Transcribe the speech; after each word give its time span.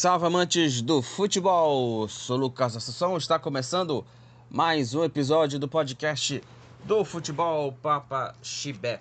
Salve 0.00 0.26
amantes 0.26 0.80
do 0.80 1.02
futebol! 1.02 2.06
Sou 2.06 2.36
Lucas 2.36 2.76
Assunção, 2.76 3.16
está 3.16 3.36
começando 3.36 4.06
mais 4.48 4.94
um 4.94 5.02
episódio 5.02 5.58
do 5.58 5.66
podcast 5.66 6.40
do 6.84 7.04
Futebol 7.04 7.72
Papa 7.72 8.32
Chibé. 8.40 9.00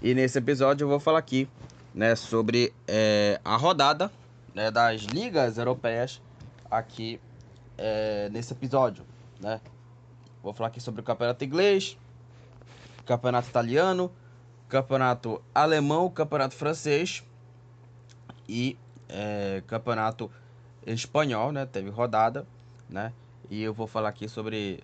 E 0.00 0.14
nesse 0.14 0.38
episódio 0.38 0.84
eu 0.84 0.88
vou 0.88 1.00
falar 1.00 1.18
aqui 1.18 1.48
né, 1.92 2.14
sobre 2.14 2.72
é, 2.86 3.40
a 3.44 3.56
rodada 3.56 4.08
né, 4.54 4.70
das 4.70 5.00
ligas 5.00 5.58
europeias 5.58 6.22
aqui 6.70 7.20
é, 7.76 8.28
nesse 8.28 8.52
episódio. 8.52 9.04
Né? 9.40 9.60
Vou 10.44 10.54
falar 10.54 10.68
aqui 10.68 10.80
sobre 10.80 11.00
o 11.00 11.04
campeonato 11.04 11.44
inglês, 11.44 11.98
campeonato 13.04 13.48
italiano, 13.48 14.12
campeonato 14.68 15.42
alemão, 15.52 16.08
campeonato 16.08 16.54
francês 16.54 17.24
e 18.48 18.78
é, 19.12 19.62
campeonato 19.66 20.30
espanhol, 20.86 21.52
né? 21.52 21.66
Teve 21.66 21.90
rodada, 21.90 22.46
né? 22.88 23.12
E 23.50 23.62
eu 23.62 23.74
vou 23.74 23.86
falar 23.86 24.08
aqui 24.08 24.28
sobre 24.28 24.82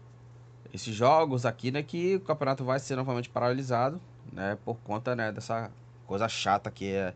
esses 0.73 0.95
jogos 0.95 1.47
aqui, 1.47 1.71
né? 1.71 1.83
Que 1.83 2.17
o 2.17 2.21
campeonato 2.21 2.65
vai 2.65 2.79
ser 2.79 2.97
novamente 2.97 3.29
paralisado, 3.29 4.01
né? 4.33 4.59
Por 4.65 4.77
conta, 4.79 5.15
né? 5.15 5.33
Dessa 5.33 5.71
coisa 6.07 6.29
chata 6.29 6.71
que 6.71 6.93
é 6.93 7.15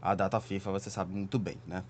a 0.00 0.14
data 0.14 0.40
FIFA, 0.40 0.72
você 0.72 0.90
sabe 0.90 1.12
muito 1.12 1.38
bem, 1.38 1.56
né? 1.66 1.82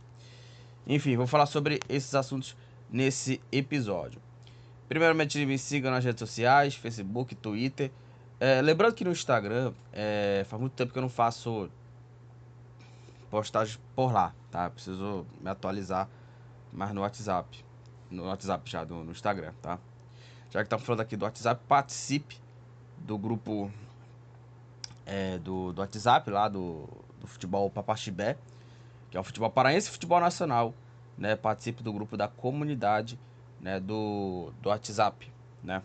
Enfim, 0.87 1.17
vou 1.17 1.27
falar 1.27 1.47
sobre 1.47 1.81
esses 1.89 2.15
assuntos 2.15 2.57
nesse 2.91 3.41
episódio. 3.51 4.21
Primeiramente, 4.89 5.45
me 5.47 5.59
sigam 5.59 5.91
nas 5.91 6.05
redes 6.05 6.21
sociais, 6.21 6.75
Facebook, 6.75 7.35
Twitter. 7.35 7.91
É, 8.39 8.61
lembrando 8.61 8.95
que 8.95 9.05
no 9.05 9.11
Instagram, 9.11 9.73
é, 9.93 10.45
faz 10.47 10.61
muito 10.61 10.75
tempo 10.75 10.93
que 10.93 10.99
eu 10.99 11.03
não 11.03 11.09
faço 11.09 11.71
postagem 13.35 13.81
por 13.97 14.13
lá, 14.13 14.33
tá? 14.49 14.71
Preciso 14.71 15.27
me 15.41 15.51
atualizar 15.51 16.09
mais 16.73 16.93
no 16.93 17.01
WhatsApp. 17.01 17.65
No 18.09 18.27
WhatsApp 18.27 18.71
já, 18.71 18.85
do, 18.85 19.03
no 19.03 19.11
Instagram, 19.11 19.53
tá? 19.61 19.77
Já 20.53 20.61
que 20.61 20.67
estamos 20.67 20.87
falando 20.87 21.01
aqui 21.01 21.17
do 21.17 21.25
WhatsApp, 21.25 21.61
participe 21.67 22.37
do 22.97 23.19
grupo 23.19 23.73
é, 25.05 25.37
do, 25.39 25.73
do 25.73 25.81
WhatsApp 25.81 26.31
lá 26.31 26.49
do, 26.49 26.89
do 27.21 27.27
futebol 27.27 27.69
Papaxibé, 27.69 28.37
que 29.11 29.17
é 29.17 29.21
o 29.21 29.25
futebol 29.25 29.51
paraense 29.51 29.89
e 29.89 29.91
futebol 29.91 30.21
nacional, 30.21 30.73
né? 31.19 31.35
Participe 31.35 31.83
do 31.83 31.93
grupo 31.93 32.17
da 32.17 32.29
comunidade, 32.29 33.19
né? 33.61 33.81
Do, 33.81 34.53
do 34.63 34.69
WhatsApp, 34.69 35.29
né? 35.61 35.83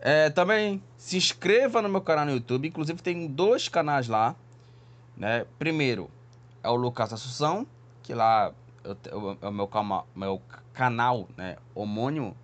É, 0.00 0.28
também 0.28 0.82
se 0.98 1.16
inscreva 1.16 1.80
no 1.80 1.88
meu 1.88 2.02
canal 2.02 2.26
no 2.26 2.32
YouTube, 2.32 2.68
inclusive 2.68 3.00
tem 3.00 3.26
dois 3.26 3.70
canais 3.70 4.06
lá, 4.06 4.36
né? 5.16 5.46
Primeiro, 5.58 6.10
é 6.62 6.68
o 6.68 6.74
Lucas 6.74 7.12
Assunção, 7.12 7.66
que 8.02 8.14
lá 8.14 8.52
é 8.84 9.14
o 9.14 9.50
meu, 9.50 9.68
meu 10.14 10.42
canal, 10.72 11.28
né, 11.36 11.56
homônimo, 11.74 12.36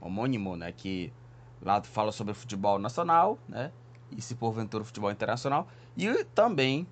homônimo, 0.00 0.56
né, 0.56 0.72
que 0.72 1.12
lá 1.60 1.82
fala 1.82 2.12
sobre 2.12 2.34
futebol 2.34 2.78
nacional, 2.78 3.38
né, 3.48 3.72
e 4.10 4.20
se 4.20 4.34
porventura 4.34 4.84
futebol 4.84 5.10
internacional, 5.10 5.66
e 5.96 6.24
também 6.24 6.86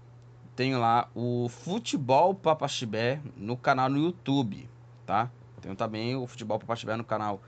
tenho 0.57 0.79
lá 0.79 1.09
o 1.15 1.49
Futebol 1.49 2.35
Papaxibé 2.35 3.21
no 3.37 3.57
canal 3.57 3.89
no 3.89 3.98
YouTube, 3.98 4.69
tá? 5.05 5.31
Tenho 5.61 5.75
também 5.75 6.15
o 6.15 6.27
Futebol 6.27 6.59
Papaxibé 6.59 6.97
no 6.97 7.05
canal 7.05 7.41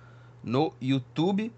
no 0.42 0.72
YouTube, 0.80 1.52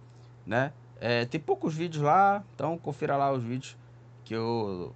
né? 0.46 0.72
É, 1.00 1.24
tem 1.24 1.40
poucos 1.40 1.74
vídeos 1.74 2.02
lá, 2.02 2.44
então 2.54 2.76
confira 2.76 3.16
lá 3.16 3.32
os 3.32 3.42
vídeos 3.42 3.76
que 4.24 4.34
eu, 4.34 4.94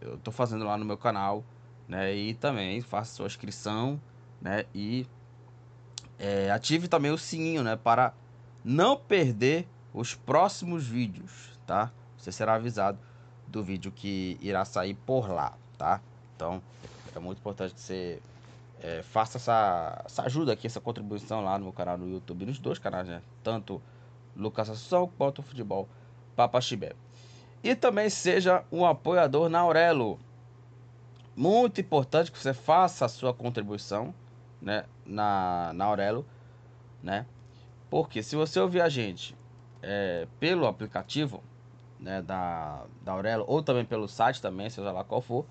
eu 0.00 0.18
tô 0.18 0.32
fazendo 0.32 0.64
lá 0.64 0.76
no 0.76 0.84
meu 0.84 0.98
canal 0.98 1.44
né? 1.92 2.14
E 2.14 2.32
também 2.32 2.80
faça 2.80 3.14
sua 3.14 3.26
inscrição, 3.26 4.00
né? 4.40 4.64
E 4.74 5.06
é, 6.18 6.50
ative 6.50 6.88
também 6.88 7.10
o 7.10 7.18
sininho, 7.18 7.62
né? 7.62 7.76
Para 7.76 8.14
não 8.64 8.96
perder 8.96 9.68
os 9.92 10.14
próximos 10.14 10.86
vídeos, 10.86 11.60
tá? 11.66 11.92
Você 12.16 12.32
será 12.32 12.54
avisado 12.54 12.98
do 13.46 13.62
vídeo 13.62 13.92
que 13.92 14.38
irá 14.40 14.64
sair 14.64 14.94
por 14.94 15.28
lá, 15.28 15.52
tá? 15.76 16.00
Então 16.34 16.62
é 17.14 17.18
muito 17.18 17.40
importante 17.40 17.74
que 17.74 17.80
você 17.80 18.22
é, 18.80 19.02
faça 19.02 19.36
essa, 19.36 20.02
essa 20.06 20.22
ajuda 20.22 20.54
aqui, 20.54 20.66
essa 20.66 20.80
contribuição 20.80 21.44
lá 21.44 21.58
no 21.58 21.64
meu 21.64 21.74
canal 21.74 21.98
no 21.98 22.08
YouTube, 22.08 22.46
nos 22.46 22.58
dois 22.58 22.78
canais, 22.78 23.06
né? 23.06 23.20
Tanto 23.42 23.82
Lucas 24.34 24.70
Assunção 24.70 25.12
quanto 25.18 25.42
Futebol 25.42 25.86
Papa 26.34 26.58
Chibé. 26.58 26.94
E 27.62 27.74
também 27.74 28.08
seja 28.08 28.64
um 28.72 28.86
apoiador 28.86 29.50
na 29.50 29.60
Aurelo 29.60 30.18
muito 31.34 31.80
importante 31.80 32.30
que 32.30 32.38
você 32.38 32.52
faça 32.54 33.04
a 33.04 33.08
sua 33.08 33.32
contribuição 33.32 34.14
né, 34.60 34.84
na, 35.04 35.72
na 35.74 35.84
Aurelo, 35.86 36.26
né? 37.02 37.26
Porque 37.90 38.22
se 38.22 38.36
você 38.36 38.58
ouvir 38.60 38.80
a 38.80 38.88
gente 38.88 39.36
é, 39.82 40.26
pelo 40.38 40.66
aplicativo 40.66 41.42
né, 41.98 42.22
da, 42.22 42.84
da 43.02 43.12
Aurelo 43.12 43.44
ou 43.46 43.62
também 43.62 43.84
pelo 43.84 44.08
site 44.08 44.40
também, 44.40 44.70
seja 44.70 44.90
lá 44.90 45.04
qual 45.04 45.20
for, 45.20 45.44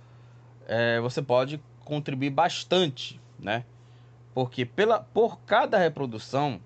é, 0.67 0.99
você 0.99 1.21
pode 1.21 1.61
contribuir 1.83 2.29
bastante, 2.29 3.19
né? 3.39 3.65
Porque 4.33 4.65
pela, 4.65 5.01
por 5.01 5.39
cada 5.41 5.77
reprodução, 5.77 6.59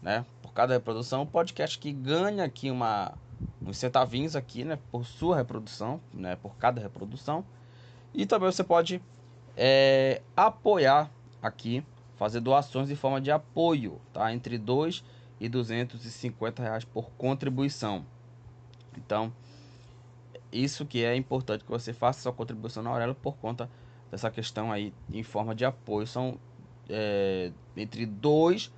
né? 0.00 0.24
Por 0.40 0.52
cada 0.52 0.74
reprodução, 0.74 1.22
o 1.22 1.26
podcast 1.26 1.78
que 1.78 1.92
ganha 1.92 2.44
aqui 2.44 2.70
uma, 2.70 3.12
uns 3.60 3.76
centavinhos 3.76 4.34
aqui, 4.34 4.64
né? 4.64 4.78
Por 4.90 5.04
sua 5.04 5.36
reprodução, 5.36 6.00
né? 6.12 6.36
Por 6.36 6.56
cada 6.56 6.80
reprodução. 6.80 7.44
E 8.14 8.24
também 8.24 8.50
você 8.50 8.62
pode 8.62 9.02
é, 9.56 10.22
apoiar 10.36 11.10
aqui, 11.42 11.84
fazer 12.16 12.40
doações 12.40 12.88
de 12.88 12.94
forma 12.96 13.20
de 13.20 13.30
apoio, 13.30 14.00
tá? 14.12 14.32
Entre 14.32 14.56
2 14.56 15.04
e 15.40 15.48
250 15.48 16.62
reais 16.62 16.84
por 16.84 17.10
contribuição. 17.18 18.06
Então, 18.96 19.32
isso 20.52 20.86
que 20.86 21.04
é 21.04 21.16
importante 21.16 21.64
que 21.64 21.70
você 21.70 21.92
faça 21.92 22.22
sua 22.22 22.32
contribuição 22.32 22.82
na 22.82 22.90
Aurelo 22.90 23.14
por 23.14 23.36
conta 23.36 23.68
dessa 24.10 24.30
questão 24.30 24.70
aí 24.70 24.94
em 25.12 25.24
forma 25.24 25.54
de 25.54 25.64
apoio. 25.64 26.06
São 26.06 26.38
é, 26.88 27.50
entre 27.76 28.06
2 28.06 28.72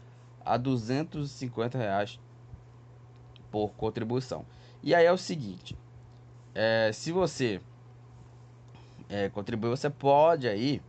a 0.44 0.56
250 0.56 1.76
reais 1.76 2.18
por 3.50 3.68
contribuição. 3.74 4.46
E 4.82 4.94
aí 4.94 5.04
é 5.04 5.12
o 5.12 5.18
seguinte, 5.18 5.76
é, 6.54 6.90
se 6.92 7.12
você 7.12 7.60
é, 9.08 9.28
contribuir, 9.28 9.70
você 9.70 9.88
pode 9.90 10.48
aí 10.48 10.82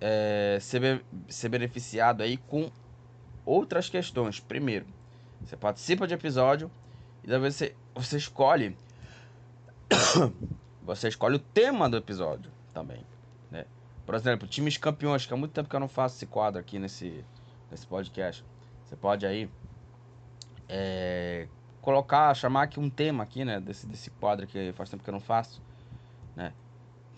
é, 0.00 0.58
ser, 0.60 1.04
ser 1.28 1.48
beneficiado 1.48 2.22
aí 2.22 2.36
com 2.36 2.70
outras 3.44 3.88
questões. 3.88 4.40
Primeiro, 4.40 4.86
você 5.44 5.56
participa 5.56 6.06
de 6.06 6.14
episódio 6.14 6.70
e 7.24 7.28
daí 7.28 7.38
você, 7.38 7.74
você 7.94 8.16
escolhe 8.16 8.76
você 10.82 11.08
escolhe 11.08 11.36
o 11.36 11.38
tema 11.38 11.88
do 11.88 11.96
episódio 11.96 12.50
também, 12.72 13.04
né? 13.50 13.64
Por 14.04 14.14
exemplo, 14.14 14.46
times 14.46 14.76
campeões, 14.76 15.26
que 15.26 15.32
há 15.32 15.36
muito 15.36 15.52
tempo 15.52 15.68
que 15.68 15.76
eu 15.76 15.80
não 15.80 15.88
faço 15.88 16.16
esse 16.16 16.26
quadro 16.26 16.60
aqui 16.60 16.78
nesse, 16.78 17.24
nesse 17.70 17.86
podcast. 17.86 18.44
Você 18.84 18.96
pode 18.96 19.26
aí 19.26 19.50
é, 20.68 21.46
colocar, 21.80 22.32
chamar 22.34 22.62
aqui 22.62 22.80
um 22.80 22.88
tema 22.88 23.22
aqui, 23.22 23.44
né? 23.44 23.60
Desse, 23.60 23.86
desse 23.86 24.10
quadro 24.10 24.46
que 24.46 24.72
faz 24.72 24.88
tempo 24.88 25.02
que 25.02 25.10
eu 25.10 25.12
não 25.12 25.20
faço? 25.20 25.62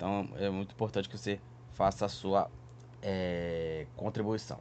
Então 0.01 0.31
é 0.37 0.49
muito 0.49 0.73
importante 0.73 1.11
que 1.11 1.19
você 1.19 1.39
faça 1.75 2.07
a 2.07 2.09
sua 2.09 2.51
é, 3.03 3.87
contribuição. 3.95 4.59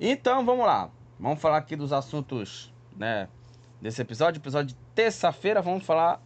Então 0.00 0.42
vamos 0.42 0.64
lá. 0.64 0.90
Vamos 1.20 1.38
falar 1.38 1.58
aqui 1.58 1.76
dos 1.76 1.92
assuntos 1.92 2.72
né, 2.96 3.28
desse 3.78 4.00
episódio. 4.00 4.38
Episódio 4.38 4.68
de 4.68 4.74
terça-feira. 4.94 5.60
Vamos 5.60 5.84
falar, 5.84 6.22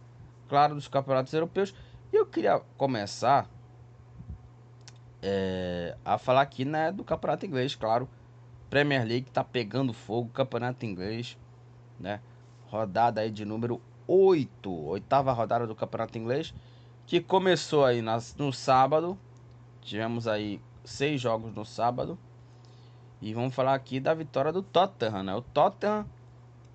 claro, 0.47 0.73
dos 0.73 0.87
campeonatos 0.87 1.33
europeus. 1.33 1.75
E 2.13 2.15
eu 2.15 2.25
queria 2.25 2.61
começar 2.77 3.45
é, 5.21 5.97
a 6.05 6.17
falar 6.17 6.43
aqui 6.43 6.63
né, 6.63 6.93
do 6.93 7.03
campeonato 7.03 7.45
inglês, 7.45 7.75
claro. 7.75 8.07
Premier 8.69 9.05
League 9.05 9.31
tá 9.31 9.43
pegando 9.43 9.91
fogo, 9.91 10.29
campeonato 10.29 10.85
inglês, 10.85 11.37
né? 11.99 12.21
Rodada 12.67 13.19
aí 13.19 13.29
de 13.29 13.43
número 13.43 13.81
8, 14.07 14.71
oitava 14.71 15.33
rodada 15.33 15.67
do 15.67 15.75
campeonato 15.75 16.17
inglês 16.17 16.53
que 17.05 17.19
começou 17.19 17.85
aí 17.85 18.01
nas, 18.01 18.35
no 18.35 18.51
sábado. 18.51 19.17
Tivemos 19.81 20.27
aí 20.27 20.61
seis 20.83 21.19
jogos 21.19 21.53
no 21.53 21.65
sábado. 21.65 22.17
E 23.21 23.33
vamos 23.33 23.53
falar 23.53 23.73
aqui 23.73 23.99
da 23.99 24.13
vitória 24.13 24.51
do 24.51 24.61
Tottenham, 24.61 25.23
né? 25.23 25.35
O 25.35 25.41
Tottenham 25.41 26.05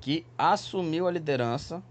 que 0.00 0.24
assumiu 0.36 1.06
a 1.06 1.10
liderança 1.10 1.82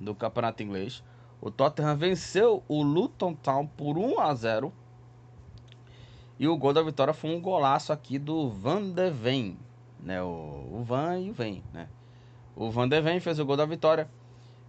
do 0.00 0.14
campeonato 0.14 0.62
inglês. 0.62 1.02
O 1.40 1.50
Tottenham 1.50 1.96
venceu 1.96 2.62
o 2.68 2.82
Luton 2.82 3.34
Town 3.34 3.66
por 3.66 3.96
1 3.96 4.20
a 4.20 4.34
0. 4.34 4.72
E 6.38 6.46
o 6.46 6.56
gol 6.56 6.72
da 6.72 6.82
vitória 6.82 7.12
foi 7.12 7.34
um 7.34 7.40
golaço 7.40 7.92
aqui 7.92 8.18
do 8.18 8.48
Van 8.48 8.90
de 8.90 9.10
Ven, 9.10 9.58
né? 9.98 10.22
O, 10.22 10.68
o 10.72 10.84
Van 10.84 11.18
e 11.18 11.30
o 11.30 11.32
Ven, 11.32 11.64
né? 11.72 11.88
O 12.54 12.70
Van 12.70 12.88
de 12.88 13.00
Ven 13.00 13.18
fez 13.18 13.38
o 13.40 13.44
gol 13.44 13.56
da 13.56 13.66
vitória 13.66 14.08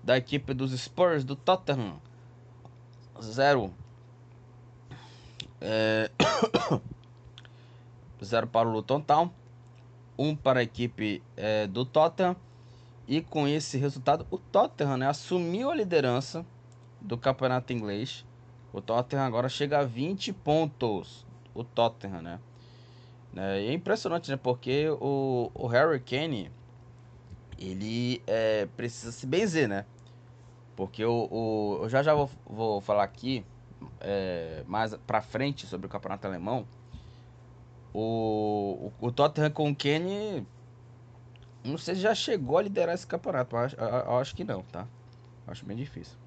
da 0.04 0.18
equipe 0.18 0.54
dos 0.54 0.72
Spurs 0.72 1.24
do 1.24 1.36
Tottenham 1.36 2.00
zero. 3.22 3.74
É... 5.62 6.10
0 8.24 8.48
para 8.48 8.68
o 8.68 8.72
Luton 8.72 9.02
Town, 9.02 9.32
1 10.18 10.36
para 10.36 10.60
a 10.60 10.64
equipe 10.64 11.24
é, 11.38 11.68
do 11.68 11.86
Tottenham. 11.86 12.36
E 13.08 13.22
com 13.22 13.48
esse 13.48 13.78
resultado, 13.78 14.28
o 14.30 14.38
Tottenham 14.38 14.98
né, 14.98 15.08
assumiu 15.08 15.72
a 15.72 15.76
liderança 15.76 16.46
do 17.02 17.18
campeonato 17.18 17.74
inglês. 17.74 18.26
O 18.72 18.82
Tottenham 18.82 19.26
agora 19.26 19.50
chega 19.50 19.80
a 19.80 19.84
20 19.84 20.32
pontos. 20.34 21.26
O 21.56 21.64
Tottenham, 21.64 22.22
né? 22.22 22.40
É, 23.36 23.66
é 23.66 23.74
impressionante, 23.74 24.30
né? 24.30 24.38
Porque 24.38 24.90
o, 24.90 25.50
o 25.56 25.68
Harry 25.68 26.00
Kane, 26.00 26.52
ele 27.58 28.22
é, 28.28 28.68
precisa 28.78 29.12
se 29.12 29.26
benzer, 29.26 29.68
né? 29.68 29.86
Porque 30.80 31.04
o, 31.04 31.28
o, 31.30 31.80
eu 31.82 31.90
já 31.90 32.02
já 32.02 32.14
vou, 32.14 32.30
vou 32.46 32.80
falar 32.80 33.04
aqui 33.04 33.46
é, 34.00 34.64
mais 34.66 34.96
pra 35.06 35.22
frente 35.22 35.68
sobre 35.68 35.88
o 35.88 35.90
campeonato 35.90 36.26
alemão. 36.26 36.66
O, 37.94 38.94
o, 39.02 39.08
o 39.08 39.12
Tottenham 39.12 39.52
com 39.52 39.70
o 39.70 39.76
Kane, 39.76 40.48
não 41.66 41.78
sei 41.78 41.96
se 41.96 42.00
já 42.00 42.16
chegou 42.16 42.58
a 42.58 42.62
liderar 42.62 42.96
esse 42.96 43.06
campeonato, 43.06 43.54
mas 43.58 43.74
eu, 43.74 43.86
eu 43.86 44.18
acho 44.20 44.34
que 44.34 44.46
não, 44.46 44.62
tá? 44.64 44.88
Acho 45.46 45.66
bem 45.66 45.76
difícil. 45.76 46.18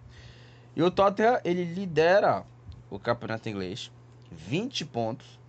E 0.77 0.83
o 0.83 0.91
Tottenham, 0.91 1.41
ele 1.47 1.65
lidera 1.65 2.45
o 2.91 2.99
campeonato 2.99 3.49
inglês, 3.49 3.91
20 4.31 4.85
pontos. 4.85 5.41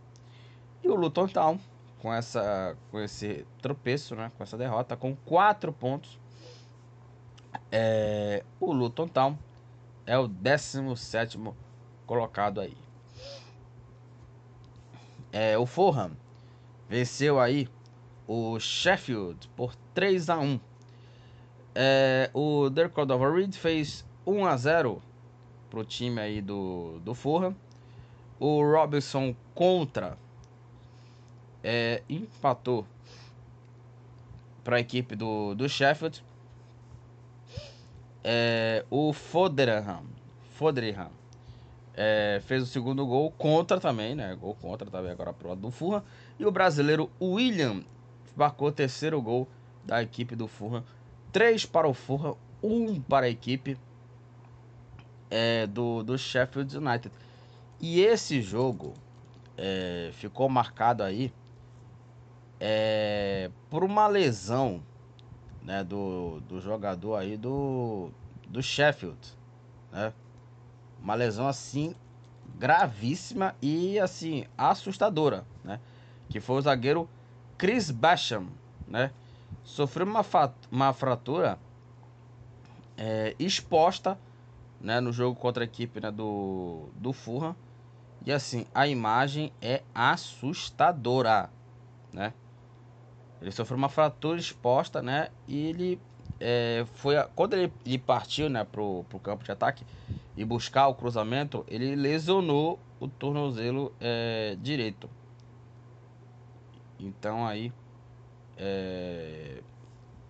E 0.82 0.88
o 0.88 0.96
Luton 0.96 1.28
Town, 1.28 1.60
com, 2.00 2.14
essa, 2.14 2.78
com 2.90 3.02
esse 3.02 3.46
tropeço, 3.62 4.16
né, 4.16 4.32
com 4.38 4.44
essa 4.44 4.58
derrota, 4.58 4.96
com 4.96 5.14
4 5.14 5.74
pontos. 5.74 6.23
É, 7.72 8.44
o 8.60 8.72
Luton 8.72 9.08
Town 9.08 9.38
é 10.06 10.18
o 10.18 10.28
17 10.28 11.40
colocado 12.06 12.62
aí. 12.62 12.78
É, 15.32 15.58
o 15.58 15.66
Fulham 15.66 16.12
venceu 16.88 17.40
aí 17.40 17.68
o 18.28 18.60
Sheffield 18.60 19.48
por 19.56 19.76
3 19.94 20.30
a 20.30 20.38
1 20.38 20.60
é, 21.76 22.30
O 22.34 22.70
Dirk 22.70 22.94
Cordova 22.94 23.32
Reed 23.32 23.56
fez 23.56 24.06
1 24.26 24.46
a 24.46 24.56
0 24.56 25.02
pro 25.70 25.84
time 25.84 26.22
aí 26.22 26.42
do, 26.42 27.00
do 27.04 27.16
Fulham. 27.16 27.56
O 28.40 28.62
Robinson 28.62 29.36
contra 29.56 30.18
é, 31.64 32.04
empatou 32.08 32.86
para 34.64 34.78
a 34.78 34.80
equipe 34.80 35.16
do, 35.16 35.56
do 35.56 35.68
Sheffield. 35.68 36.24
É, 38.24 38.86
o 38.90 39.12
Foderham, 39.12 40.04
Foderham 40.54 41.12
é, 41.96 42.42
fez 42.46 42.64
o 42.64 42.66
segundo 42.66 43.06
gol 43.06 43.31
contra 43.31 43.80
também, 43.80 44.16
né? 44.16 44.36
Gol 44.36 44.56
contra 44.56 44.90
também 44.90 45.12
agora 45.12 45.34
pro 45.34 45.50
lado 45.50 45.62
do 45.62 45.72
Fulham. 45.72 46.04
E 46.40 46.46
o 46.46 46.52
brasileiro 46.52 47.10
William 47.22 47.84
marcou 48.36 48.70
o 48.70 48.72
terceiro 48.72 49.22
gol 49.22 49.48
da 49.84 50.02
equipe 50.02 50.36
do 50.36 50.48
Fulham. 50.48 50.84
Três 51.31 51.66
para 51.66 51.88
o 51.88 51.94
Fulham, 51.94 52.38
um 52.62 53.00
para 53.02 53.25
a 53.25 53.30
equipe 53.30 53.78
é, 55.30 55.68
do, 55.68 56.04
do 56.04 56.18
Sheffield 56.18 56.78
United. 56.78 57.14
E 57.80 58.00
esse 58.02 58.42
jogo 58.42 58.94
é, 59.58 60.12
ficou 60.14 60.48
marcado 60.48 61.04
aí 61.04 61.34
é, 62.60 63.52
por 63.69 63.84
uma 63.84 64.08
lesão 64.08 64.81
né, 65.63 65.83
do, 65.83 66.42
do 66.42 66.60
jogador 66.60 67.15
aí 67.15 67.38
do, 67.38 68.10
do 68.48 68.62
Sheffield. 68.62 69.19
Né? 69.92 70.13
Uma 71.01 71.15
lesão 71.15 71.48
assim 71.48 71.95
gravíssima 72.56 73.56
e 73.62 74.00
assim 74.00 74.45
assustadora, 74.57 75.45
né? 75.63 75.80
Que 76.30 76.39
foi 76.39 76.57
o 76.57 76.62
zagueiro 76.62 77.10
Chris 77.57 77.89
Basham, 77.89 78.48
né? 78.88 79.12
Sofreu 79.63 80.06
uma, 80.06 80.25
uma 80.71 80.94
fratura 80.94 81.57
é, 82.98 83.36
exposta 83.39 84.18
né, 84.80 85.00
no 85.00 85.12
jogo 85.12 85.39
contra 85.39 85.63
a 85.63 85.66
equipe 85.66 86.00
né, 86.00 86.12
do, 86.12 86.89
do 86.95 87.13
Fulham. 87.13 87.56
E 88.25 88.31
assim, 88.31 88.66
a 88.74 88.88
imagem 88.88 89.51
é 89.62 89.81
assustadora, 89.94 91.50
né? 92.12 92.33
Ele 93.44 93.51
sofreu 93.51 93.78
uma 93.78 93.90
fratura 93.90 94.40
exposta, 94.40 95.01
né? 95.01 95.30
E 95.48 95.68
ele 95.68 96.00
é, 96.40 96.86
foi 96.95 97.16
quando 97.36 97.54
ele, 97.54 97.72
ele, 97.86 97.98
partiu, 97.98 98.50
né, 98.50 98.63
pro, 98.63 99.04
pro 99.10 99.19
campo 99.19 99.44
de 99.44 99.51
ataque 99.51 99.86
e 100.36 100.44
buscar 100.44 100.88
o 100.88 100.95
cruzamento, 100.95 101.63
ele 101.68 101.95
lesionou 101.95 102.80
o 103.00 103.07
tornozelo 103.07 103.94
é, 104.00 104.57
direito. 104.62 105.10
Então 107.00 107.45
aí 107.45 107.72
é, 108.57 109.62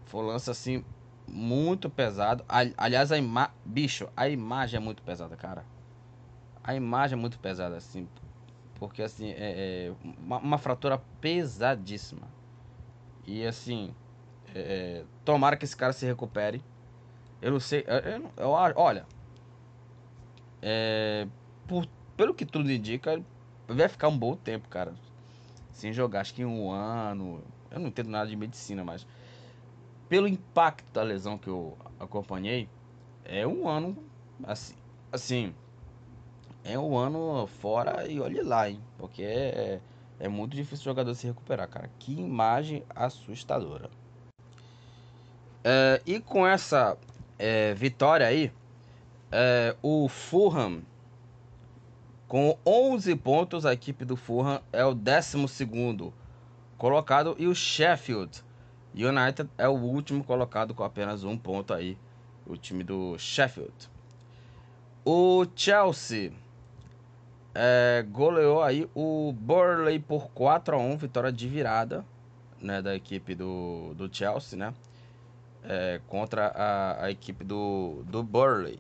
foi 0.06 0.24
um 0.24 0.28
lance 0.28 0.50
assim 0.50 0.84
muito 1.28 1.90
pesado. 1.90 2.44
Aliás, 2.78 3.12
a 3.12 3.18
ima... 3.18 3.52
bicho, 3.64 4.10
a 4.16 4.28
imagem 4.28 4.78
é 4.78 4.80
muito 4.80 5.02
pesada, 5.04 5.36
cara. 5.36 5.66
A 6.64 6.76
imagem 6.76 7.18
é 7.18 7.22
muito 7.22 7.40
pesada, 7.40 7.76
assim. 7.76 8.08
Porque, 8.76 9.02
assim, 9.02 9.30
é, 9.32 9.88
é 9.88 9.94
uma, 10.20 10.58
fratura 10.58 11.02
pesadíssima. 11.20 12.28
E, 13.26 13.46
assim, 13.46 13.94
é, 14.54 14.60
é 14.60 15.04
tomara 15.24 15.56
que 15.58 15.66
esse 15.66 15.76
cara 15.76 15.94
se 15.94 16.06
recupere. 16.06 16.64
Eu 17.42 17.52
não 17.52 17.60
sei. 17.60 17.84
Eu, 17.88 17.98
eu, 17.98 18.32
eu 18.38 18.50
olha. 18.50 19.06
É, 20.62 21.28
por, 21.68 21.88
pelo 22.16 22.34
que 22.34 22.46
tudo 22.46 22.72
indica, 22.72 23.22
vai 23.68 23.90
ficar 23.90 24.08
um 24.08 24.18
bom 24.18 24.36
tempo, 24.36 24.68
cara. 24.70 24.94
Sem 25.72 25.92
jogar, 25.92 26.22
acho 26.22 26.34
que 26.34 26.46
um 26.46 26.72
ano. 26.72 27.44
Eu 27.72 27.80
não 27.80 27.88
entendo 27.88 28.10
nada 28.10 28.30
de 28.30 28.36
medicina, 28.36 28.84
mas 28.84 29.06
pelo 30.08 30.28
impacto 30.28 30.86
da 30.94 31.02
lesão 31.02 31.38
que 31.38 31.48
eu 31.48 31.76
acompanhei, 32.00 32.70
é 33.26 33.48
um 33.48 33.68
ano 33.68 33.98
assim, 34.44 34.76
assim 35.12 35.56
é 36.64 36.80
um 36.80 36.98
ano 36.98 37.46
fora 37.48 38.08
e 38.08 38.20
olhe 38.20 38.42
lá, 38.42 38.70
hein? 38.70 38.80
Porque 38.98 39.22
é, 39.22 39.82
é 40.24 40.30
muito 40.30 40.56
difícil 40.56 40.84
o 40.84 40.86
jogador 40.86 41.14
se 41.16 41.28
recuperar, 41.28 41.68
cara. 41.68 41.90
Que 42.00 42.14
imagem 42.14 42.82
assustadora. 42.96 43.90
É, 45.62 46.02
e 46.06 46.18
com 46.22 46.48
essa 46.48 46.98
é, 47.38 47.74
vitória 47.74 48.26
aí, 48.26 48.50
é, 49.30 49.76
o 49.82 50.08
Fulham, 50.08 50.82
com 52.26 52.58
11 52.66 53.14
pontos, 53.18 53.66
a 53.66 53.74
equipe 53.74 54.06
do 54.06 54.16
Fulham 54.16 54.62
é 54.72 54.86
o 54.86 54.94
12 54.94 55.46
colocado 56.78 57.36
e 57.38 57.46
o 57.46 57.54
Sheffield 57.54 58.42
United 58.96 59.50
é 59.58 59.68
o 59.68 59.74
último 59.74 60.24
colocado 60.24 60.74
com 60.74 60.86
apenas 60.86 61.26
um 61.26 61.38
ponto 61.38 61.74
aí, 61.74 61.98
o 62.48 62.56
time 62.56 62.82
do 62.82 63.18
Sheffield. 63.18 63.90
O 65.04 65.46
Chelsea 65.54 66.32
é, 67.56 68.06
goleou 68.10 68.64
aí 68.64 68.90
o 68.96 69.34
Burley 69.34 70.00
por 70.00 70.30
4 70.32 70.76
a 70.76 70.80
1 70.80 70.98
vitória 70.98 71.32
de 71.32 71.48
virada 71.48 72.04
né, 72.60 72.82
da 72.82 72.96
equipe 72.96 73.36
do, 73.36 73.94
do 73.96 74.14
Chelsea, 74.14 74.58
né? 74.58 74.74
É, 75.64 76.02
contra 76.08 76.48
a, 76.48 77.06
a, 77.06 77.12
equipe 77.12 77.44
do, 77.44 78.04
do 78.06 78.24
Burley. 78.24 78.80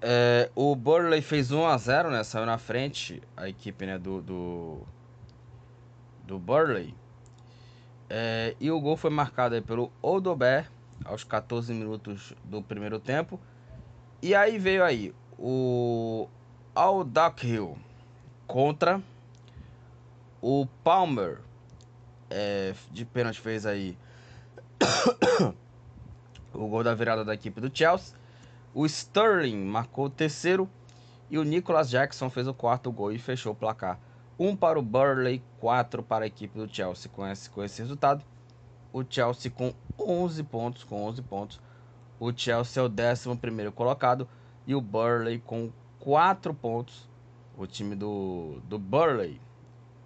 É, 0.00 0.50
o 0.54 0.74
Burley 0.74 1.22
fez 1.22 1.50
1 1.50 1.66
a 1.66 1.76
0 1.76 2.10
né? 2.10 2.22
Saiu 2.24 2.44
na 2.44 2.58
frente 2.58 3.22
a 3.36 3.48
equipe 3.48 3.86
né, 3.86 3.98
do, 3.98 4.20
do, 4.20 4.82
do 6.24 6.38
Burley. 6.38 6.94
É, 8.10 8.54
e 8.60 8.70
o 8.70 8.80
gol 8.80 8.96
foi 8.96 9.10
marcado 9.10 9.54
aí 9.54 9.60
pelo 9.60 9.90
Odober 10.02 10.70
aos 11.04 11.24
14 11.24 11.72
minutos 11.72 12.34
do 12.44 12.62
primeiro 12.62 13.00
tempo. 13.00 13.40
E 14.20 14.34
aí 14.34 14.58
veio 14.58 14.84
aí 14.84 15.14
o 15.38 16.28
Aldakhil 16.74 17.76
contra 18.46 19.02
o 20.40 20.66
Palmer. 20.82 21.40
É, 22.30 22.74
de 22.90 23.04
pênalti 23.04 23.40
fez 23.40 23.66
aí 23.66 23.96
o 26.54 26.66
gol 26.66 26.82
da 26.82 26.94
virada 26.94 27.24
da 27.24 27.34
equipe 27.34 27.60
do 27.60 27.70
Chelsea. 27.76 28.16
O 28.72 28.86
Sterling 28.86 29.64
marcou 29.64 30.06
o 30.06 30.10
terceiro. 30.10 30.68
E 31.30 31.38
o 31.38 31.44
Nicholas 31.44 31.88
Jackson 31.88 32.28
fez 32.28 32.46
o 32.46 32.52
quarto 32.52 32.92
gol 32.92 33.10
e 33.10 33.18
fechou 33.18 33.52
o 33.52 33.56
placar 33.56 33.98
1 34.38 34.54
para 34.54 34.78
o 34.78 34.82
Burley, 34.82 35.42
4 35.60 36.02
para 36.02 36.24
a 36.24 36.26
equipe 36.26 36.58
do 36.58 36.68
Chelsea. 36.68 37.10
Com 37.10 37.26
esse, 37.26 37.48
com 37.48 37.62
esse 37.62 37.80
resultado, 37.80 38.24
o 38.92 39.02
Chelsea 39.08 39.50
com 39.50 39.74
11 39.98 40.42
pontos, 40.42 40.84
com 40.84 41.04
11 41.04 41.22
pontos. 41.22 41.60
O 42.18 42.32
Chelsea 42.34 42.82
é 42.82 42.86
o 42.86 42.88
11 42.88 43.70
colocado 43.74 44.28
e 44.66 44.74
o 44.74 44.80
Burley 44.80 45.38
com 45.38 45.70
4 46.02 46.52
pontos. 46.52 47.08
O 47.56 47.66
time 47.66 47.94
do, 47.94 48.60
do 48.64 48.78
Burley 48.78 49.40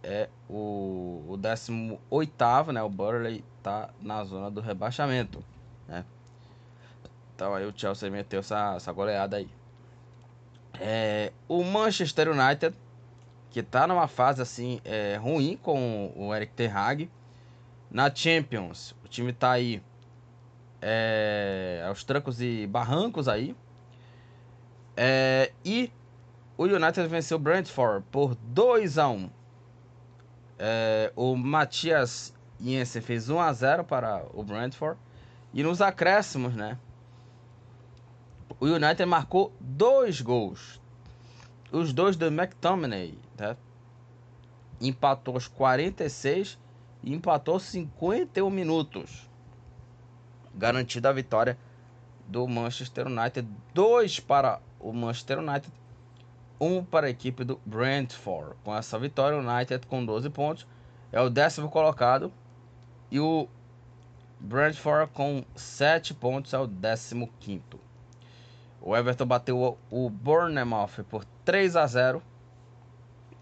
é 0.02 0.28
o, 0.48 1.24
o 1.28 1.36
18, 1.36 2.72
né? 2.72 2.82
O 2.82 2.88
Burley 2.88 3.44
tá 3.62 3.90
na 4.00 4.24
zona 4.24 4.50
do 4.50 4.60
rebaixamento, 4.60 5.42
né? 5.88 6.04
Então 7.34 7.54
aí 7.54 7.64
o 7.64 7.72
Chelsea 7.74 8.10
meteu 8.10 8.40
essa, 8.40 8.74
essa 8.76 8.92
goleada 8.92 9.36
aí. 9.36 9.48
É, 10.78 11.32
o 11.48 11.62
Manchester 11.64 12.28
United 12.28 12.74
que 13.56 13.62
tá 13.62 13.86
numa 13.86 14.06
fase 14.06 14.42
assim 14.42 14.82
é, 14.84 15.16
ruim 15.16 15.56
com 15.56 16.12
o 16.14 16.34
Eric 16.34 16.52
Ten 16.52 16.68
Hag. 16.68 17.10
Na 17.90 18.14
Champions, 18.14 18.94
o 19.02 19.08
time 19.08 19.32
tá 19.32 19.52
aí 19.52 19.82
é, 20.82 21.82
aos 21.88 22.04
trancos 22.04 22.42
e 22.42 22.66
barrancos 22.66 23.28
aí. 23.28 23.56
É, 24.96 25.52
e 25.64 25.92
o 26.56 26.64
United 26.64 27.06
venceu 27.08 27.36
o 27.36 27.40
Brentford 27.40 28.04
por 28.10 28.34
2 28.34 28.96
a 28.96 29.08
1 29.08 29.30
é, 30.58 31.12
O 31.14 31.36
Matias 31.36 32.32
Jensen 32.58 33.02
fez 33.02 33.28
1 33.28 33.38
a 33.38 33.52
0 33.52 33.84
para 33.84 34.24
o 34.32 34.42
Brentford. 34.42 34.98
E 35.52 35.62
nos 35.62 35.80
acréscimos, 35.80 36.54
né? 36.54 36.78
O 38.58 38.66
United 38.66 39.04
marcou 39.04 39.52
dois 39.60 40.20
gols. 40.20 40.80
Os 41.70 41.92
dois 41.92 42.16
do 42.16 42.26
McTominay, 42.26 43.18
né? 43.38 43.56
Empatou 44.80 45.34
aos 45.34 45.46
46 45.48 46.58
e 47.02 47.14
empatou 47.14 47.58
51 47.58 48.48
minutos. 48.48 49.28
Garantida 50.54 51.10
a 51.10 51.12
vitória 51.12 51.58
do 52.26 52.46
Manchester 52.46 53.06
United. 53.06 53.48
Dois 53.72 54.20
para 54.20 54.60
o 54.80 54.92
Manchester 54.92 55.38
United, 55.38 55.72
um 56.60 56.84
para 56.84 57.06
a 57.06 57.10
equipe 57.10 57.44
do 57.44 57.60
Brentford. 57.64 58.54
Com 58.64 58.74
essa 58.74 58.98
vitória, 58.98 59.38
o 59.38 59.40
United 59.40 59.86
com 59.86 60.04
12 60.04 60.30
pontos 60.30 60.66
é 61.12 61.20
o 61.20 61.30
décimo 61.30 61.68
colocado 61.70 62.32
e 63.10 63.20
o 63.20 63.48
Brentford 64.40 65.10
com 65.12 65.44
7 65.54 66.14
pontos 66.14 66.52
é 66.52 66.58
o 66.58 66.66
décimo 66.66 67.28
quinto. 67.40 67.80
O 68.80 68.96
Everton 68.96 69.26
bateu 69.26 69.78
o 69.90 70.10
Bournemouth 70.10 71.04
por 71.08 71.24
3 71.44 71.76
a 71.76 71.86
0. 71.86 72.22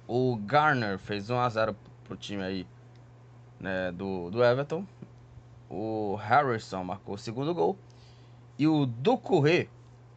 O 0.06 0.36
Garner 0.36 0.98
fez 0.98 1.28
1 1.28 1.38
a 1.38 1.48
0 1.48 1.76
pro 2.04 2.16
time 2.16 2.42
aí 2.42 2.66
né, 3.58 3.92
do, 3.92 4.30
do 4.30 4.42
Everton. 4.44 4.86
O 5.68 6.14
Harrison 6.16 6.84
marcou 6.84 7.16
o 7.16 7.18
segundo 7.18 7.54
gol. 7.54 7.76
E 8.58 8.66
o 8.66 8.86
Ducouré 8.86 9.68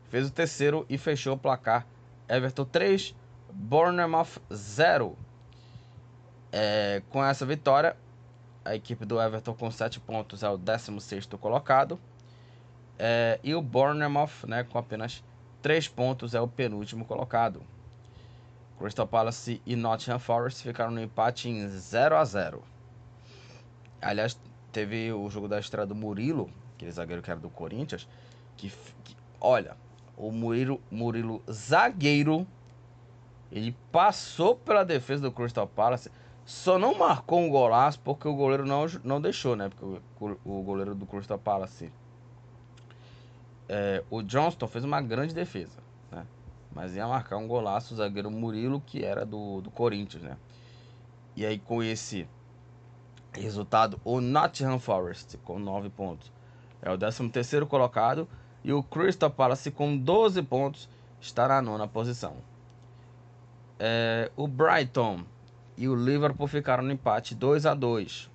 fez 0.10 0.28
o 0.28 0.32
terceiro 0.32 0.86
e 0.90 0.98
fechou 0.98 1.36
o 1.36 1.38
placar. 1.38 1.86
Everton 2.30 2.66
3, 2.66 3.16
Bournemouth 3.52 4.40
0. 4.54 5.18
É, 6.52 7.02
com 7.10 7.24
essa 7.24 7.46
vitória, 7.46 7.96
a 8.64 8.76
equipe 8.76 9.06
do 9.06 9.22
Everton 9.22 9.54
com 9.54 9.72
7 9.72 10.00
pontos 10.00 10.44
é 10.44 10.50
o 10.50 10.58
16 10.58 11.26
colocado. 11.40 12.00
É, 13.00 13.40
e 13.44 13.54
o 13.56 13.62
Bournemouth 13.62 14.46
né, 14.48 14.64
com 14.64 14.78
apenas 14.78 15.24
3 15.62 15.88
pontos 15.88 16.34
é 16.34 16.42
o 16.42 16.48
penúltimo 16.48 17.06
colocado. 17.06 17.62
Crystal 18.78 19.08
Palace 19.08 19.62
e 19.66 19.76
Nottingham 19.76 20.20
Forest 20.20 20.62
ficaram 20.62 20.92
no 20.92 21.02
empate 21.02 21.50
em 21.50 21.68
0 21.68 22.16
a 22.16 22.24
0 22.24 22.64
Aliás, 24.00 24.40
teve 24.72 25.12
o 25.12 25.28
jogo 25.30 25.48
da 25.48 25.60
estreia 25.60 25.88
do 25.88 25.96
Murilo, 25.96 26.52
aquele 26.76 26.92
zagueiro 26.92 27.24
que 27.24 27.32
era 27.32 27.40
do 27.40 27.50
Corinthians, 27.50 28.08
que, 28.58 28.70
que 29.04 29.16
olha, 29.40 29.78
o 30.18 30.32
Murilo, 30.32 30.82
Murilo 30.92 31.42
zagueiro, 31.50 32.46
ele 33.52 33.76
passou 33.92 34.56
pela 34.56 34.84
defesa 34.84 35.22
do 35.22 35.32
Crystal 35.32 35.68
Palace, 35.68 36.12
só 36.44 36.80
não 36.80 36.98
marcou 36.98 37.40
um 37.40 37.50
golaço 37.50 38.00
porque 38.00 38.28
o 38.28 38.34
goleiro 38.34 38.66
não, 38.66 38.86
não 39.04 39.22
deixou, 39.22 39.56
né? 39.56 39.70
Porque 39.70 40.02
o, 40.20 40.60
o 40.60 40.64
goleiro 40.64 40.96
do 40.96 41.06
Crystal 41.06 41.38
Palace, 41.38 41.92
é, 43.70 44.04
o 44.10 44.22
Johnston 44.22 44.68
fez 44.68 44.84
uma 44.84 45.02
grande 45.02 45.34
defesa, 45.34 45.78
né? 46.12 46.26
Mas 46.74 46.96
ia 46.96 47.08
marcar 47.08 47.38
um 47.38 47.48
golaço 47.48 47.94
o 47.94 47.98
zagueiro 47.98 48.32
Murilo, 48.32 48.82
que 48.86 49.04
era 49.04 49.26
do, 49.26 49.62
do 49.62 49.70
Corinthians, 49.70 50.24
né? 50.24 50.38
E 51.36 51.46
aí 51.46 51.60
com 51.60 51.84
esse 51.84 52.28
resultado, 53.34 54.00
o 54.04 54.20
Nottingham 54.20 54.80
Forest 54.80 55.38
com 55.40 55.60
9 55.60 55.90
pontos 55.90 56.32
é 56.82 56.92
o 56.92 56.98
13 56.98 57.30
terceiro 57.30 57.68
colocado 57.68 58.28
e 58.68 58.74
o 58.74 58.84
Crystal 58.84 59.32
Palace 59.32 59.72
com 59.72 59.98
12 59.98 60.44
pontos 60.44 60.90
está 61.22 61.48
na 61.48 61.62
nona 61.62 61.88
posição. 61.88 62.36
É, 63.80 64.30
o 64.36 64.46
Brighton 64.46 65.24
e 65.78 65.88
o 65.88 65.96
Liverpool 65.96 66.50
ficaram 66.50 66.84
no 66.84 66.92
empate 66.92 67.34
2 67.34 67.66
a 67.66 67.74
2 67.74 68.30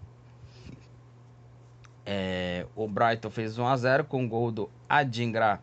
é, 2.07 2.67
O 2.75 2.89
Brighton 2.89 3.29
fez 3.29 3.59
1 3.59 3.67
a 3.67 3.77
0 3.77 4.05
com 4.05 4.25
o 4.25 4.29
gol 4.29 4.51
do 4.51 4.71
Adingra, 4.89 5.61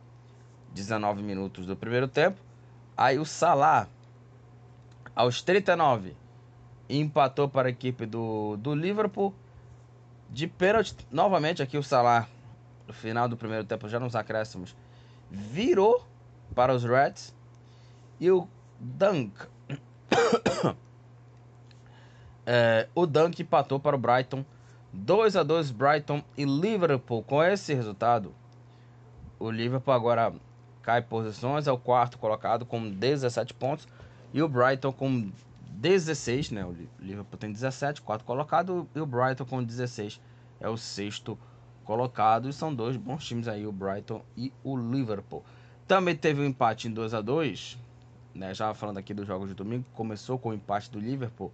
19 0.72 1.24
minutos 1.24 1.66
do 1.66 1.76
primeiro 1.76 2.08
tempo. 2.08 2.40
Aí 2.96 3.18
o 3.18 3.26
Salah, 3.26 3.88
aos 5.16 5.42
39, 5.42 6.16
empatou 6.88 7.50
para 7.50 7.70
a 7.70 7.72
equipe 7.72 8.06
do, 8.06 8.56
do 8.58 8.76
Liverpool. 8.76 9.34
De 10.30 10.46
pênalti, 10.46 10.96
novamente 11.10 11.64
aqui 11.64 11.76
o 11.76 11.82
Salah 11.82 12.28
no 12.90 12.94
final 12.94 13.30
do 13.30 13.38
primeiro 13.38 13.64
tempo, 13.64 13.88
já 13.88 14.00
nos 14.00 14.16
acréscimos, 14.16 14.76
virou 15.30 16.04
para 16.56 16.74
os 16.74 16.84
Reds. 16.84 17.36
E 18.20 18.32
o 18.32 18.48
Dunk. 18.80 19.32
é, 22.46 22.90
o 22.96 23.06
Dunk 23.06 23.40
empatou 23.42 23.80
para 23.80 23.96
o 23.96 24.00
Brighton. 24.00 24.44
2 24.92 25.36
a 25.36 25.44
2 25.44 25.70
Brighton 25.70 26.24
e 26.36 26.46
Liverpool. 26.46 27.22
Com 27.22 27.44
esse 27.44 27.76
resultado, 27.76 28.34
o 29.38 29.52
Liverpool 29.52 29.94
agora 29.94 30.34
cai 30.82 31.04
posições, 31.04 31.68
é 31.68 31.72
o 31.72 31.78
quarto 31.78 32.18
colocado 32.18 32.66
com 32.66 32.90
17 32.90 33.54
pontos. 33.54 33.88
E 34.34 34.42
o 34.42 34.50
Brighton 34.50 34.92
com 34.92 35.32
16, 35.70 36.50
né? 36.50 36.66
O 36.66 36.76
Liverpool 37.00 37.38
tem 37.38 37.52
17, 37.52 38.02
quarto 38.02 38.26
colocado. 38.26 38.90
E 38.96 39.00
o 39.00 39.06
Brighton 39.06 39.46
com 39.46 39.64
16 39.64 40.20
é 40.60 40.68
o 40.68 40.76
sexto 40.76 41.38
colocados. 41.90 42.56
São 42.56 42.72
dois 42.72 42.96
bons 42.96 43.26
times 43.26 43.48
aí, 43.48 43.66
o 43.66 43.72
Brighton 43.72 44.22
e 44.38 44.54
o 44.64 44.78
Liverpool. 44.78 45.44
Também 45.88 46.16
teve 46.16 46.40
um 46.40 46.46
empate 46.46 46.88
em 46.88 46.92
2 46.92 47.16
a 47.16 47.22
2 47.22 47.80
né? 48.40 48.54
Já 48.54 48.74
falando 48.76 49.00
aqui 49.00 49.12
dos 49.14 49.28
jogos 49.28 49.50
de 49.50 49.56
domingo, 49.56 49.86
começou 49.94 50.38
com 50.38 50.50
o 50.50 50.54
empate 50.54 50.92
do 50.92 51.00
Liverpool. 51.00 51.52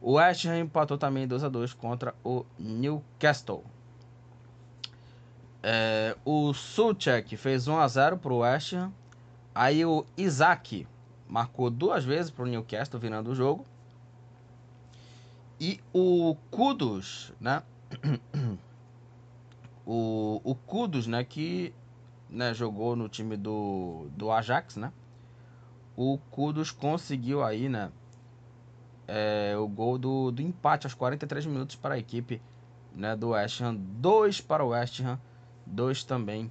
O 0.00 0.14
West 0.14 0.46
Ham 0.46 0.60
empatou 0.60 0.96
também 0.96 1.24
em 1.24 1.28
2 1.28 1.44
a 1.44 1.48
2 1.48 1.74
contra 1.74 2.14
o 2.24 2.44
Newcastle. 2.58 3.64
É, 5.62 6.16
o 6.24 6.54
Suchek 6.54 7.36
fez 7.36 7.68
1 7.68 7.78
a 7.78 7.86
0 7.88 8.18
para 8.18 8.32
o 8.32 8.38
West 8.38 8.72
Ham. 8.72 8.92
Aí 9.54 9.84
o 9.84 10.06
Isaac 10.16 10.86
marcou 11.28 11.70
duas 11.70 12.04
vezes 12.04 12.30
para 12.30 12.44
o 12.44 12.48
Newcastle, 12.48 12.98
virando 12.98 13.30
o 13.30 13.34
jogo. 13.34 13.64
E 15.60 15.80
o 15.92 16.36
Kudos, 16.50 17.32
né? 17.38 17.62
o, 19.86 20.40
o 20.42 20.54
Kudos, 20.54 21.06
né, 21.06 21.22
que 21.22 21.72
né, 22.28 22.52
jogou 22.52 22.96
no 22.96 23.08
time 23.08 23.36
do, 23.36 24.08
do 24.16 24.32
Ajax, 24.32 24.76
né? 24.76 24.92
O 25.96 26.18
Kudos 26.30 26.72
conseguiu 26.72 27.42
aí, 27.44 27.68
né, 27.68 27.92
é, 29.06 29.54
o 29.56 29.68
gol 29.68 29.96
do, 29.96 30.32
do 30.32 30.42
empate 30.42 30.86
aos 30.86 30.94
43 30.94 31.46
minutos 31.46 31.76
para 31.76 31.94
a 31.94 31.98
equipe 31.98 32.42
né, 32.92 33.14
do 33.14 33.30
West 33.30 33.60
Ham. 33.60 33.76
Dois 33.76 34.40
para 34.40 34.64
o 34.64 34.68
West 34.70 35.00
Ham, 35.00 35.20
dois 35.64 36.02
também 36.02 36.50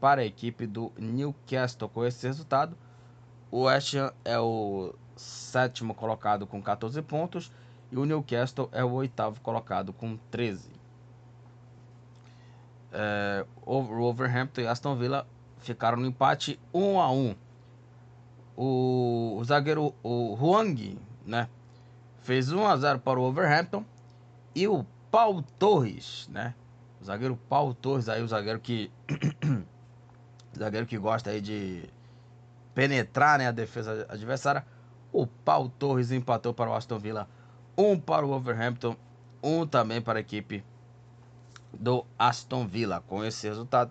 para 0.00 0.20
a 0.20 0.24
equipe 0.24 0.64
do 0.64 0.92
Newcastle. 0.96 1.88
Com 1.88 2.04
esse 2.04 2.24
resultado, 2.26 2.78
o 3.50 3.64
West 3.64 3.94
Ham 3.94 4.12
é 4.24 4.38
o 4.38 4.94
sétimo 5.16 5.94
colocado 5.94 6.46
com 6.46 6.62
14 6.62 7.02
pontos 7.02 7.52
e 7.90 7.98
o 7.98 8.04
Newcastle 8.04 8.68
é 8.72 8.84
o 8.84 8.92
oitavo 8.92 9.40
colocado 9.40 9.92
com 9.92 10.16
13 10.30 10.81
é, 12.92 13.44
o 13.64 13.82
Wolverhampton 13.82 14.60
e 14.60 14.66
Aston 14.66 14.96
Villa 14.96 15.26
ficaram 15.58 15.98
no 15.98 16.06
empate 16.06 16.58
1 16.74 17.00
a 17.00 17.10
1 17.10 17.34
o, 18.56 19.36
o 19.38 19.44
zagueiro 19.44 19.94
o 20.02 20.34
Huang 20.34 20.98
né, 21.24 21.48
fez 22.20 22.52
1 22.52 22.66
a 22.66 22.76
0 22.76 22.98
para 23.00 23.18
o 23.18 23.22
Wolverhampton 23.22 23.84
e 24.54 24.68
o 24.68 24.84
Paul 25.10 25.42
Torres, 25.58 26.28
né? 26.32 26.54
O 27.00 27.04
zagueiro 27.04 27.36
Paul 27.48 27.74
Torres 27.74 28.08
aí, 28.08 28.22
o 28.22 28.28
zagueiro 28.28 28.60
que 28.60 28.90
zagueiro 30.56 30.86
que 30.86 30.96
gosta 30.96 31.30
aí 31.30 31.40
de 31.40 31.84
penetrar, 32.74 33.38
né, 33.38 33.48
a 33.48 33.52
defesa 33.52 34.06
adversária. 34.08 34.64
O 35.12 35.26
Paul 35.26 35.68
Torres 35.68 36.10
empatou 36.10 36.54
para 36.54 36.70
o 36.70 36.74
Aston 36.74 36.98
Villa, 36.98 37.28
um 37.76 37.98
para 37.98 38.24
o 38.24 38.30
Wolverhampton, 38.30 38.96
um 39.42 39.66
também 39.66 40.00
para 40.00 40.18
a 40.18 40.20
equipe 40.20 40.64
do 41.72 42.04
Aston 42.18 42.66
Villa. 42.66 43.02
Com 43.06 43.24
esse 43.24 43.46
resultado, 43.46 43.90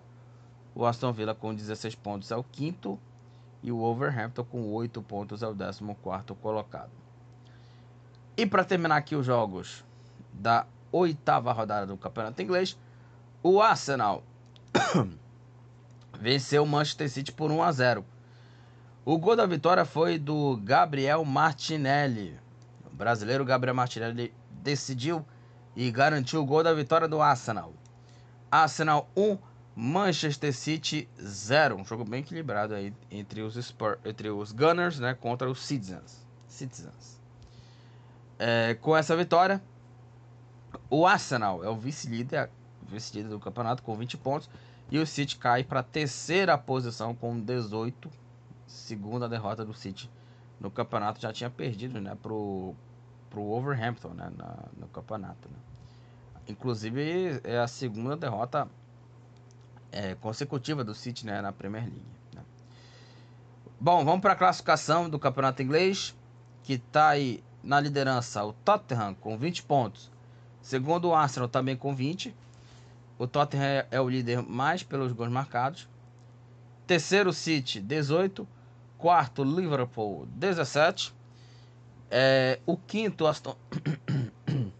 o 0.74 0.86
Aston 0.86 1.12
Villa 1.12 1.34
com 1.34 1.54
16 1.54 1.94
pontos 1.94 2.30
é 2.30 2.36
o 2.36 2.44
quinto 2.44 2.98
e 3.62 3.70
o 3.70 3.78
Wolverhampton 3.78 4.44
com 4.44 4.72
8 4.72 5.02
pontos 5.02 5.42
é 5.42 5.46
o 5.46 5.54
14 5.54 5.82
colocado. 6.40 6.90
E 8.36 8.46
para 8.46 8.64
terminar 8.64 8.96
aqui 8.96 9.14
os 9.14 9.26
jogos 9.26 9.84
da 10.32 10.66
oitava 10.90 11.52
rodada 11.52 11.86
do 11.86 11.96
Campeonato 11.96 12.40
Inglês, 12.40 12.78
o 13.42 13.60
Arsenal 13.60 14.22
venceu 16.18 16.62
o 16.62 16.66
Manchester 16.66 17.10
City 17.10 17.32
por 17.32 17.50
1 17.50 17.62
a 17.62 17.72
0. 17.72 18.04
O 19.04 19.18
gol 19.18 19.36
da 19.36 19.46
vitória 19.46 19.84
foi 19.84 20.18
do 20.18 20.56
Gabriel 20.62 21.24
Martinelli, 21.24 22.38
brasileiro 22.92 23.44
Gabriel 23.44 23.74
Martinelli 23.74 24.32
decidiu 24.50 25.24
e 25.74 25.90
garantiu 25.90 26.42
o 26.42 26.46
gol 26.46 26.62
da 26.62 26.72
vitória 26.72 27.08
do 27.08 27.20
Arsenal. 27.20 27.72
Arsenal 28.50 29.08
1, 29.16 29.38
Manchester 29.74 30.54
City 30.54 31.08
0. 31.20 31.76
Um 31.76 31.84
jogo 31.84 32.04
bem 32.04 32.20
equilibrado 32.20 32.74
aí 32.74 32.94
entre 33.10 33.40
os, 33.42 33.56
Spur, 33.56 33.98
entre 34.04 34.28
os 34.28 34.52
Gunners 34.52 34.98
né, 34.98 35.14
contra 35.14 35.50
os 35.50 35.64
Citizens. 35.64 36.26
Citizens. 36.46 37.20
É, 38.38 38.74
com 38.74 38.96
essa 38.96 39.16
vitória, 39.16 39.62
o 40.90 41.06
Arsenal 41.06 41.64
é 41.64 41.68
o 41.68 41.76
vice-líder 41.76 42.50
vice 42.82 43.22
do 43.22 43.40
campeonato 43.40 43.82
com 43.82 43.96
20 43.96 44.16
pontos. 44.18 44.50
E 44.90 44.98
o 44.98 45.06
City 45.06 45.38
cai 45.38 45.64
para 45.64 45.80
a 45.80 45.82
terceira 45.82 46.58
posição 46.58 47.14
com 47.14 47.40
18. 47.40 48.10
Segunda 48.66 49.28
derrota 49.28 49.64
do 49.64 49.72
City 49.72 50.10
no 50.60 50.70
campeonato. 50.70 51.20
Já 51.20 51.32
tinha 51.32 51.48
perdido 51.48 52.00
né, 52.00 52.14
pro, 52.22 52.74
pro 53.32 53.42
Wolverhampton 53.42 54.10
né, 54.10 54.30
na, 54.36 54.54
no 54.78 54.86
campeonato. 54.88 55.48
Né. 55.48 55.56
Inclusive 56.46 57.40
é 57.42 57.58
a 57.58 57.66
segunda 57.66 58.14
derrota 58.14 58.68
é, 59.90 60.14
consecutiva 60.16 60.84
do 60.84 60.94
City 60.94 61.24
né, 61.24 61.40
na 61.40 61.50
Premier 61.50 61.84
League. 61.84 62.02
Né. 62.34 62.42
Bom, 63.80 64.04
vamos 64.04 64.20
para 64.20 64.34
a 64.34 64.36
classificação 64.36 65.08
do 65.08 65.18
campeonato 65.18 65.62
inglês. 65.62 66.14
Que 66.62 66.74
está 66.74 67.08
aí 67.08 67.42
na 67.60 67.80
liderança 67.80 68.44
o 68.44 68.52
Tottenham 68.52 69.14
com 69.14 69.36
20 69.36 69.64
pontos. 69.64 70.10
Segundo 70.60 71.08
o 71.08 71.14
Arsenal 71.14 71.48
também 71.48 71.74
com 71.74 71.92
20. 71.92 72.32
O 73.18 73.26
Tottenham 73.26 73.64
é, 73.64 73.86
é 73.90 74.00
o 74.00 74.08
líder 74.08 74.42
mais 74.42 74.82
pelos 74.82 75.10
gols 75.10 75.30
marcados. 75.30 75.88
Terceiro, 76.86 77.32
City, 77.32 77.80
18. 77.80 78.46
Quarto, 78.96 79.42
Liverpool, 79.42 80.26
17. 80.26 81.12
É, 82.14 82.60
o 82.66 82.76
quinto, 82.76 83.26
Aston... 83.26 83.56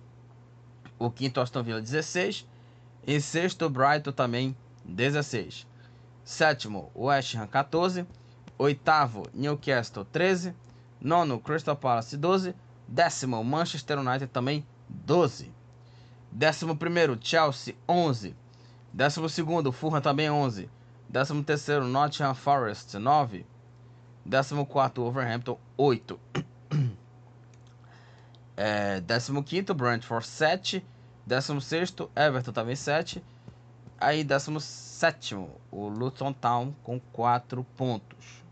o 0.98 1.10
quinto, 1.10 1.40
Aston 1.40 1.62
Villa, 1.62 1.80
16. 1.80 2.46
E 3.06 3.18
sexto, 3.22 3.70
Brighton 3.70 4.12
também, 4.12 4.54
16. 4.84 5.66
Sétimo, 6.22 6.92
West 6.94 7.34
Ham, 7.34 7.46
14. 7.46 8.06
Oitavo, 8.58 9.22
Newcastle, 9.32 10.04
13. 10.04 10.54
Nono, 11.00 11.40
Crystal 11.40 11.74
Palace, 11.74 12.18
12. 12.18 12.54
Décimo, 12.86 13.42
Manchester 13.42 13.98
United, 13.98 14.26
também 14.26 14.66
12. 14.90 15.50
Décimo 16.30 16.76
primeiro, 16.76 17.18
Chelsea, 17.18 17.74
11. 17.88 18.36
Décimo 18.92 19.26
segundo, 19.30 19.72
Fulham 19.72 20.02
também 20.02 20.30
11. 20.30 20.68
Décimo 21.08 21.42
terceiro, 21.42 21.86
Nottingham 21.86 22.34
Forest, 22.34 22.98
9. 22.98 23.46
Décimo 24.22 24.66
quarto, 24.66 25.00
Wolverhampton, 25.00 25.58
8. 25.78 26.20
é, 28.56 29.00
décimo 29.00 29.42
quinto, 29.42 29.74
Brentford, 29.74 30.26
7. 30.26 30.84
Décimo 31.26 31.60
sexto, 31.60 32.10
Everton 32.16 32.52
também 32.52 32.74
7. 32.74 33.22
Aí, 33.98 34.24
décimo 34.24 34.60
sétimo, 34.60 35.60
o 35.70 35.88
Luton 35.88 36.32
Town 36.32 36.74
com 36.82 36.98
4 36.98 37.64
pontos. 37.76 38.42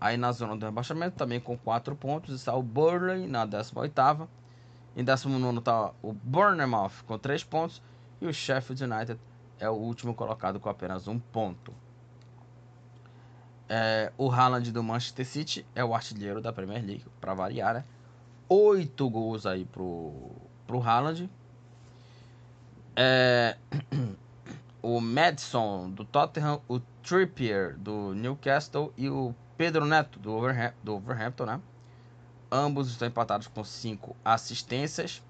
Aí 0.00 0.16
na 0.16 0.32
zona 0.32 0.56
do 0.56 0.66
rebaixamento 0.66 1.16
também 1.16 1.40
com 1.40 1.56
4 1.56 1.96
pontos 1.96 2.34
está 2.34 2.54
o 2.54 2.62
Burnley 2.62 3.26
na 3.26 3.46
18 3.46 3.80
oitava 3.80 4.28
em 4.96 5.04
19 5.04 5.58
está 5.58 5.92
o 6.02 6.14
Bournemouth 6.14 7.04
com 7.06 7.18
3 7.18 7.44
pontos. 7.44 7.82
E 8.18 8.26
o 8.26 8.32
Sheffield 8.32 8.82
United 8.82 9.20
é 9.60 9.68
o 9.68 9.74
último 9.74 10.14
colocado 10.14 10.58
com 10.58 10.70
apenas 10.70 11.06
um 11.06 11.18
ponto. 11.18 11.72
É, 13.68 14.10
o 14.16 14.30
Haaland 14.30 14.72
do 14.72 14.82
Manchester 14.82 15.26
City 15.26 15.66
é 15.74 15.84
o 15.84 15.94
artilheiro 15.94 16.40
da 16.40 16.50
Premier 16.50 16.82
League, 16.82 17.04
para 17.20 17.34
variar, 17.34 17.74
né? 17.74 17.84
Oito 18.48 19.10
gols 19.10 19.44
aí 19.44 19.64
pro, 19.64 20.12
pro 20.66 20.80
Haaland. 20.80 21.28
É, 22.94 23.56
o 24.80 25.00
Madison 25.00 25.90
do 25.90 26.04
Tottenham, 26.04 26.60
o 26.68 26.78
Trippier 27.02 27.76
do 27.76 28.14
Newcastle 28.14 28.92
e 28.96 29.08
o 29.08 29.34
Pedro 29.56 29.84
Neto 29.84 30.20
do, 30.20 30.32
Overham, 30.32 30.72
do 30.82 30.94
Overhampton, 30.94 31.44
né? 31.44 31.60
Ambos 32.50 32.88
estão 32.88 33.08
empatados 33.08 33.48
com 33.48 33.64
5 33.64 34.14
assistências. 34.24 35.20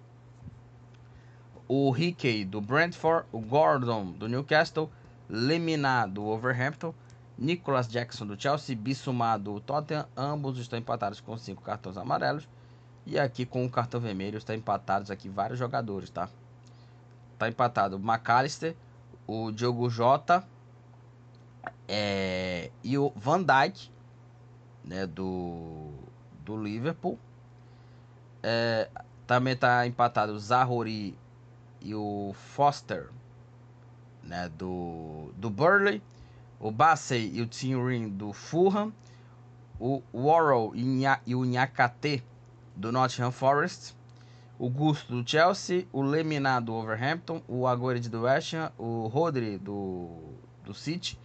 O 1.66 1.96
Hickey 1.96 2.44
do 2.44 2.60
Brentford, 2.60 3.26
o 3.32 3.40
Gordon 3.40 4.12
do 4.12 4.28
Newcastle, 4.28 4.90
Lemina 5.28 6.06
do 6.06 6.24
Overhampton, 6.24 6.94
Nicholas 7.38 7.88
Jackson 7.88 8.26
do 8.26 8.40
Chelsea, 8.40 8.76
Bissouma 8.76 9.38
do 9.38 9.58
Tottenham, 9.60 10.06
ambos 10.16 10.58
estão 10.58 10.78
empatados 10.78 11.18
com 11.20 11.36
5 11.36 11.62
cartões 11.62 11.96
amarelos. 11.96 12.46
E 13.06 13.18
aqui 13.18 13.46
com 13.46 13.64
o 13.64 13.70
cartão 13.70 14.00
vermelho 14.00 14.36
está 14.36 14.54
empatados 14.54 15.10
aqui 15.10 15.28
vários 15.28 15.58
jogadores, 15.58 16.10
tá? 16.10 16.28
Tá 17.38 17.48
empatado 17.48 17.96
o 17.96 18.00
McAllister, 18.00 18.74
o 19.26 19.52
Diogo 19.52 19.88
Jota 19.88 20.44
é, 21.86 22.70
e 22.82 22.98
o 22.98 23.12
Van 23.14 23.42
Dijk, 23.42 23.90
né, 24.84 25.06
do 25.06 25.92
do 26.44 26.60
Liverpool. 26.60 27.18
É, 28.42 28.88
também 29.26 29.54
está 29.54 29.86
empatado 29.86 30.32
o 30.32 30.38
Zahori 30.38 31.16
e 31.80 31.94
o 31.94 32.32
Foster 32.34 33.10
né, 34.22 34.48
do, 34.56 35.32
do 35.36 35.50
Burley. 35.50 36.02
O 36.58 36.70
Bassey 36.70 37.30
e 37.34 37.42
o 37.42 37.46
Tim 37.46 38.08
do 38.08 38.32
Fulham. 38.32 38.92
O 39.78 40.02
Worrell 40.14 40.72
e, 40.74 40.82
Nha, 40.82 41.20
e 41.26 41.34
o 41.34 41.44
Nhakate 41.44 42.24
do 42.76 42.92
Nottingham 42.92 43.32
Forest. 43.32 43.96
O 44.58 44.68
Gusto 44.68 45.12
do 45.12 45.28
Chelsea. 45.28 45.86
O 45.92 46.02
Lemina 46.02 46.60
do 46.60 46.74
Overhampton. 46.74 47.42
O 47.48 47.66
Aguerd 47.66 48.08
do 48.08 48.22
West 48.22 48.54
Ham. 48.54 48.70
O 48.78 49.06
Rodri 49.06 49.58
do, 49.58 50.18
do 50.64 50.74
City. 50.74 51.18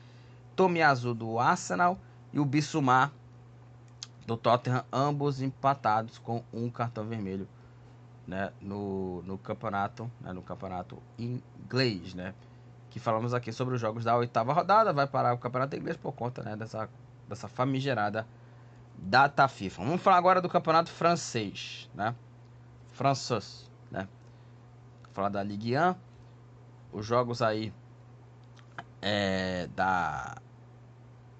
Tomiyasu 0.56 1.14
do 1.14 1.38
Arsenal. 1.38 2.00
E 2.34 2.40
o 2.40 2.46
Bissouma 2.46 3.12
do 4.26 4.38
Tottenham, 4.38 4.86
ambos 4.94 5.42
empatados 5.42 6.18
com 6.18 6.44
um 6.54 6.70
cartão 6.70 7.04
vermelho 7.06 7.48
né, 8.26 8.52
no, 8.62 9.22
no 9.24 9.38
campeonato, 9.38 10.10
né, 10.22 10.32
no 10.32 10.42
campeonato 10.42 10.98
inglês, 11.18 12.14
né? 12.14 12.34
Que 12.90 13.00
falamos 13.00 13.34
aqui 13.34 13.52
sobre 13.52 13.76
os 13.76 13.82
jogos 13.82 14.04
da 14.04 14.16
oitava 14.16 14.54
rodada, 14.54 14.94
vai 14.94 15.08
parar 15.08 15.34
o 15.34 15.38
campeonato 15.38 15.76
inglês 15.76 15.98
por 15.98 16.14
conta 16.14 16.44
né, 16.44 16.56
dessa, 16.56 16.90
dessa 17.28 17.48
famigerada 17.48 18.26
data 19.02 19.48
FIFA. 19.48 19.84
Vamos 19.84 20.02
falar 20.02 20.18
agora 20.18 20.40
do 20.40 20.48
campeonato 20.48 20.92
francês, 20.92 21.90
né? 21.94 22.16
Francês, 22.92 23.70
né? 23.90 24.08
Vou 25.04 25.14
falar 25.14 25.30
da 25.30 25.42
Ligue 25.42 25.76
1, 25.76 25.96
os 26.94 27.06
jogos 27.06 27.42
aí 27.42 27.74
é, 29.02 29.68
da 29.76 30.38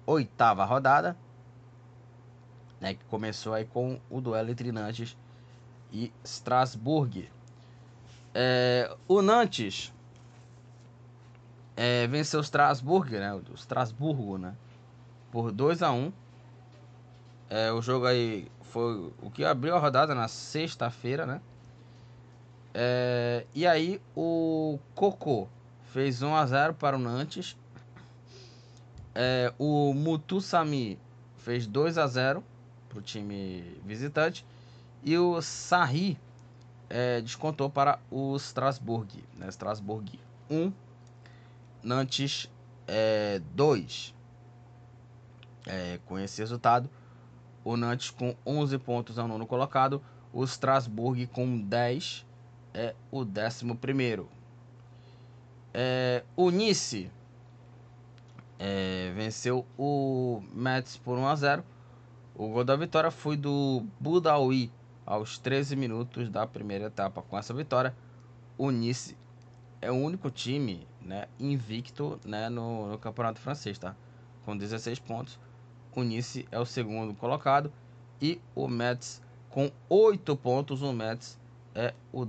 oitava 0.04 0.64
rodada, 0.64 1.16
né, 2.80 2.94
que 2.94 3.04
começou 3.04 3.54
aí 3.54 3.64
com 3.64 4.00
o 4.10 4.20
duelo 4.20 4.50
entre 4.50 4.72
Nantes 4.72 5.16
e 5.92 6.12
Strasbourg. 6.24 7.30
É, 8.34 8.94
o 9.06 9.22
Nantes 9.22 9.92
é, 11.76 12.08
venceu 12.08 12.40
o 12.40 12.42
Strasbourg, 12.42 13.12
né, 13.12 13.32
o 13.32 13.54
Strasburgo, 13.54 14.36
né, 14.36 14.56
por 15.30 15.52
2 15.52 15.82
a 15.82 15.92
1 15.92 16.12
é, 17.52 17.70
O 17.70 17.82
jogo 17.82 18.06
aí 18.06 18.50
foi 18.62 19.12
o 19.20 19.30
que 19.30 19.44
abriu 19.44 19.76
a 19.76 19.78
rodada 19.78 20.14
na 20.14 20.26
sexta-feira, 20.26 21.26
né? 21.26 21.38
É, 22.72 23.44
e 23.54 23.66
aí 23.66 24.00
o 24.16 24.78
Cocô 24.94 25.46
fez 25.92 26.22
1 26.22 26.34
a 26.34 26.46
0 26.46 26.72
para 26.72 26.96
o 26.96 26.98
Nantes. 26.98 27.54
É, 29.14 29.52
o 29.58 29.92
Mutusami 29.92 30.98
fez 31.36 31.66
2 31.66 31.98
a 31.98 32.06
0 32.06 32.42
para 32.88 32.98
o 32.98 33.02
time 33.02 33.78
visitante. 33.84 34.46
E 35.02 35.18
o 35.18 35.42
Sarri 35.42 36.18
é, 36.88 37.20
descontou 37.20 37.68
para 37.68 37.98
o 38.10 38.34
Strasbourg. 38.36 39.22
Né? 39.36 39.48
Strasbourg 39.48 40.18
1, 40.50 40.72
Nantes 41.82 42.48
é, 42.88 43.42
2. 43.54 44.14
É, 45.66 46.00
com 46.06 46.18
esse 46.18 46.40
resultado, 46.40 46.88
o 47.64 47.76
Nantes 47.76 48.10
com 48.10 48.34
11 48.46 48.78
pontos 48.78 49.18
é 49.18 49.22
o 49.22 49.28
nono 49.28 49.46
colocado. 49.46 50.02
O 50.32 50.44
Strasbourg 50.44 51.26
com 51.28 51.58
10 51.60 52.26
é 52.74 52.94
o 53.10 53.24
décimo 53.24 53.76
primeiro. 53.76 54.28
É, 55.74 56.24
o 56.36 56.50
Nice 56.50 57.10
é, 58.58 59.12
venceu 59.14 59.66
o 59.78 60.42
Metz 60.52 60.96
por 60.96 61.18
1 61.18 61.26
a 61.26 61.34
0 61.34 61.64
o 62.34 62.48
gol 62.48 62.64
da 62.64 62.74
vitória 62.76 63.10
foi 63.10 63.36
do 63.36 63.84
Budawi 64.00 64.72
aos 65.04 65.38
13 65.38 65.76
minutos 65.76 66.30
da 66.30 66.46
primeira 66.46 66.86
etapa. 66.86 67.20
Com 67.22 67.36
essa 67.36 67.52
vitória, 67.52 67.94
o 68.56 68.70
Nice 68.70 69.16
é 69.80 69.90
o 69.90 69.94
único 69.94 70.30
time 70.30 70.86
né, 71.00 71.26
invicto 71.38 72.18
né, 72.24 72.48
no, 72.48 72.88
no 72.88 72.98
campeonato 72.98 73.38
francês, 73.38 73.78
tá? 73.78 73.94
Com 74.44 74.56
16 74.56 74.98
pontos. 75.00 75.38
O 75.94 76.02
Nice 76.02 76.46
é 76.50 76.58
o 76.58 76.64
segundo 76.64 77.14
colocado 77.14 77.72
e 78.20 78.40
o 78.54 78.66
Metz 78.66 79.22
com 79.50 79.70
8 79.88 80.34
pontos. 80.36 80.82
O 80.82 80.92
Mets 80.92 81.38
é 81.74 81.94
o 82.12 82.26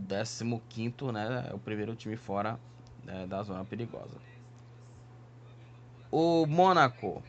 15, 0.70 1.12
né? 1.14 1.48
É 1.50 1.54
o 1.54 1.60
primeiro 1.60 1.96
time 1.96 2.18
fora 2.18 2.60
né, 3.04 3.26
da 3.28 3.42
zona 3.44 3.64
perigosa. 3.64 4.18
O 6.12 6.46
Mônaco 6.46 7.24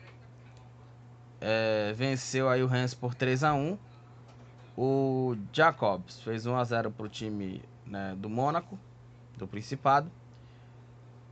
é, 1.41 1.93
venceu 1.95 2.49
aí 2.49 2.63
o 2.63 2.67
Rennes 2.67 2.95
por 2.95 3.15
3 3.15 3.45
a 3.45 3.55
1 3.55 3.79
O 4.77 5.37
Jacobs 5.53 6.21
fez 6.21 6.47
1 6.47 6.57
a 6.57 6.65
0 6.65 6.91
para 6.91 7.07
o 7.07 7.09
time 7.09 7.63
né, 7.87 8.15
do 8.19 8.29
Mônaco, 8.29 8.79
do 9.37 9.47
Principado. 9.47 10.11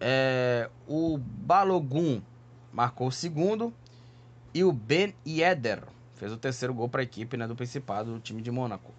É, 0.01 0.71
o 0.87 1.19
Balogun 1.19 2.21
marcou 2.73 3.09
o 3.09 3.13
segundo. 3.13 3.73
E 4.55 4.63
o 4.65 4.73
Ben 4.73 5.15
Yedder 5.27 5.83
fez 6.15 6.33
o 6.33 6.37
terceiro 6.37 6.75
gol 6.75 6.89
para 6.89 7.01
a 7.01 7.05
equipe 7.05 7.37
né, 7.37 7.47
do 7.47 7.57
Principado, 7.57 8.13
do 8.13 8.21
time 8.21 8.43
de 8.43 8.51
Mônaco. 8.51 8.93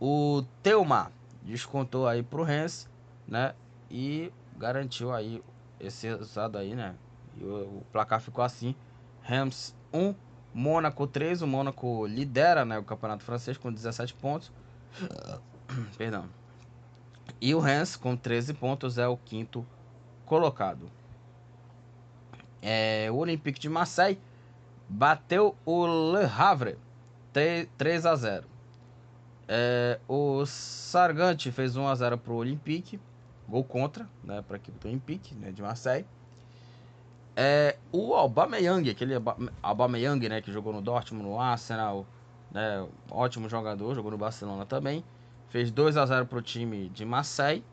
O 0.00 0.44
Teuma 0.62 1.12
descontou 1.42 2.08
aí 2.08 2.22
para 2.22 2.40
o 2.40 2.44
Rennes, 2.44 2.88
né? 3.26 3.54
E 3.90 4.32
garantiu 4.56 5.12
aí 5.12 5.42
esse 5.78 6.06
resultado 6.06 6.58
aí, 6.58 6.74
né? 6.74 6.94
E 7.36 7.44
o, 7.44 7.78
o 7.78 7.86
placar 7.92 8.20
ficou 8.20 8.42
assim: 8.42 8.74
Rams 9.22 9.74
1, 9.92 10.14
Mônaco 10.52 11.06
3. 11.06 11.42
O 11.42 11.46
Mônaco 11.46 12.06
lidera 12.06 12.64
né, 12.64 12.78
o 12.78 12.84
campeonato 12.84 13.22
francês 13.22 13.56
com 13.56 13.72
17 13.72 14.14
pontos. 14.14 14.50
Perdão. 15.96 16.28
E 17.40 17.54
o 17.54 17.60
Reims, 17.60 17.96
com 17.96 18.16
13 18.16 18.54
pontos, 18.54 18.98
é 18.98 19.06
o 19.06 19.16
quinto 19.16 19.66
colocado. 20.26 20.90
É, 22.60 23.08
o 23.10 23.16
Olympique 23.16 23.58
de 23.58 23.68
Marseille 23.68 24.18
bateu 24.90 25.54
o 25.64 25.86
Le 25.86 26.24
Havre 26.24 26.76
3 27.78 28.06
a 28.06 28.16
0. 28.16 28.44
É, 29.46 30.00
o 30.08 30.44
Sargante 30.44 31.52
fez 31.52 31.76
1 31.76 31.86
a 31.86 31.94
0 31.94 32.18
para 32.18 32.32
o 32.32 32.36
Olympique, 32.36 33.00
gol 33.48 33.62
contra, 33.62 34.08
né, 34.24 34.42
para 34.42 34.56
a 34.56 34.58
equipe 34.58 34.78
do 34.78 34.88
Olympique, 34.88 35.34
né, 35.34 35.52
de 35.52 35.62
Marseille. 35.62 36.06
É, 37.36 37.76
o 37.92 38.14
Aubameyang, 38.14 38.90
aquele 38.90 39.14
Aubameyang, 39.62 40.28
né, 40.28 40.40
que 40.42 40.52
jogou 40.52 40.72
no 40.72 40.82
Dortmund, 40.82 41.24
no 41.24 41.40
Arsenal, 41.40 42.04
né, 42.50 42.86
ótimo 43.10 43.48
jogador, 43.48 43.94
jogou 43.94 44.10
no 44.10 44.18
Barcelona 44.18 44.66
também, 44.66 45.04
fez 45.48 45.70
2 45.70 45.96
a 45.96 46.04
0 46.04 46.26
para 46.26 46.38
o 46.38 46.42
time 46.42 46.88
de 46.88 47.04
Marseille. 47.04 47.64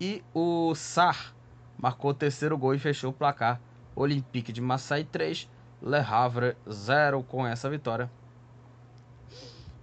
E 0.00 0.22
o 0.32 0.74
Sar 0.74 1.34
marcou 1.76 2.10
o 2.12 2.14
terceiro 2.14 2.56
gol 2.56 2.74
e 2.74 2.78
fechou 2.78 3.10
o 3.10 3.12
placar. 3.12 3.60
Olympique 3.96 4.52
de 4.52 4.60
Marseille 4.60 5.04
3, 5.04 5.48
Le 5.80 5.98
Havre 5.98 6.56
0 6.68 7.22
com 7.22 7.46
essa 7.46 7.70
vitória. 7.70 8.10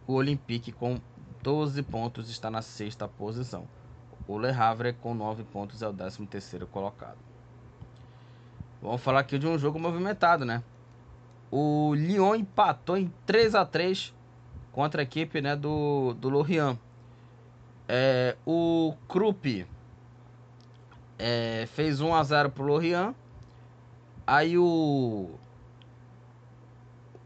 O 0.05 0.13
Olympique 0.13 0.71
com 0.71 0.99
12 1.41 1.81
pontos 1.83 2.29
está 2.29 2.51
na 2.51 2.61
sexta 2.61 3.07
posição. 3.07 3.67
O 4.27 4.37
Le 4.37 4.49
Havre 4.49 4.93
com 4.93 5.13
9 5.13 5.43
pontos 5.43 5.81
é 5.81 5.87
o 5.87 5.93
13 5.93 6.25
terceiro 6.25 6.67
colocado. 6.67 7.17
Vamos 8.81 9.01
falar 9.01 9.21
aqui 9.21 9.39
de 9.39 9.47
um 9.47 9.57
jogo 9.57 9.79
movimentado, 9.79 10.43
né? 10.45 10.61
O 11.49 11.93
Lyon 11.95 12.35
empatou 12.35 12.97
em 12.97 13.11
3 13.25 13.55
a 13.55 13.65
3 13.65 14.13
contra 14.71 15.01
a 15.01 15.03
equipe 15.03 15.41
né, 15.41 15.55
do, 15.55 16.13
do 16.15 16.29
Lorient. 16.29 16.77
É, 17.87 18.35
o 18.45 18.93
Krupp 19.07 19.65
é, 21.17 21.65
fez 21.67 22.01
1 22.01 22.13
a 22.13 22.23
0 22.23 22.49
pro 22.49 22.63
Lorient. 22.63 23.15
Aí 24.27 24.57
o 24.57 25.29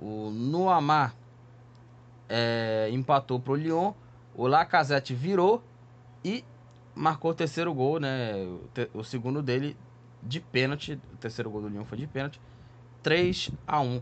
o 0.01 0.31
Noamar 0.31 1.15
é, 2.27 2.89
empatou 2.91 3.39
pro 3.39 3.55
Lyon. 3.55 3.93
O 4.33 4.47
Lacazette 4.47 5.13
virou 5.13 5.62
e 6.23 6.43
marcou 6.95 7.31
o 7.31 7.33
terceiro 7.33 7.73
gol, 7.73 7.99
né? 7.99 8.33
O, 8.93 8.99
o 8.99 9.03
segundo 9.03 9.41
dele 9.41 9.75
de 10.23 10.39
pênalti. 10.39 10.99
O 11.13 11.17
terceiro 11.17 11.49
gol 11.49 11.62
do 11.62 11.67
Lyon 11.67 11.83
foi 11.83 11.97
de 11.97 12.07
pênalti. 12.07 12.39
3 13.03 13.51
a 13.67 13.81
1 13.81 14.01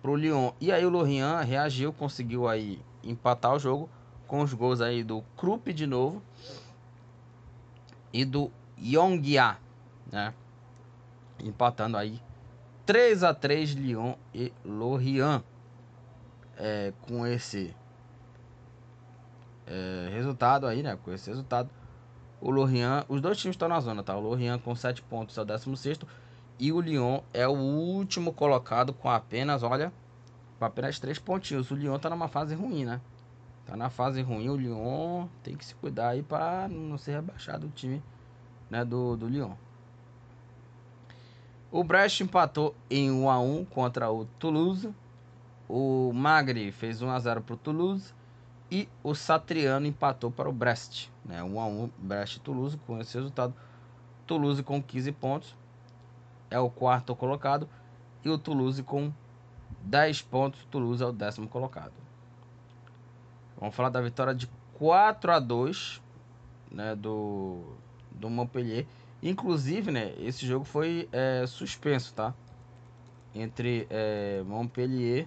pro 0.00 0.16
Lyon. 0.16 0.52
E 0.60 0.72
aí 0.72 0.84
o 0.84 0.90
Lorient 0.90 1.44
reagiu, 1.44 1.92
conseguiu 1.92 2.48
aí 2.48 2.80
empatar 3.02 3.54
o 3.54 3.58
jogo 3.58 3.88
com 4.26 4.40
os 4.40 4.52
gols 4.54 4.80
aí 4.80 5.02
do 5.02 5.22
Krupp 5.36 5.72
de 5.72 5.86
novo 5.86 6.22
e 8.12 8.24
do 8.24 8.50
Yongia, 8.78 9.58
né? 10.10 10.32
Empatando 11.42 11.96
aí 11.96 12.20
3 12.86 13.24
a 13.24 13.32
3 13.32 13.72
Lyon 13.72 14.14
e 14.34 14.52
Lorient. 14.64 15.42
É, 16.56 16.92
com 17.02 17.26
esse 17.26 17.74
é, 19.66 20.08
resultado 20.12 20.66
aí, 20.66 20.82
né? 20.82 20.96
Com 21.02 21.12
esse 21.12 21.28
resultado, 21.28 21.68
o 22.40 22.50
Lorient, 22.50 23.04
os 23.08 23.20
dois 23.20 23.38
times 23.38 23.54
estão 23.54 23.68
na 23.68 23.80
zona, 23.80 24.02
tá? 24.02 24.16
O 24.16 24.20
Lorient 24.20 24.60
com 24.60 24.74
7 24.74 25.02
pontos 25.02 25.36
é 25.36 25.42
o 25.42 25.44
16 25.44 26.00
e 26.58 26.72
o 26.72 26.80
Lyon 26.80 27.20
é 27.32 27.48
o 27.48 27.52
último 27.52 28.32
colocado 28.32 28.92
com 28.92 29.10
apenas, 29.10 29.62
olha, 29.62 29.92
com 30.58 30.64
apenas 30.64 30.98
3 31.00 31.18
pontinhos. 31.18 31.70
O 31.70 31.74
Lyon 31.74 31.98
tá 31.98 32.08
numa 32.08 32.28
fase 32.28 32.54
ruim, 32.54 32.84
né? 32.84 33.00
Tá 33.66 33.76
na 33.76 33.88
fase 33.88 34.20
ruim, 34.20 34.48
o 34.48 34.56
Lyon 34.56 35.26
tem 35.42 35.56
que 35.56 35.64
se 35.64 35.74
cuidar 35.74 36.10
aí 36.10 36.22
para 36.22 36.68
não 36.68 36.98
ser 36.98 37.12
rebaixado 37.12 37.66
o 37.66 37.70
time, 37.70 38.02
né, 38.68 38.84
do, 38.84 39.16
do 39.16 39.26
Lyon. 39.26 39.52
O 41.74 41.82
Brest 41.82 42.20
empatou 42.20 42.72
em 42.88 43.10
1 43.10 43.28
a 43.28 43.40
1 43.40 43.64
contra 43.64 44.08
o 44.08 44.26
Toulouse. 44.38 44.94
O 45.68 46.12
Magri 46.12 46.70
fez 46.70 47.02
1 47.02 47.10
a 47.10 47.18
0 47.18 47.40
para 47.40 47.54
o 47.54 47.56
Toulouse 47.56 48.14
e 48.70 48.88
o 49.02 49.12
Satriano 49.12 49.84
empatou 49.84 50.30
para 50.30 50.48
o 50.48 50.52
Brest, 50.52 51.08
né? 51.24 51.42
1 51.42 51.60
a 51.60 51.66
1 51.66 51.90
Brest 51.98 52.38
Toulouse 52.38 52.78
com 52.86 53.00
esse 53.00 53.16
resultado. 53.16 53.52
Toulouse 54.24 54.62
com 54.62 54.80
15 54.80 55.10
pontos 55.10 55.56
é 56.48 56.60
o 56.60 56.70
quarto 56.70 57.16
colocado 57.16 57.68
e 58.24 58.30
o 58.30 58.38
Toulouse 58.38 58.80
com 58.84 59.12
10 59.82 60.22
pontos. 60.22 60.64
Toulouse 60.70 61.02
é 61.02 61.06
o 61.06 61.12
décimo 61.12 61.48
colocado. 61.48 61.92
Vamos 63.58 63.74
falar 63.74 63.88
da 63.88 64.00
vitória 64.00 64.32
de 64.32 64.48
4 64.74 65.32
a 65.32 65.40
2 65.40 66.00
né, 66.70 66.94
do, 66.94 67.64
do 68.12 68.30
Montpellier. 68.30 68.86
Inclusive, 69.24 69.90
né, 69.90 70.12
esse 70.18 70.46
jogo 70.46 70.66
foi 70.66 71.08
é, 71.10 71.46
suspenso, 71.46 72.12
tá? 72.12 72.34
Entre 73.34 73.86
é, 73.88 74.42
Montpellier 74.42 75.26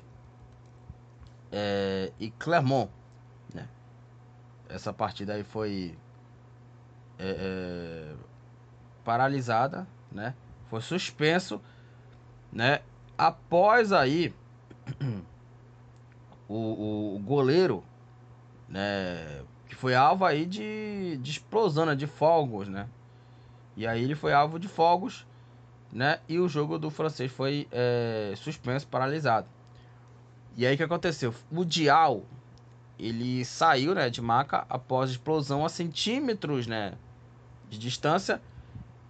é, 1.52 2.12
e 2.20 2.30
Clermont. 2.30 2.92
Né? 3.52 3.68
Essa 4.70 4.94
partida 4.94 5.34
aí 5.34 5.44
foi 5.44 5.98
é, 7.18 7.28
é, 7.28 8.16
paralisada, 9.04 9.88
né? 10.12 10.36
Foi 10.70 10.80
suspenso, 10.80 11.60
né? 12.52 12.82
Após 13.18 13.92
aí 13.92 14.32
o, 16.48 17.16
o, 17.16 17.20
goleiro, 17.26 17.84
né? 18.70 19.44
Que 19.68 19.74
foi 19.74 19.96
alvo 19.96 20.24
aí 20.24 20.46
de, 20.46 21.18
de 21.18 21.32
explosão, 21.32 21.88
né? 21.88 21.96
de 21.96 22.06
fogos, 22.06 22.68
né? 22.68 22.88
E 23.78 23.86
aí 23.86 24.04
ele 24.04 24.16
foi 24.16 24.34
alvo 24.34 24.58
de 24.58 24.68
fogos, 24.68 25.24
né? 25.94 26.20
E 26.28 26.40
o 26.40 26.50
jogo 26.50 26.80
do 26.80 26.90
francês 26.90 27.32
foi 27.32 27.68
é, 27.72 28.34
suspenso, 28.36 28.88
paralisado. 28.88 29.48
E 30.58 30.66
aí 30.66 30.74
o 30.74 30.78
que 30.78 30.84
aconteceu? 30.84 31.32
O 31.52 31.64
Dial, 31.64 32.24
ele 32.98 33.46
saiu, 33.46 33.94
né, 33.94 34.10
de 34.10 34.20
maca 34.20 34.66
após 34.68 35.12
explosão 35.12 35.64
a 35.64 35.70
centímetros, 35.70 36.66
né, 36.66 36.96
de 37.70 37.78
distância, 37.78 38.42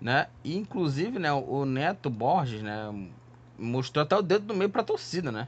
né? 0.01 0.27
E, 0.43 0.57
inclusive, 0.57 1.17
né, 1.17 1.31
o 1.31 1.63
Neto 1.63 2.09
Borges, 2.09 2.61
né, 2.61 3.09
mostrou 3.57 4.03
até 4.03 4.17
o 4.17 4.21
dedo 4.21 4.47
do 4.47 4.53
meio 4.53 4.69
para 4.69 4.81
a 4.81 4.85
torcida, 4.85 5.31
né? 5.31 5.47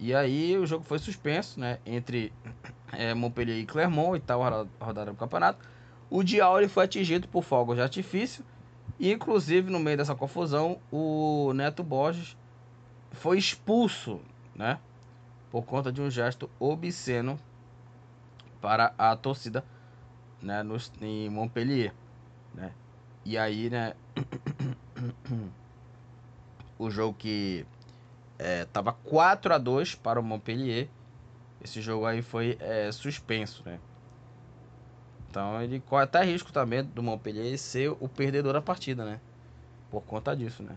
E 0.00 0.12
aí 0.12 0.58
o 0.58 0.66
jogo 0.66 0.84
foi 0.84 0.98
suspenso, 0.98 1.60
né, 1.60 1.78
entre 1.86 2.32
é, 2.92 3.14
Montpellier 3.14 3.58
e 3.60 3.66
Clermont 3.66 4.16
e 4.16 4.20
tal, 4.20 4.42
rodada 4.80 5.12
do 5.12 5.16
campeonato. 5.16 5.75
O 6.10 6.22
ele 6.22 6.68
foi 6.68 6.84
atingido 6.84 7.28
por 7.28 7.42
fogos 7.42 7.76
de 7.76 7.82
artifício 7.82 8.44
e, 8.98 9.12
inclusive, 9.12 9.70
no 9.70 9.80
meio 9.80 9.96
dessa 9.96 10.14
confusão, 10.14 10.78
o 10.90 11.52
Neto 11.54 11.82
Borges 11.82 12.36
foi 13.12 13.38
expulso, 13.38 14.20
né? 14.54 14.78
por 15.50 15.64
conta 15.64 15.90
de 15.90 16.00
um 16.00 16.10
gesto 16.10 16.50
obsceno 16.58 17.38
para 18.60 18.92
a 18.98 19.16
torcida 19.16 19.64
né, 20.42 20.62
no, 20.62 20.76
em 21.00 21.30
Montpellier. 21.30 21.92
Né? 22.54 22.72
E 23.24 23.38
aí, 23.38 23.70
né, 23.70 23.94
o 26.78 26.90
jogo 26.90 27.16
que 27.18 27.66
é, 28.38 28.64
tava 28.66 28.92
4 28.92 29.54
a 29.54 29.58
2 29.58 29.94
para 29.94 30.20
o 30.20 30.22
Montpellier, 30.22 30.88
esse 31.62 31.80
jogo 31.80 32.06
aí 32.06 32.22
foi 32.22 32.56
é, 32.60 32.90
suspenso, 32.92 33.62
né? 33.64 33.78
Então 35.36 35.60
ele 35.60 35.80
corre 35.80 36.04
até 36.04 36.22
risco 36.22 36.50
também 36.50 36.82
do 36.82 37.02
Montpellier 37.02 37.58
ser 37.58 37.90
o 38.00 38.08
perdedor 38.08 38.54
da 38.54 38.62
partida, 38.62 39.04
né? 39.04 39.20
Por 39.90 40.00
conta 40.00 40.34
disso, 40.34 40.62
né? 40.62 40.74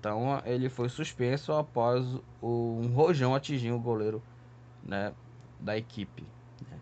Então 0.00 0.40
ele 0.46 0.70
foi 0.70 0.88
suspenso 0.88 1.52
após 1.52 2.02
um 2.42 2.90
rojão 2.94 3.34
atingir 3.34 3.72
o 3.72 3.78
goleiro 3.78 4.22
né, 4.82 5.12
da 5.60 5.76
equipe. 5.76 6.24
Né? 6.70 6.78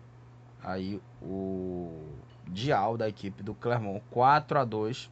Aí 0.63 1.01
o 1.21 2.01
Dial 2.47 2.95
da 2.95 3.09
equipe 3.09 3.43
do 3.43 3.53
Clermont 3.53 4.01
4 4.09 4.57
a 4.57 4.63
2 4.63 5.11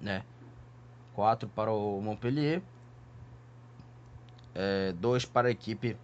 né? 0.00 0.24
4 1.14 1.48
para 1.48 1.70
o 1.70 2.00
Montpellier, 2.02 2.60
é, 4.52 4.90
2 4.94 5.26
para 5.26 5.46
a 5.46 5.52
equipe 5.52 5.96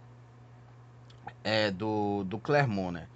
é, 1.43 1.69
do, 1.69 2.23
do 2.23 2.39
Clermont, 2.39 2.93
né? 2.93 3.09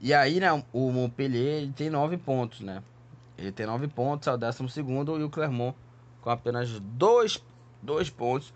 E 0.00 0.14
aí, 0.14 0.38
né, 0.40 0.52
o 0.72 0.92
Montpellier 0.92 1.70
tem 1.72 1.90
9 1.90 2.16
pontos, 2.18 2.60
né? 2.60 2.82
Ele 3.36 3.52
tem 3.52 3.66
9 3.66 3.88
pontos, 3.88 4.28
é 4.28 4.32
o 4.32 4.36
12 4.36 4.68
segundo, 4.68 5.18
e 5.18 5.24
o 5.24 5.30
Clermont 5.30 5.76
com 6.20 6.30
apenas 6.30 6.78
2 6.80 7.42
dois 7.82 8.10
pontos. 8.10 8.52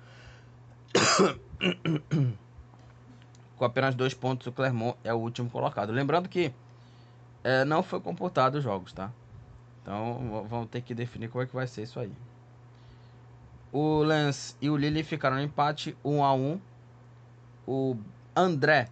com 3.56 3.64
apenas 3.64 3.94
2 3.94 4.14
pontos, 4.14 4.46
o 4.46 4.52
Clermont 4.52 4.96
é 5.04 5.12
o 5.12 5.18
último 5.18 5.48
colocado. 5.48 5.92
Lembrando 5.92 6.28
que 6.28 6.52
é, 7.42 7.64
não 7.64 7.82
foi 7.82 8.00
comportado 8.00 8.58
os 8.58 8.64
jogos, 8.64 8.92
tá? 8.92 9.10
Então 9.82 10.46
vamos 10.48 10.68
ter 10.68 10.80
que 10.80 10.94
definir 10.94 11.28
como 11.28 11.42
é 11.42 11.46
que 11.46 11.54
vai 11.54 11.66
ser 11.66 11.82
isso 11.82 11.98
aí. 11.98 12.12
O 13.72 14.02
Lance 14.02 14.54
e 14.60 14.68
o 14.68 14.76
Lille 14.76 15.02
ficaram 15.02 15.36
no 15.36 15.42
empate 15.42 15.96
1 16.04 16.24
a 16.24 16.34
1. 16.34 16.60
O 17.66 17.96
André, 18.36 18.88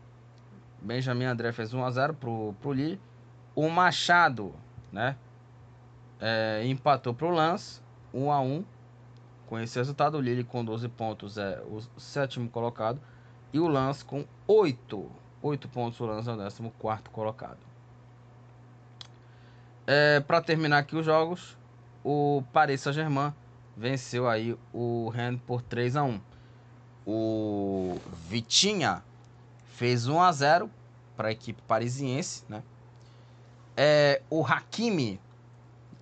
Benjamin 0.80 1.24
André 1.24 1.52
fez 1.52 1.74
1 1.74 1.84
a 1.84 1.90
0 1.90 2.14
pro 2.14 2.54
pro 2.60 2.72
Lille. 2.72 3.00
O 3.54 3.68
Machado, 3.68 4.54
né, 4.92 5.16
é, 6.20 6.62
empatou 6.64 7.12
pro 7.12 7.30
Lance 7.30 7.80
1 8.12 8.30
a 8.30 8.40
1. 8.40 8.64
Com 9.46 9.58
esse 9.58 9.78
resultado, 9.78 10.16
o 10.16 10.20
Lille 10.20 10.44
com 10.44 10.64
12 10.64 10.88
pontos 10.88 11.36
é 11.36 11.60
o 11.62 11.80
sétimo 12.00 12.48
colocado 12.48 13.00
e 13.52 13.58
o 13.58 13.66
Lance 13.66 14.04
com 14.04 14.24
8, 14.46 15.10
8 15.42 15.68
pontos, 15.68 15.98
o 16.00 16.06
Lance 16.06 16.28
é 16.28 16.32
o 16.32 16.36
14 16.36 17.02
colocado. 17.10 17.58
É, 19.86 20.20
para 20.20 20.40
terminar 20.40 20.78
aqui 20.78 20.94
os 20.94 21.04
jogos, 21.04 21.58
o 22.04 22.44
Paris 22.52 22.80
Saint-Germain 22.80 23.34
venceu 23.76 24.28
aí 24.28 24.56
o 24.72 25.08
Rennes 25.08 25.40
por 25.44 25.62
3 25.62 25.96
a 25.96 26.04
1. 26.04 26.20
O 27.04 27.98
Vitinha 28.28 29.02
fez 29.80 30.06
1 30.06 30.20
a 30.20 30.30
0 30.30 30.70
para 31.16 31.28
a 31.28 31.32
equipe 31.32 31.62
parisiense, 31.62 32.44
né? 32.46 32.62
É, 33.74 34.20
o 34.28 34.44
Hakimi, 34.44 35.18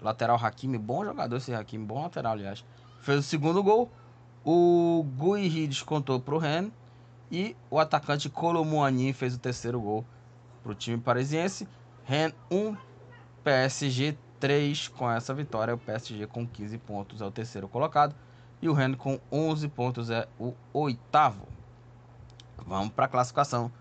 lateral 0.02 0.36
Hakimi, 0.36 0.76
bom 0.76 1.04
jogador 1.04 1.36
esse 1.36 1.54
Hakimi, 1.54 1.86
bom 1.86 2.02
lateral, 2.02 2.32
aliás, 2.32 2.64
fez 3.02 3.20
o 3.20 3.22
segundo 3.22 3.62
gol. 3.62 3.88
O 4.44 5.06
Guiri 5.16 5.68
descontou 5.68 6.18
para 6.18 6.34
o 6.34 6.38
Rennes 6.38 6.72
e 7.30 7.54
o 7.70 7.78
atacante 7.78 8.28
Colomouani 8.28 9.12
fez 9.12 9.36
o 9.36 9.38
terceiro 9.38 9.80
gol 9.80 10.04
para 10.60 10.72
o 10.72 10.74
time 10.74 10.98
parisiense. 10.98 11.68
Rennes 12.02 12.34
1, 12.50 12.76
PSG 13.44 14.18
3 14.40 14.88
com 14.88 15.08
essa 15.08 15.32
vitória. 15.32 15.72
O 15.72 15.78
PSG 15.78 16.26
com 16.26 16.44
15 16.44 16.78
pontos 16.78 17.20
é 17.20 17.24
o 17.24 17.30
terceiro 17.30 17.68
colocado. 17.68 18.12
E 18.60 18.68
o 18.68 18.72
Rennes 18.72 18.98
com 18.98 19.20
11 19.30 19.68
pontos 19.68 20.10
é 20.10 20.26
o 20.36 20.52
oitavo. 20.72 21.57
Vamos 22.68 22.90
para 22.90 23.06
a 23.06 23.08
classificação 23.08 23.72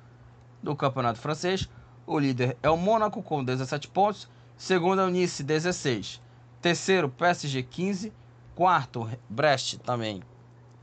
do 0.63 0.75
campeonato 0.75 1.19
francês. 1.19 1.69
O 2.05 2.17
líder 2.17 2.55
é 2.63 2.69
o 2.69 2.77
Mônaco 2.77 3.21
com 3.21 3.43
17 3.43 3.89
pontos. 3.89 4.29
Segundo 4.55 5.01
é 5.01 5.05
o 5.05 5.09
Nice, 5.09 5.43
16. 5.43 6.21
Terceiro, 6.61 7.09
PSG, 7.09 7.63
15. 7.63 8.13
Quarto, 8.55 9.07
Brest 9.29 9.77
também, 9.79 10.23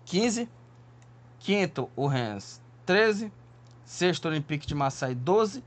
15. 0.04 0.48
Quinto, 1.40 1.90
o 1.96 2.06
Rennes, 2.06 2.62
13. 2.86 3.32
Sexto, 3.84 4.28
Olympique 4.28 4.66
de 4.66 4.74
Marseille, 4.74 5.14
12. 5.14 5.64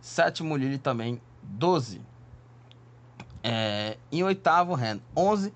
Sétimo, 0.00 0.56
Lille 0.56 0.78
também, 0.78 1.20
12. 1.42 2.02
É, 3.42 3.96
em 4.12 4.22
oitavo, 4.22 4.74
Rennes, 4.74 5.02
11. 5.16 5.52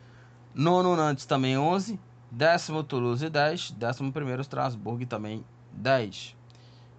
Nono, 0.54 0.96
Nantes 0.96 1.26
também, 1.26 1.58
11. 1.58 2.00
Décimo, 2.30 2.82
Toulouse, 2.82 3.28
10. 3.28 3.72
Décimo 3.72 4.12
primeiro, 4.12 4.40
Strasbourg 4.42 5.04
também, 5.06 5.44
10. 5.72 6.36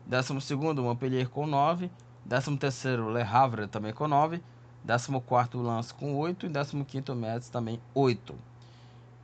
Décimo 0.05 0.41
segundo, 0.41 0.83
Montpellier 0.83 1.29
com 1.29 1.45
9. 1.45 1.91
Décimo 2.25 2.57
terceiro, 2.57 3.11
Le 3.11 3.21
Havre 3.21 3.67
também 3.67 3.93
com 3.93 4.07
9. 4.07 4.41
Décimo 4.83 5.21
quarto, 5.21 5.61
Lance 5.61 5.93
com 5.93 6.15
8. 6.15 6.45
E 6.45 6.49
décimo 6.49 6.85
quinto, 6.85 7.15
Metz 7.15 7.49
também, 7.49 7.79
8. 7.93 8.35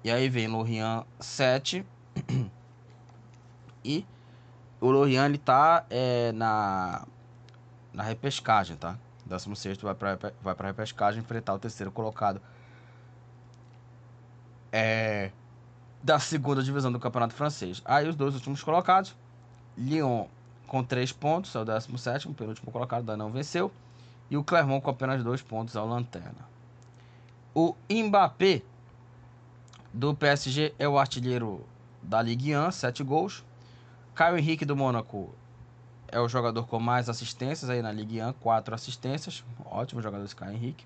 E 0.03 0.11
aí 0.11 0.29
vem 0.29 0.47
Lorient 0.47 1.05
7. 1.19 1.85
e 3.83 4.05
o 4.79 4.89
Lorient 4.89 5.25
ele 5.25 5.37
tá 5.37 5.85
é, 5.89 6.31
na, 6.31 7.05
na 7.93 8.03
repescagem, 8.03 8.77
tá? 8.77 8.97
16 9.25 9.77
vai 9.79 9.93
para 9.93 10.17
vai 10.41 10.55
a 10.57 10.63
repescagem 10.63 11.19
enfrentar 11.19 11.53
o 11.53 11.59
terceiro 11.59 11.91
colocado 11.91 12.41
é, 14.71 15.31
da 16.03 16.19
segunda 16.19 16.61
divisão 16.61 16.91
do 16.91 16.99
campeonato 16.99 17.33
francês. 17.33 17.81
Aí 17.85 18.07
os 18.07 18.15
dois 18.15 18.35
últimos 18.35 18.63
colocados, 18.63 19.15
Lyon 19.77 20.25
com 20.65 20.83
3 20.83 21.11
pontos, 21.13 21.55
é 21.55 21.59
o 21.59 21.65
17, 21.65 22.27
penúltimo 22.29 22.71
colocado, 22.71 22.99
ainda 22.99 23.15
não 23.15 23.31
venceu. 23.31 23.71
E 24.29 24.35
o 24.35 24.43
Clermont 24.43 24.83
com 24.83 24.89
apenas 24.89 25.23
2 25.23 25.41
pontos, 25.41 25.75
é 25.75 25.79
o 25.79 25.85
Lanterna. 25.85 26.47
O 27.55 27.75
Mbappé 27.89 28.61
do 29.93 30.13
PSG 30.13 30.73
é 30.77 30.87
o 30.87 30.99
artilheiro 30.99 31.65
da 32.01 32.21
Ligue 32.21 32.55
1, 32.55 32.71
7 32.71 33.03
gols. 33.03 33.43
Caio 34.13 34.37
Henrique 34.37 34.65
do 34.65 34.75
Mônaco 34.75 35.33
é 36.09 36.19
o 36.19 36.27
jogador 36.27 36.67
com 36.67 36.79
mais 36.79 37.09
assistências 37.09 37.69
aí 37.69 37.81
na 37.81 37.91
Ligue 37.91 38.21
1, 38.21 38.33
4 38.33 38.75
assistências. 38.75 39.43
Ótimo 39.65 40.01
jogador 40.01 40.25
esse 40.25 40.35
Caio 40.35 40.53
Henrique. 40.53 40.85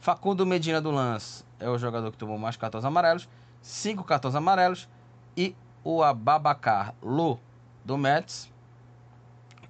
Facundo 0.00 0.46
Medina 0.46 0.80
do 0.80 0.90
Lance 0.90 1.44
é 1.58 1.68
o 1.68 1.78
jogador 1.78 2.10
que 2.10 2.18
tomou 2.18 2.38
mais 2.38 2.56
cartões 2.56 2.84
amarelos, 2.84 3.28
5 3.62 4.04
cartões 4.04 4.34
amarelos. 4.34 4.88
E 5.36 5.54
o 5.82 6.02
Ababacar 6.02 6.94
Lu 7.02 7.38
do 7.84 7.96
Metz, 7.96 8.50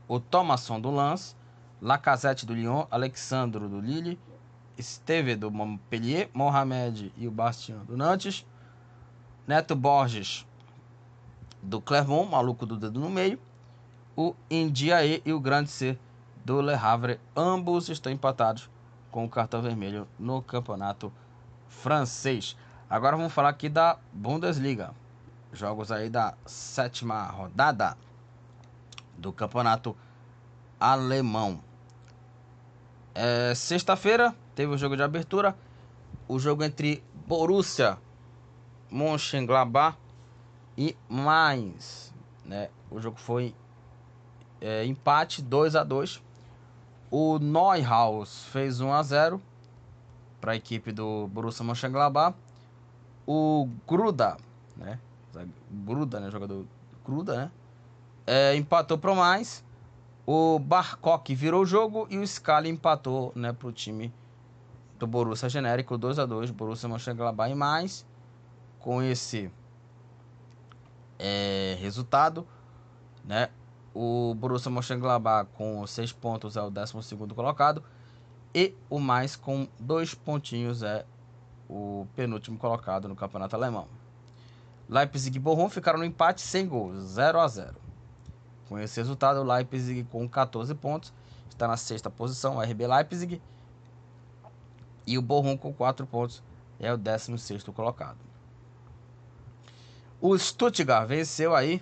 o 0.09 0.19
Thomasson 0.19 0.81
do 0.81 0.91
Lance, 0.91 1.35
Lacazette 1.81 2.45
do 2.45 2.55
Lyon, 2.55 2.87
Alexandro 2.91 3.69
do 3.69 3.81
Lille, 3.81 4.19
Esteve 4.77 5.37
do 5.37 5.51
Montpellier, 5.51 6.31
Mohamed 6.33 7.13
e 7.17 7.29
o 7.29 7.31
Bastian 7.31 7.79
do 7.85 7.97
Nantes, 7.97 8.47
Neto 9.47 9.77
Borges 9.77 10.47
do 11.63 11.81
Clermont, 11.81 12.31
maluco 12.31 12.65
do 12.65 12.77
dedo 12.77 12.99
no 13.01 13.11
meio, 13.11 13.39
o 14.17 14.35
Indiaé 14.51 15.21
e 15.25 15.33
o 15.33 15.41
Grande 15.41 15.71
C 15.71 15.99
do 16.45 16.61
Le 16.61 16.75
Havre, 16.75 17.21
ambos 17.37 17.89
estão 17.89 18.11
empatados 18.11 18.71
com 19.11 19.25
o 19.25 19.29
cartão 19.29 19.61
vermelho 19.61 20.09
no 20.19 20.41
campeonato 20.43 21.13
francês. 21.69 22.57
Agora 22.89 23.17
vamos 23.17 23.33
falar 23.33 23.51
aqui 23.51 23.69
da 23.69 23.99
Bundesliga, 24.13 24.93
jogos 25.53 25.91
aí 25.91 26.09
da 26.09 26.35
sétima 26.47 27.25
rodada 27.25 27.97
do 29.17 29.33
campeonato 29.33 29.97
alemão. 30.79 31.61
É, 33.15 33.55
Sexta-feira 33.55 34.35
teve 34.55 34.73
o 34.73 34.79
jogo 34.79 34.97
de 34.97 35.03
abertura, 35.03 35.57
o 36.29 36.39
jogo 36.39 36.63
entre 36.65 37.03
Borussia 37.27 37.99
Mönchengladbach 38.91 39.97
e 40.77 40.97
Mainz, 41.09 42.13
né? 42.45 42.71
O 42.91 43.01
jogo 43.01 43.19
foi 43.19 43.55
é, 44.61 44.85
empate 44.85 45.43
2 45.43 45.77
a 45.77 45.85
2. 45.85 46.23
O 47.11 47.39
Neuhaus 47.39 48.45
fez 48.47 48.81
1 48.81 48.93
a 48.93 49.03
0 49.03 49.43
para 50.41 50.53
a 50.53 50.57
equipe 50.57 50.93
do 50.93 51.29
Borussia 51.29 51.65
Mönchengladbach. 51.65 52.37
O 53.27 53.69
Gruda, 53.87 54.37
né? 54.77 54.99
Gruda, 55.71 56.21
né? 56.21 56.31
Jogador 56.31 56.67
Gruda, 57.05 57.37
né? 57.37 57.51
É, 58.27 58.55
empatou 58.57 58.99
para 58.99 59.11
o 59.11 59.17
Mainz. 59.17 59.65
O 60.27 60.59
Barcock 60.59 61.35
virou 61.35 61.63
o 61.63 61.67
jogo 61.67 62.07
e 62.11 62.19
o 62.19 62.27
Scala 62.27 62.69
empatou, 62.69 63.33
né, 63.35 63.53
para 63.53 63.67
o 63.67 63.73
time 63.73 64.13
do 64.99 65.07
Borussia 65.07 65.49
genérico 65.49 65.99
2 65.99 66.19
a 66.19 66.27
2 66.27 66.51
Borussia 66.51 66.89
Mönchengladbach 66.89 67.51
e 67.51 67.55
mais 67.55 68.07
com 68.79 69.03
esse 69.03 69.51
é, 71.19 71.77
resultado, 71.81 72.47
né? 73.25 73.49
O 73.93 74.35
Borussia 74.37 74.71
Mönchengladbach 74.71 75.51
com 75.55 75.85
6 75.85 76.13
pontos 76.13 76.57
é 76.57 76.63
o 76.63 76.71
12 76.71 77.17
colocado 77.35 77.83
e 78.55 78.75
o 78.89 78.99
mais 79.01 79.37
com 79.37 79.67
dois 79.79 80.15
pontinhos 80.15 80.83
é 80.83 81.05
o 81.69 82.07
penúltimo 82.15 82.59
colocado 82.59 83.09
no 83.09 83.17
campeonato 83.17 83.57
alemão. 83.57 83.89
Leipzig 84.91 85.37
e 85.37 85.41
Bochum 85.41 85.69
ficaram 85.69 86.01
no 86.01 86.05
empate 86.05 86.41
sem 86.41 86.67
gols, 86.67 86.97
0 87.13 87.39
a 87.39 87.47
0. 87.47 87.77
Com 88.69 88.77
esse 88.77 89.01
resultado, 89.01 89.41
o 89.41 89.45
Leipzig 89.45 90.03
com 90.11 90.29
14 90.29 90.75
pontos 90.75 91.13
está 91.49 91.69
na 91.69 91.77
sexta 91.77 92.11
posição, 92.11 92.57
o 92.57 92.61
RB 92.61 92.89
Leipzig 92.89 93.41
e 95.07 95.17
o 95.17 95.23
Borrom 95.23 95.57
com 95.57 95.73
4 95.73 96.05
pontos 96.07 96.43
é 96.81 96.93
o 96.93 96.97
16 96.97 97.63
colocado. 97.65 98.19
O 100.21 100.37
Stuttgart 100.37 101.07
venceu 101.07 101.55
aí 101.55 101.81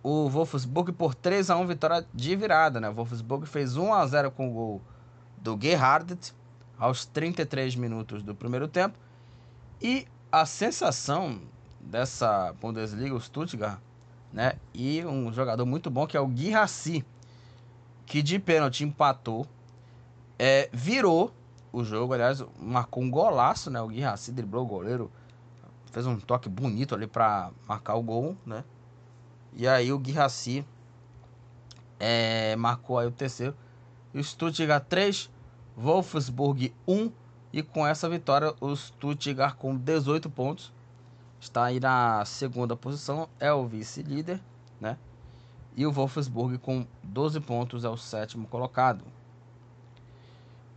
o 0.00 0.28
Wolfsburg 0.28 0.92
por 0.92 1.16
3 1.16 1.50
a 1.50 1.56
1 1.56 1.66
vitória 1.66 2.06
de 2.14 2.36
virada, 2.36 2.80
né? 2.80 2.88
O 2.88 2.94
Wolfsburg 2.94 3.46
fez 3.46 3.76
1 3.76 3.92
a 3.92 4.06
0 4.06 4.30
com 4.30 4.48
o 4.48 4.52
gol 4.52 4.82
do 5.38 5.58
Gerhardt 5.60 6.32
aos 6.78 7.04
33 7.04 7.74
minutos 7.74 8.22
do 8.22 8.34
primeiro 8.34 8.68
tempo. 8.68 8.96
E 9.80 10.06
a 10.30 10.46
sensação 10.46 11.40
dessa 11.82 12.54
Bundesliga, 12.60 13.14
o 13.14 13.20
Stuttgart, 13.20 13.78
né? 14.32 14.54
E 14.72 15.04
um 15.04 15.32
jogador 15.32 15.66
muito 15.66 15.90
bom 15.90 16.06
que 16.06 16.16
é 16.16 16.20
o 16.20 16.26
Guirassi, 16.26 17.04
que 18.06 18.22
de 18.22 18.38
pênalti 18.38 18.84
empatou, 18.84 19.46
é, 20.38 20.70
virou 20.72 21.32
o 21.72 21.82
jogo, 21.82 22.14
aliás, 22.14 22.44
marcou 22.58 23.02
um 23.02 23.10
golaço, 23.10 23.70
né? 23.70 23.80
O 23.80 23.88
Guirassi 23.88 24.30
driblou 24.30 24.64
o 24.64 24.66
goleiro, 24.66 25.10
fez 25.90 26.06
um 26.06 26.18
toque 26.18 26.48
bonito 26.48 26.94
ali 26.94 27.06
para 27.06 27.50
marcar 27.66 27.94
o 27.96 28.02
gol, 28.02 28.36
né? 28.46 28.64
E 29.54 29.66
aí 29.66 29.92
o 29.92 29.98
Guirassi 29.98 30.64
é, 31.98 32.56
marcou 32.56 32.98
aí 32.98 33.06
o 33.06 33.10
terceiro. 33.10 33.54
Stuttgart 34.22 34.84
3, 34.88 35.30
Wolfsburg 35.76 36.74
1. 36.86 37.12
E 37.52 37.62
com 37.62 37.86
essa 37.86 38.08
vitória, 38.08 38.54
o 38.60 38.74
Stuttgart 38.74 39.56
com 39.56 39.76
18 39.76 40.30
pontos 40.30 40.72
está 41.42 41.64
aí 41.64 41.80
na 41.80 42.24
segunda 42.24 42.76
posição, 42.76 43.28
é 43.40 43.52
o 43.52 43.66
vice-líder, 43.66 44.40
né? 44.80 44.96
E 45.76 45.84
o 45.84 45.90
Wolfsburg 45.90 46.56
com 46.58 46.86
12 47.02 47.40
pontos 47.40 47.84
é 47.84 47.88
o 47.88 47.96
sétimo 47.96 48.46
colocado. 48.46 49.04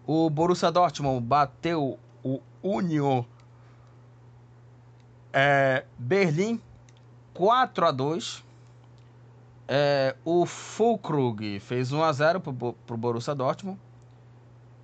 O 0.08 0.28
Borussia 0.30 0.72
Dortmund 0.72 1.24
bateu 1.24 2.00
o 2.24 2.42
Union 2.64 3.24
é, 5.32 5.86
Berlim 5.98 6.60
4 7.34 7.86
a 7.86 7.92
2. 7.92 8.44
É, 9.68 10.16
o 10.24 10.46
Fulkrug 10.46 11.60
fez 11.60 11.92
1 11.92 12.04
a 12.04 12.12
0 12.12 12.40
para 12.40 12.96
o 12.96 12.98
Borussia 12.98 13.36
Dortmund. 13.36 13.80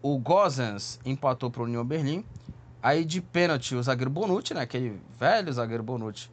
O 0.02 0.17
Gozens 0.17 1.00
empatou 1.06 1.50
para 1.50 1.62
o 1.62 1.65
Union 1.65 1.86
Berlim. 1.86 2.26
Aí 2.82 3.06
de 3.06 3.22
pênalti, 3.22 3.76
o 3.76 3.84
zagueiro 3.84 4.10
Bonucci, 4.10 4.54
né? 4.54 4.62
Aquele 4.62 5.00
velho 5.20 5.54
zagueiro 5.54 5.84
Bonucci. 5.84 6.30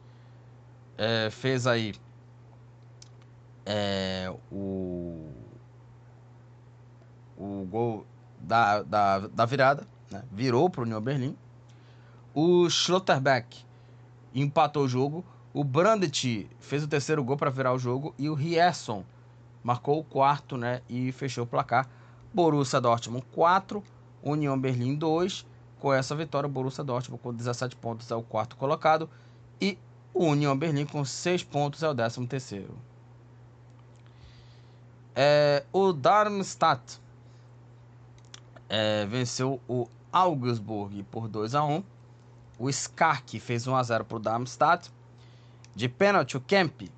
É, 0.97 1.29
fez 1.29 1.67
aí 1.67 1.93
é, 3.65 4.33
o, 4.51 5.31
o 7.37 7.67
gol 7.69 8.05
da, 8.39 8.81
da, 8.81 9.19
da 9.19 9.45
virada, 9.45 9.87
né? 10.09 10.23
Virou 10.31 10.69
para 10.69 10.81
o 10.81 10.83
Union 10.83 10.99
Berlim. 10.99 11.37
O 12.33 12.67
Schlotterbeck 12.67 13.63
empatou 14.33 14.85
o 14.85 14.87
jogo. 14.87 15.23
O 15.53 15.63
Brandt 15.63 16.49
fez 16.59 16.83
o 16.83 16.87
terceiro 16.87 17.23
gol 17.23 17.37
para 17.37 17.51
virar 17.51 17.73
o 17.73 17.79
jogo. 17.79 18.13
E 18.17 18.27
o 18.27 18.33
Rieson 18.33 19.03
marcou 19.63 19.99
o 19.99 20.03
quarto, 20.03 20.57
né? 20.57 20.81
E 20.89 21.11
fechou 21.11 21.43
o 21.43 21.47
placar. 21.47 21.87
Borussia 22.33 22.79
Dortmund 22.79 23.25
4, 23.33 23.83
União 24.23 24.59
Berlim 24.59 24.95
2. 24.95 25.45
Com 25.79 25.93
essa 25.93 26.15
vitória, 26.15 26.47
o 26.47 26.51
Borussia 26.51 26.83
Dortmund 26.83 27.21
com 27.23 27.33
17 27.33 27.75
pontos 27.77 28.11
é 28.11 28.15
o 28.15 28.21
quarto 28.21 28.55
colocado 28.57 29.09
e 29.61 29.77
o 30.13 30.25
União 30.25 30.57
Berlim 30.57 30.85
com 30.85 31.05
6 31.05 31.43
pontos 31.43 31.83
é 31.83 31.89
o 31.89 31.93
décimo 31.93 32.27
terceiro. 32.27 32.75
É, 35.15 35.65
o 35.71 35.91
Darmstadt 35.91 36.99
é, 38.67 39.05
venceu 39.05 39.59
o 39.67 39.87
Augsburg 40.11 41.03
por 41.03 41.27
2 41.27 41.55
a 41.55 41.63
1 41.63 41.83
O 42.57 42.69
Skark 42.69 43.39
fez 43.39 43.67
1 43.67 43.75
a 43.75 43.83
0 43.83 44.05
para 44.05 44.17
o 44.17 44.19
Darmstadt. 44.19 44.91
De 45.75 45.87
pênalti, 45.87 46.35
o 46.35 46.41
Kemp 46.41 46.89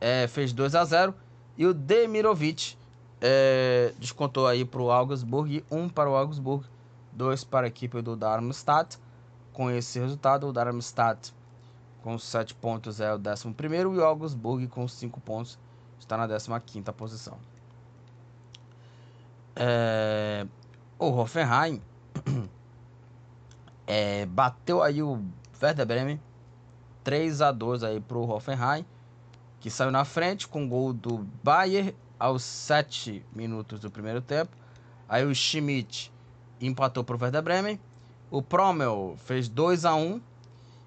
é, 0.00 0.26
fez 0.26 0.52
2 0.52 0.74
a 0.74 0.84
0 0.84 1.14
e 1.56 1.66
o 1.66 1.74
Demirovic 1.74 2.76
é, 3.20 3.92
descontou 3.98 4.46
aí 4.46 4.64
para 4.64 4.80
o 4.80 4.90
Augsburg, 4.90 5.64
um 5.70 5.88
para 5.88 6.10
o 6.10 6.16
Augsburg, 6.16 6.64
dois 7.16 7.42
para 7.42 7.66
a 7.66 7.68
equipe 7.68 8.00
do 8.02 8.14
Darmstadt. 8.14 8.98
Com 9.52 9.70
esse 9.70 9.98
resultado, 9.98 10.46
o 10.46 10.52
Darmstadt 10.52 11.34
com 12.02 12.16
7 12.18 12.54
pontos 12.54 13.00
é 13.00 13.12
o 13.12 13.16
11 13.18 13.48
e 13.74 13.98
o 13.98 14.04
Augsburg 14.04 14.68
com 14.68 14.86
5 14.86 15.20
pontos 15.20 15.58
está 15.98 16.16
na 16.16 16.60
15 16.60 16.92
posição. 16.92 17.36
É, 19.56 20.46
o 20.98 21.06
Hoffenheim 21.06 21.82
é, 23.86 24.26
bateu 24.26 24.82
aí 24.82 25.02
o 25.02 25.20
Werder 25.60 25.86
Bremen 25.86 26.20
3 27.02 27.40
a 27.40 27.50
2 27.50 27.82
aí 27.82 28.00
para 28.00 28.18
o 28.18 28.30
Hoffenheim, 28.30 28.84
que 29.58 29.70
saiu 29.70 29.90
na 29.90 30.04
frente 30.04 30.46
com 30.46 30.68
gol 30.68 30.92
do 30.92 31.26
Bayer 31.42 31.94
aos 32.18 32.42
7 32.42 33.24
minutos 33.34 33.80
do 33.80 33.90
primeiro 33.90 34.20
tempo. 34.20 34.50
Aí 35.08 35.24
o 35.24 35.34
Schmidt 35.34 36.12
empatou 36.60 37.04
para 37.04 37.16
o 37.16 37.20
Werder 37.20 37.42
Bremen. 37.42 37.80
O 38.30 38.42
Promel 38.42 39.16
fez 39.18 39.48
2 39.48 39.84
a 39.84 39.94
1 39.94 40.20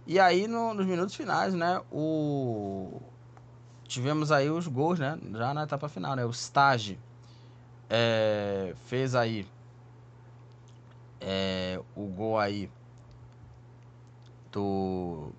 E 0.05 0.19
aí 0.19 0.47
no, 0.47 0.73
nos 0.73 0.86
minutos 0.86 1.15
finais, 1.15 1.53
né, 1.53 1.82
o 1.91 3.01
tivemos 3.88 4.32
aí 4.32 4.49
os 4.49 4.67
gols, 4.67 4.99
né, 4.99 5.17
já 5.34 5.53
na 5.53 5.63
etapa 5.63 5.89
final, 5.89 6.15
né? 6.15 6.23
O 6.23 6.29
Stage 6.29 6.99
é, 7.89 8.73
fez 8.86 9.15
aí 9.15 9.47
é, 11.19 11.79
o 11.95 12.05
gol 12.05 12.38
aí 12.38 12.69
do 14.51 15.32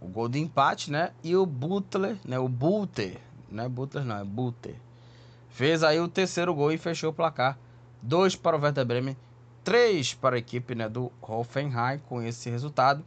o 0.00 0.06
gol 0.06 0.28
de 0.28 0.38
empate, 0.38 0.90
né? 0.90 1.10
E 1.22 1.34
o 1.34 1.44
Butler, 1.44 2.16
né? 2.24 2.38
O 2.38 2.48
Butler, 2.48 3.20
não 3.50 3.64
é 3.64 3.68
Butler 3.68 4.04
não, 4.04 4.18
é 4.18 4.24
Butler 4.24 4.76
Fez 5.50 5.82
aí 5.82 5.98
o 5.98 6.06
terceiro 6.06 6.54
gol 6.54 6.70
e 6.70 6.78
fechou 6.78 7.10
o 7.10 7.12
placar. 7.12 7.58
Dois 8.00 8.36
para 8.36 8.56
o 8.56 8.60
Werder 8.60 8.86
Bremen, 8.86 9.16
três 9.68 10.14
para 10.14 10.36
a 10.36 10.38
equipe 10.38 10.74
né, 10.74 10.88
do 10.88 11.12
Hoffenheim 11.20 11.98
com 12.08 12.22
esse 12.22 12.48
resultado. 12.48 13.04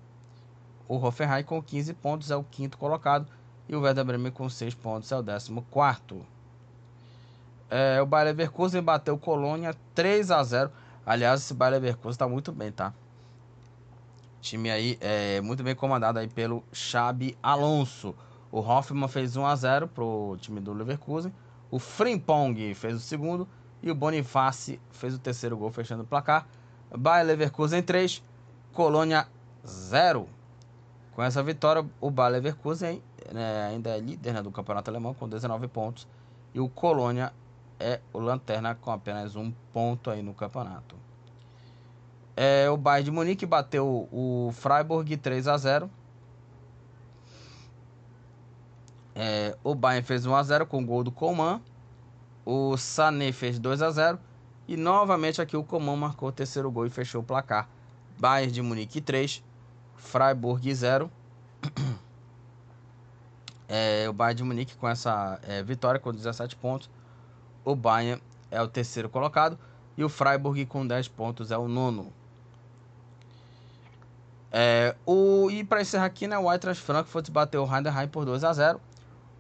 O 0.88 0.96
Hoffenheim 0.96 1.44
com 1.44 1.60
15 1.60 1.92
pontos 1.96 2.30
é 2.30 2.36
o 2.36 2.44
quinto 2.44 2.78
colocado 2.78 3.26
e 3.68 3.76
o 3.76 3.82
Werder 3.82 4.06
Bremen 4.06 4.32
com 4.32 4.48
6 4.48 4.76
pontos 4.76 5.12
é 5.12 5.18
o 5.18 5.24
décimo 5.24 5.64
quarto. 5.72 6.24
É, 7.68 8.00
o 8.00 8.06
Bayer 8.06 8.28
Leverkusen 8.28 8.80
bateu 8.80 9.18
Colônia 9.18 9.76
3 9.96 10.30
a 10.30 10.44
0. 10.44 10.72
Aliás, 11.04 11.42
esse 11.42 11.52
Bayer 11.56 11.82
Leverkusen 11.82 12.12
está 12.12 12.28
muito 12.28 12.52
bem, 12.52 12.72
tá? 12.72 12.94
Time 14.40 14.70
aí 14.70 15.00
é 15.02 15.42
muito 15.42 15.64
bem 15.64 15.74
comandado 15.74 16.20
aí 16.20 16.28
pelo 16.28 16.64
Xabi 16.72 17.36
Alonso. 17.42 18.14
O 18.52 18.60
Hoffman 18.60 19.08
fez 19.08 19.36
1 19.36 19.48
a 19.48 19.56
0 19.56 19.88
pro 19.88 20.38
time 20.40 20.60
do 20.60 20.74
Leverkusen. 20.74 21.34
O 21.72 21.80
Frimpong 21.80 22.72
fez 22.76 22.94
o 22.98 23.00
segundo 23.00 23.48
e 23.82 23.90
o 23.90 23.96
Boniface 23.96 24.80
fez 24.92 25.14
o 25.14 25.20
terceiro 25.20 25.58
gol, 25.58 25.72
fechando 25.72 26.04
o 26.04 26.06
placar. 26.06 26.48
Bayer 26.96 27.26
Leverkusen 27.26 27.82
3, 27.82 28.24
Colônia 28.74 29.28
0. 29.66 30.28
Com 31.14 31.24
essa 31.24 31.42
vitória, 31.42 31.86
o 32.00 32.12
Bayer 32.12 32.34
Leverkusen 32.34 33.02
né, 33.34 33.68
ainda 33.68 33.90
é 33.92 34.00
líder 34.00 34.34
né, 34.34 34.42
do 34.42 34.52
campeonato 34.52 34.90
alemão 34.90 35.14
com 35.14 35.28
19 35.28 35.68
pontos. 35.68 36.08
E 36.54 36.60
o 36.60 36.70
Colônia 36.70 37.34
é 37.80 38.00
o 38.14 38.20
lanterna 38.20 38.76
com 38.76 38.92
apenas 38.92 39.36
um 39.36 39.52
ponto 39.74 40.10
aí 40.10 40.22
no 40.22 40.34
campeonato. 40.34 40.96
É, 42.36 42.70
o 42.70 42.78
Bayern 42.78 43.06
de 43.06 43.12
Munique 43.12 43.46
bateu 43.46 44.08
o 44.12 44.52
Freiburg 44.54 45.18
3 45.18 45.48
a 45.48 45.58
0. 45.58 45.90
É, 49.14 49.56
o 49.64 49.76
Bayern 49.76 50.06
fez 50.06 50.26
1x0 50.26 50.66
com 50.66 50.82
o 50.82 50.86
gol 50.86 51.04
do 51.04 51.12
Coman. 51.12 51.62
O 52.46 52.76
Sané 52.78 53.32
fez 53.32 53.60
2x0. 53.60 54.18
E 54.68 54.78
novamente 54.78 55.42
aqui 55.42 55.58
o 55.58 55.64
Coman 55.64 55.96
marcou 55.96 56.30
o 56.30 56.32
terceiro 56.32 56.72
gol 56.72 56.86
e 56.86 56.90
fechou 56.90 57.22
o 57.22 57.24
placar. 57.24 57.68
Bayern 58.20 58.52
de 58.52 58.62
Munique 58.62 59.02
3, 59.02 59.44
Freiburg 59.96 60.74
0. 60.74 61.12
É, 63.74 64.06
o 64.10 64.12
Bayern 64.12 64.36
de 64.36 64.44
Munique 64.44 64.76
com 64.76 64.86
essa 64.86 65.40
é, 65.44 65.64
vitória 65.64 65.98
com 65.98 66.12
17 66.12 66.58
pontos. 66.58 66.90
O 67.64 67.74
Bayern 67.74 68.22
é 68.52 68.62
o 68.62 68.68
terceiro 68.68 69.08
colocado. 69.08 69.58
E 69.96 70.04
o 70.04 70.10
Freiburg 70.10 70.66
com 70.66 70.86
10 70.86 71.08
pontos 71.08 71.52
é 71.52 71.58
o 71.58 71.70
nono. 71.70 72.12
É, 74.52 74.94
o, 75.06 75.50
e 75.50 75.64
para 75.64 75.82
encerrar 75.82 76.04
aqui, 76.04 76.28
né, 76.28 76.38
o 76.38 76.52
Eintracht 76.52 76.84
Frankfurt 76.84 77.30
bateu 77.30 77.64
o 77.64 77.74
Heidenheim 77.74 78.10
por 78.10 78.26
2 78.26 78.44
a 78.44 78.52
0 78.52 78.82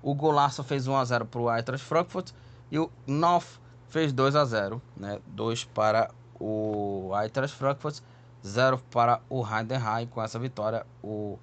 o 0.02 0.16
Golaço 0.16 0.64
fez 0.64 0.88
1 0.88 0.96
a 0.96 1.06
0 1.06 1.26
para 1.26 1.42
o 1.42 1.54
Eintracht 1.54 1.86
Frankfurt 1.86 2.32
e 2.72 2.80
o 2.80 2.90
Noff 3.06 3.60
fez 3.90 4.14
2 4.14 4.36
a 4.36 4.46
0, 4.46 4.82
né? 4.96 5.20
2 5.28 5.66
para 5.66 6.10
o 6.40 7.12
Eintracht 7.22 7.56
Frankfurt, 7.56 8.00
0 8.46 8.80
para 8.90 9.22
o 9.30 9.46
Heidenheim. 9.46 10.08
Com 10.08 10.22
essa 10.24 10.40
vitória, 10.40 10.88
o 11.04 11.38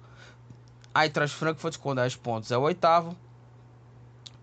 Eintracht 0.93 1.35
Frankfurt 1.35 1.77
com 1.77 1.93
10 1.93 2.15
pontos 2.15 2.51
é 2.51 2.57
o 2.57 2.61
oitavo 2.61 3.15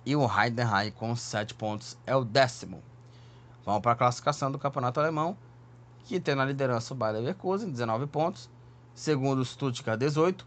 e 0.07 0.15
o 0.15 0.25
Heidenheim 0.25 0.93
com 0.93 1.15
7 1.17 1.55
pontos 1.55 1.99
é 2.07 2.15
o 2.15 2.25
décimo. 2.25 2.81
Vamos 3.65 3.83
para 3.83 3.93
a 3.93 3.97
classificação 3.97 4.53
do 4.53 4.59
Campeonato 4.59 5.01
Alemão, 5.01 5.37
que 6.05 6.21
tem 6.21 6.37
na 6.37 6.45
liderança 6.45 6.95
o 6.95 6.97
Bayer 6.97 7.17
Leverkusen, 7.17 7.69
19 7.69 8.07
pontos. 8.07 8.49
Segundo, 8.95 9.41
o 9.41 9.45
Stuttgart, 9.45 9.99
18. 9.99 10.47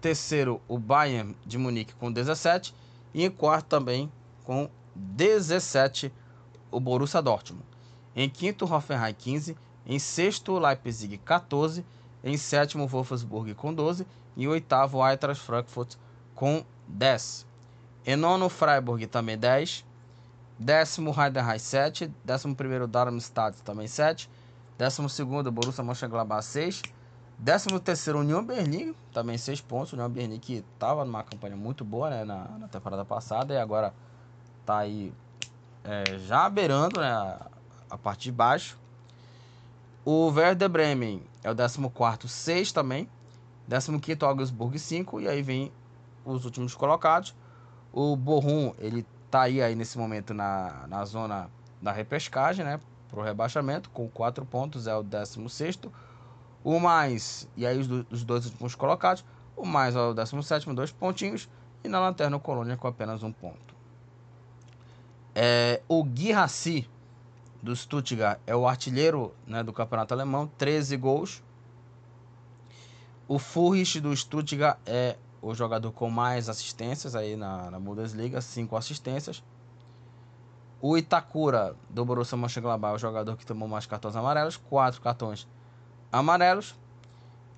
Terceiro, 0.00 0.62
o 0.68 0.78
Bayern 0.78 1.36
de 1.44 1.58
Munique 1.58 1.94
com 1.94 2.10
17 2.10 2.74
E 3.12 3.22
em 3.22 3.30
quarto 3.30 3.66
também 3.66 4.10
com 4.44 4.70
17 4.94 6.12
o 6.70 6.80
Borussia 6.80 7.20
Dortmund. 7.20 7.64
Em 8.14 8.28
quinto, 8.28 8.64
Hoffenheim 8.64 9.14
15. 9.14 9.56
Em 9.86 9.98
sexto, 9.98 10.58
Leipzig 10.58 11.18
14. 11.18 11.84
Em 12.22 12.36
sétimo, 12.36 12.86
Wolfsburg 12.86 13.54
com 13.54 13.72
12. 13.72 14.06
E 14.36 14.46
oitavo, 14.46 15.04
Eintracht 15.04 15.42
Frankfurt 15.42 15.96
com 16.34 16.64
10. 16.86 17.46
Em 18.06 18.16
nono, 18.16 18.48
Freiburg 18.48 19.06
também 19.06 19.36
10. 19.36 19.84
Décimo, 20.58 21.14
Heidenheim 21.18 21.58
7. 21.58 22.12
Décimo 22.24 22.54
primeiro, 22.54 22.86
Darmstadt 22.86 23.62
também 23.62 23.86
7. 23.86 24.28
Décimo 24.76 25.08
segundo, 25.08 25.52
Borussia 25.52 25.84
Mönchengladbach 25.84 26.44
6. 26.44 26.82
Décimo 27.38 27.80
terceiro, 27.80 28.20
União 28.20 28.44
Berlim, 28.44 28.94
também 29.12 29.38
6 29.38 29.62
pontos. 29.62 29.92
União 29.92 30.10
Berlim 30.10 30.38
que 30.38 30.64
estava 30.74 31.04
numa 31.04 31.22
campanha 31.22 31.56
muito 31.56 31.84
boa 31.84 32.10
né, 32.10 32.24
na, 32.24 32.44
na 32.58 32.68
temporada 32.68 33.04
passada 33.04 33.54
e 33.54 33.58
agora 33.58 33.94
está 34.60 34.78
aí 34.78 35.12
é, 35.84 36.18
já 36.18 36.48
beirando 36.48 37.00
né, 37.00 37.10
a, 37.10 37.46
a 37.90 37.98
parte 37.98 38.24
de 38.24 38.32
baixo. 38.32 38.78
O 40.04 40.30
Werder 40.30 40.68
Bremen 40.68 41.22
é 41.42 41.50
o 41.50 41.54
14 41.54 42.28
6 42.28 42.72
também. 42.72 43.08
15 43.68 44.24
Augsburg 44.24 44.78
5. 44.78 45.20
E 45.20 45.28
aí 45.28 45.42
vem 45.42 45.72
os 46.24 46.44
últimos 46.44 46.74
colocados. 46.74 47.34
O 47.92 48.16
Bochum, 48.16 48.72
ele 48.78 49.06
tá 49.30 49.42
aí, 49.42 49.62
aí 49.62 49.74
nesse 49.74 49.98
momento 49.98 50.32
na, 50.32 50.86
na 50.88 51.04
zona 51.04 51.50
da 51.80 51.92
repescagem, 51.92 52.64
né? 52.64 52.80
Pro 53.08 53.22
rebaixamento, 53.22 53.90
com 53.90 54.08
4 54.08 54.44
pontos, 54.46 54.86
é 54.86 54.94
o 54.94 55.02
16 55.02 55.78
O 56.62 56.78
mais, 56.78 57.48
e 57.56 57.66
aí 57.66 57.78
os, 57.78 57.88
os 58.10 58.24
dois 58.24 58.46
últimos 58.46 58.74
colocados. 58.74 59.24
O 59.56 59.66
mais 59.66 59.96
é 59.96 60.00
o 60.00 60.14
17 60.14 60.72
dois 60.74 60.92
pontinhos. 60.92 61.48
E 61.82 61.88
na 61.88 61.98
lanterna 61.98 62.36
o 62.36 62.40
Colônia 62.40 62.76
com 62.76 62.86
apenas 62.86 63.22
um 63.22 63.32
ponto. 63.32 63.69
É, 65.34 65.82
o 65.88 66.02
Guirassi 66.02 66.88
do 67.62 67.74
Stuttgart 67.74 68.40
é 68.46 68.56
o 68.56 68.66
artilheiro 68.66 69.34
né, 69.46 69.62
do 69.62 69.72
campeonato 69.72 70.14
alemão, 70.14 70.50
13 70.58 70.96
gols. 70.96 71.42
O 73.28 73.38
Furrich 73.38 74.00
do 74.00 74.16
Stuttgart 74.16 74.78
é 74.84 75.16
o 75.42 75.54
jogador 75.54 75.92
com 75.92 76.10
mais 76.10 76.48
assistências 76.48 77.14
aí 77.14 77.36
na, 77.36 77.70
na 77.70 77.78
Bundesliga, 77.78 78.40
5 78.40 78.76
assistências. 78.76 79.42
O 80.80 80.96
Itakura 80.96 81.76
do 81.88 82.04
Borussia 82.04 82.36
Mönchengladbach 82.36 82.92
é 82.92 82.96
o 82.96 82.98
jogador 82.98 83.36
que 83.36 83.44
tomou 83.44 83.68
mais 83.68 83.86
cartões 83.86 84.16
amarelos, 84.16 84.56
4 84.56 85.00
cartões 85.00 85.46
amarelos. 86.10 86.74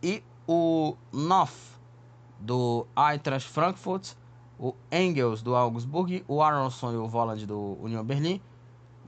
E 0.03 0.23
o 0.47 0.97
Noff 1.13 1.79
do 2.41 2.87
Eintracht 2.97 3.49
Frankfurt, 3.49 4.15
o 4.63 4.77
Engels 4.93 5.43
do 5.43 5.57
Augsburg, 5.57 6.25
o 6.29 6.41
Aronson 6.41 6.93
e 6.93 6.97
o 6.97 7.09
Voland 7.09 7.45
do 7.45 7.77
Union 7.83 8.05
Berlin 8.05 8.41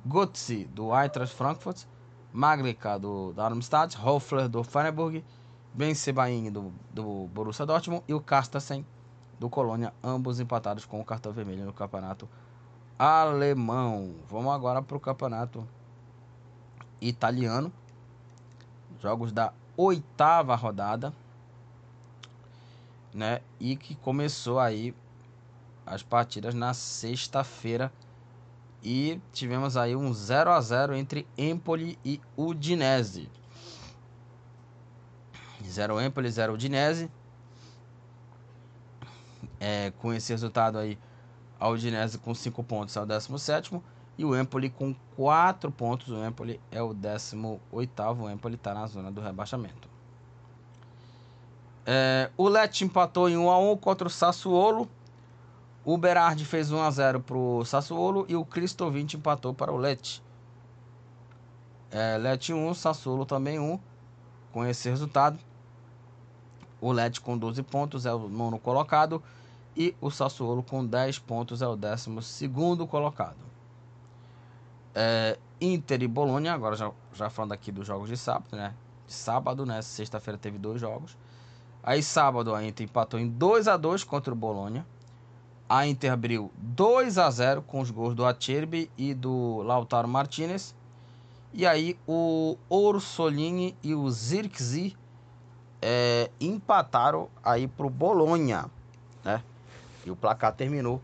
Gutzi, 0.05 0.65
do 0.65 0.93
Eintracht 0.93 1.33
Frankfurt, 1.33 1.85
Maglica, 2.33 2.99
do 2.99 3.33
Darmstadt, 3.33 3.97
Hoffler, 3.97 4.49
do 4.49 4.65
Freiburg, 4.65 5.25
Ben 5.73 5.95
Sebaini, 5.95 6.51
do, 6.51 6.73
do 6.93 7.29
Borussia 7.29 7.65
Dortmund, 7.65 8.03
e 8.09 8.13
o 8.13 8.21
Carstensen, 8.21 8.85
do 9.39 9.49
Colônia, 9.49 9.95
ambos 10.03 10.41
empatados 10.41 10.85
com 10.85 11.01
o 11.01 11.05
cartão 11.05 11.33
vermelho 11.33 11.65
no 11.65 11.73
campeonato 11.73 12.29
alemão. 12.99 14.17
Vamos 14.29 14.53
agora 14.53 14.83
para 14.83 14.97
o 14.97 15.01
campeonato 15.01 15.65
italiano. 17.01 17.73
Jogos 19.01 19.31
da 19.31 19.53
oitava 19.77 20.57
rodada, 20.57 21.15
né? 23.13 23.41
E 23.61 23.77
que 23.77 23.95
começou 23.95 24.59
aí 24.59 24.93
as 25.87 26.03
partidas 26.03 26.55
na 26.55 26.73
sexta-feira 26.75 27.93
e 28.83 29.21
tivemos 29.33 29.77
aí 29.77 29.97
um 29.97 30.13
0 30.13 30.51
a 30.51 30.61
0 30.61 30.95
entre 30.95 31.27
Empoli 31.39 31.99
e 32.05 32.21
Udinese. 32.37 33.31
0 35.65 36.01
Empoli, 36.01 36.31
0 36.31 36.53
Udinese. 36.53 37.11
É, 39.59 39.91
com 39.99 40.13
esse 40.13 40.33
resultado 40.33 40.79
aí, 40.79 40.99
a 41.59 41.69
Udinese 41.69 42.19
com 42.19 42.35
5 42.35 42.63
pontos 42.65 42.95
é 42.97 43.01
o 43.01 43.07
17 43.07 43.81
e 44.19 44.25
o 44.25 44.39
Empoli 44.39 44.69
com 44.69 44.95
4 45.17 45.71
pontos. 45.71 46.09
O 46.09 46.25
Empoli 46.25 46.61
é 46.71 46.83
o 46.83 46.93
18. 46.93 47.63
O 47.73 47.83
Empoli 48.31 48.55
está 48.55 48.75
na 48.75 48.87
zona 48.87 49.11
do 49.11 49.21
rebaixamento. 49.21 49.89
É, 51.87 52.31
o 52.37 52.49
Lecce 52.49 52.85
empatou 52.85 53.29
em 53.29 53.37
1 53.37 53.51
a 53.51 53.59
1 53.59 53.77
contra 53.79 54.07
o 54.07 54.11
Sassuolo. 54.11 54.89
O 55.85 55.99
Berardi 55.99 56.45
fez 56.47 56.73
1 56.73 56.81
a 56.81 56.91
0 56.91 57.21
para 57.21 57.37
o 57.37 57.65
Sassuolo 57.65 58.25
e 58.27 58.35
o 58.35 58.45
Cristovic 58.45 59.17
empatou 59.17 59.53
para 59.53 59.71
o 59.71 59.77
Lecce. 59.77 60.23
É, 61.91 62.17
Lecce 62.17 62.55
1, 62.55 62.75
Sassuolo 62.75 63.27
também 63.27 63.59
1. 63.59 63.79
Com 64.51 64.65
esse 64.65 64.89
resultado, 64.89 65.39
o 66.81 66.91
Lecce 66.91 67.21
com 67.21 67.37
12 67.37 67.63
pontos 67.65 68.07
é 68.07 68.15
o 68.15 68.29
nono 68.29 68.59
colocado 68.59 69.23
e 69.77 69.95
o 70.01 70.11
Sassuolo 70.11 70.63
com 70.63 70.87
10 70.87 71.19
pontos 71.19 71.61
é 71.61 71.67
o 71.67 71.77
décimo 71.77 72.23
segundo 72.23 72.87
colocado. 72.87 73.37
É, 74.95 75.37
Inter 75.61 76.03
e 76.03 76.09
Bolonha, 76.09 76.55
agora 76.55 76.77
já, 76.77 76.91
já 77.13 77.29
falando 77.29 77.53
aqui 77.53 77.71
dos 77.73 77.87
jogos 77.87 78.09
de 78.09 78.17
sábado, 78.17 78.57
né? 78.57 78.73
Sábado, 79.07 79.67
né? 79.67 79.83
Sexta-feira 79.83 80.39
teve 80.39 80.57
dois 80.57 80.81
jogos. 80.81 81.17
Aí 81.83 82.03
sábado 82.03 82.55
a 82.55 82.65
Inter 82.65 82.85
empatou 82.85 83.21
em 83.21 83.29
2 83.29 83.69
a 83.69 83.77
2 83.77 84.05
contra 84.05 84.33
o 84.33 84.37
Bolonha. 84.37 84.87
A 85.69 85.87
Inter 85.87 86.13
abriu 86.13 86.51
2 86.59 87.17
a 87.17 87.31
0 87.31 87.63
com 87.63 87.81
os 87.81 87.91
gols 87.91 88.15
do 88.15 88.25
Acerbi 88.25 88.91
e 88.99 89.15
do 89.15 89.63
Lautaro 89.63 90.07
Martinez. 90.07 90.75
E 91.53 91.67
aí 91.67 91.99
o 92.07 92.57
Orsolini 92.69 93.77
e 93.83 93.95
o 93.95 94.11
Zirkzee 94.11 94.97
é, 95.81 96.31
empataram 96.41 97.29
aí 97.43 97.67
pro 97.67 97.89
Bolonha, 97.89 98.67
né? 99.25 99.43
E 100.05 100.11
o 100.11 100.17
placar 100.17 100.53
terminou 100.53 101.01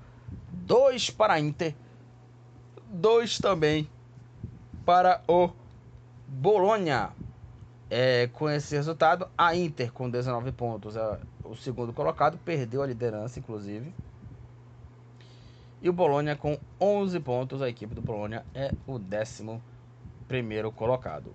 2 0.50 1.11
para 1.11 1.34
a 1.34 1.40
Inter, 1.40 1.74
2 2.88 3.38
também 3.38 3.88
para 4.84 5.22
o 5.28 5.50
Bolonha. 6.26 7.11
É, 7.88 8.28
com 8.32 8.48
esse 8.48 8.76
resultado, 8.76 9.28
a 9.36 9.54
Inter 9.56 9.92
com 9.92 10.08
19 10.08 10.52
pontos, 10.52 10.94
é 10.96 11.18
o 11.42 11.56
segundo 11.56 11.92
colocado, 11.92 12.38
perdeu 12.44 12.82
a 12.82 12.86
liderança, 12.86 13.38
inclusive. 13.38 13.92
E 15.83 15.89
o 15.89 15.93
Bolonha 15.93 16.37
com 16.37 16.59
11 16.81 17.20
pontos, 17.20 17.62
a 17.62 17.68
equipe 17.68 17.95
do 17.95 18.03
Bolonha 18.03 18.45
é 18.55 18.70
o 18.87 18.95
11 18.95 19.61
primeiro 20.28 20.70
colocado. 20.70 21.35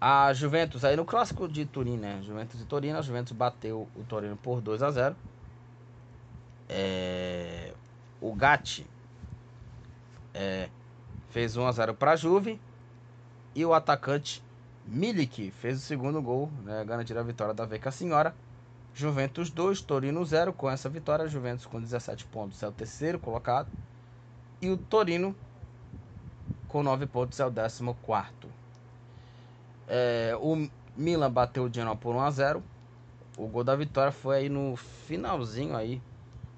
A 0.00 0.32
Juventus, 0.32 0.84
aí 0.84 0.96
no 0.96 1.04
clássico 1.04 1.48
de 1.48 1.64
Turim, 1.64 1.96
né? 1.96 2.20
Juventus 2.22 2.60
e 2.60 2.64
Torino, 2.64 2.98
a 2.98 3.02
Juventus 3.02 3.32
bateu 3.32 3.88
o 3.94 4.02
Torino 4.04 4.36
por 4.36 4.60
2 4.60 4.82
a 4.82 4.90
0 4.90 5.16
é... 6.68 7.72
O 8.20 8.34
Gatti 8.34 8.86
é... 10.32 10.68
fez 11.30 11.56
1 11.56 11.66
a 11.66 11.72
0 11.72 11.94
para 11.94 12.12
a 12.12 12.16
Juve. 12.16 12.60
E 13.54 13.64
o 13.64 13.72
atacante 13.72 14.42
Milik 14.86 15.50
fez 15.52 15.78
o 15.78 15.80
segundo 15.80 16.20
gol, 16.20 16.50
né? 16.64 16.84
Garantir 16.84 17.16
a 17.16 17.22
vitória 17.22 17.54
da 17.54 17.64
Veca 17.64 17.90
Senhora. 17.90 18.34
Juventus 18.94 19.50
2, 19.50 19.80
Torino 19.80 20.24
0. 20.24 20.52
Com 20.52 20.70
essa 20.70 20.88
vitória, 20.88 21.26
Juventus 21.26 21.66
com 21.66 21.80
17 21.80 22.24
pontos 22.26 22.62
é 22.62 22.68
o 22.68 22.72
terceiro 22.72 23.18
colocado. 23.18 23.68
E 24.62 24.70
o 24.70 24.76
Torino 24.76 25.34
com 26.68 26.82
9 26.82 27.06
pontos 27.06 27.38
é 27.40 27.46
o 27.46 27.52
14. 27.52 27.82
É, 29.86 30.36
o 30.40 30.68
Milan 30.96 31.30
bateu 31.30 31.64
o 31.64 31.72
Genoa 31.72 31.96
por 31.96 32.14
1 32.14 32.20
a 32.20 32.30
0. 32.30 32.62
O 33.36 33.48
gol 33.48 33.64
da 33.64 33.74
vitória 33.74 34.12
foi 34.12 34.36
aí 34.36 34.48
no 34.48 34.76
finalzinho 34.76 35.76
aí, 35.76 36.00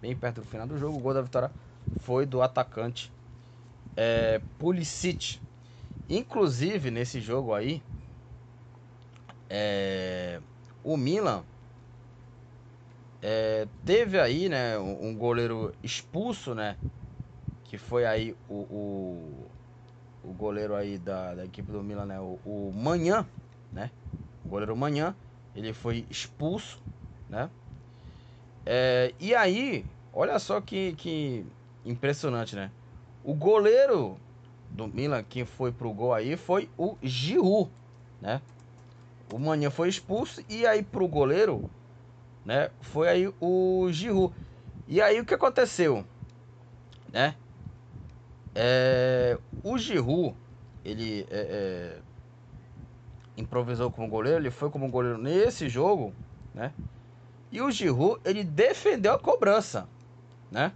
bem 0.01 0.15
perto 0.15 0.43
do 0.43 0.47
final 0.47 0.67
do 0.67 0.77
jogo. 0.79 0.99
O 0.99 1.01
gol 1.01 1.15
da 1.15 1.23
vitória 1.23 1.51
foi 2.01 2.27
do 2.27 2.43
atacante 2.43 3.11
é, 3.97 4.43
Pulisic. 4.59 5.41
Inclusive 6.09 6.91
nesse 6.91 7.19
jogo 7.19 7.55
aí, 7.55 7.83
é, 9.49 10.41
o 10.85 10.97
Milan 10.97 11.43
é, 13.23 13.67
teve 13.85 14.21
aí, 14.21 14.49
né, 14.49 14.79
um, 14.79 15.15
goleiro 15.15 15.73
expulso, 15.83 16.55
né? 16.55 16.77
Que 17.65 17.79
foi 17.79 18.05
aí 18.05 18.37
o, 18.49 18.55
o, 18.55 19.49
o 20.25 20.33
goleiro 20.33 20.75
aí 20.75 20.99
da, 20.99 21.35
da, 21.35 21.45
equipe 21.45 21.71
do 21.71 21.83
Milan, 21.83 22.07
né? 22.07 22.21
O, 22.21 22.39
o 22.45 22.73
Manhã, 22.75 23.27
né? 23.73 23.91
O 24.45 24.49
goleiro 24.49 24.77
Manhã, 24.77 25.15
ele 25.55 25.73
foi 25.73 26.07
expulso, 26.11 26.81
né? 27.29 27.51
É, 28.65 29.15
e 29.19 29.35
aí, 29.35 29.85
olha 30.13 30.39
só 30.39 30.61
que, 30.61 30.93
que 30.95 31.45
impressionante, 31.85 32.55
né? 32.55 32.71
O 33.25 33.35
goleiro 33.35 34.19
do 34.71 34.87
Milan, 34.87 35.23
quem 35.23 35.45
foi 35.45 35.73
pro 35.73 35.93
gol 35.93 36.13
aí, 36.13 36.37
foi 36.37 36.69
o 36.77 36.97
Giroud, 37.03 37.71
né? 38.21 38.41
O 39.33 39.39
Manhã 39.39 39.71
foi 39.71 39.89
expulso 39.89 40.45
e 40.49 40.67
aí 40.67 40.83
pro 40.83 41.09
goleiro 41.09 41.69
né? 42.47 42.71
Foi 42.81 43.09
aí 43.09 43.35
o 43.41 43.89
Giroud. 43.91 44.33
E 44.87 45.03
aí 45.03 45.21
o 45.21 45.25
que 45.27 45.35
aconteceu? 45.35 46.07
Né? 47.13 47.35
É, 48.55 49.37
o 49.65 49.77
Giroud, 49.77 50.35
ele 50.85 51.27
é, 51.29 51.99
é, 51.99 51.99
improvisou 53.37 53.91
como 53.91 54.09
goleiro, 54.09 54.39
ele 54.39 54.51
foi 54.53 54.71
como 54.71 54.89
goleiro 54.89 55.19
nesse 55.19 55.69
jogo, 55.69 56.15
né? 56.55 56.73
E 57.51 57.61
o 57.61 57.71
Giroud, 57.71 58.21
ele 58.25 58.45
defendeu 58.45 59.13
a 59.13 59.19
cobrança, 59.19 59.89
né? 60.51 60.73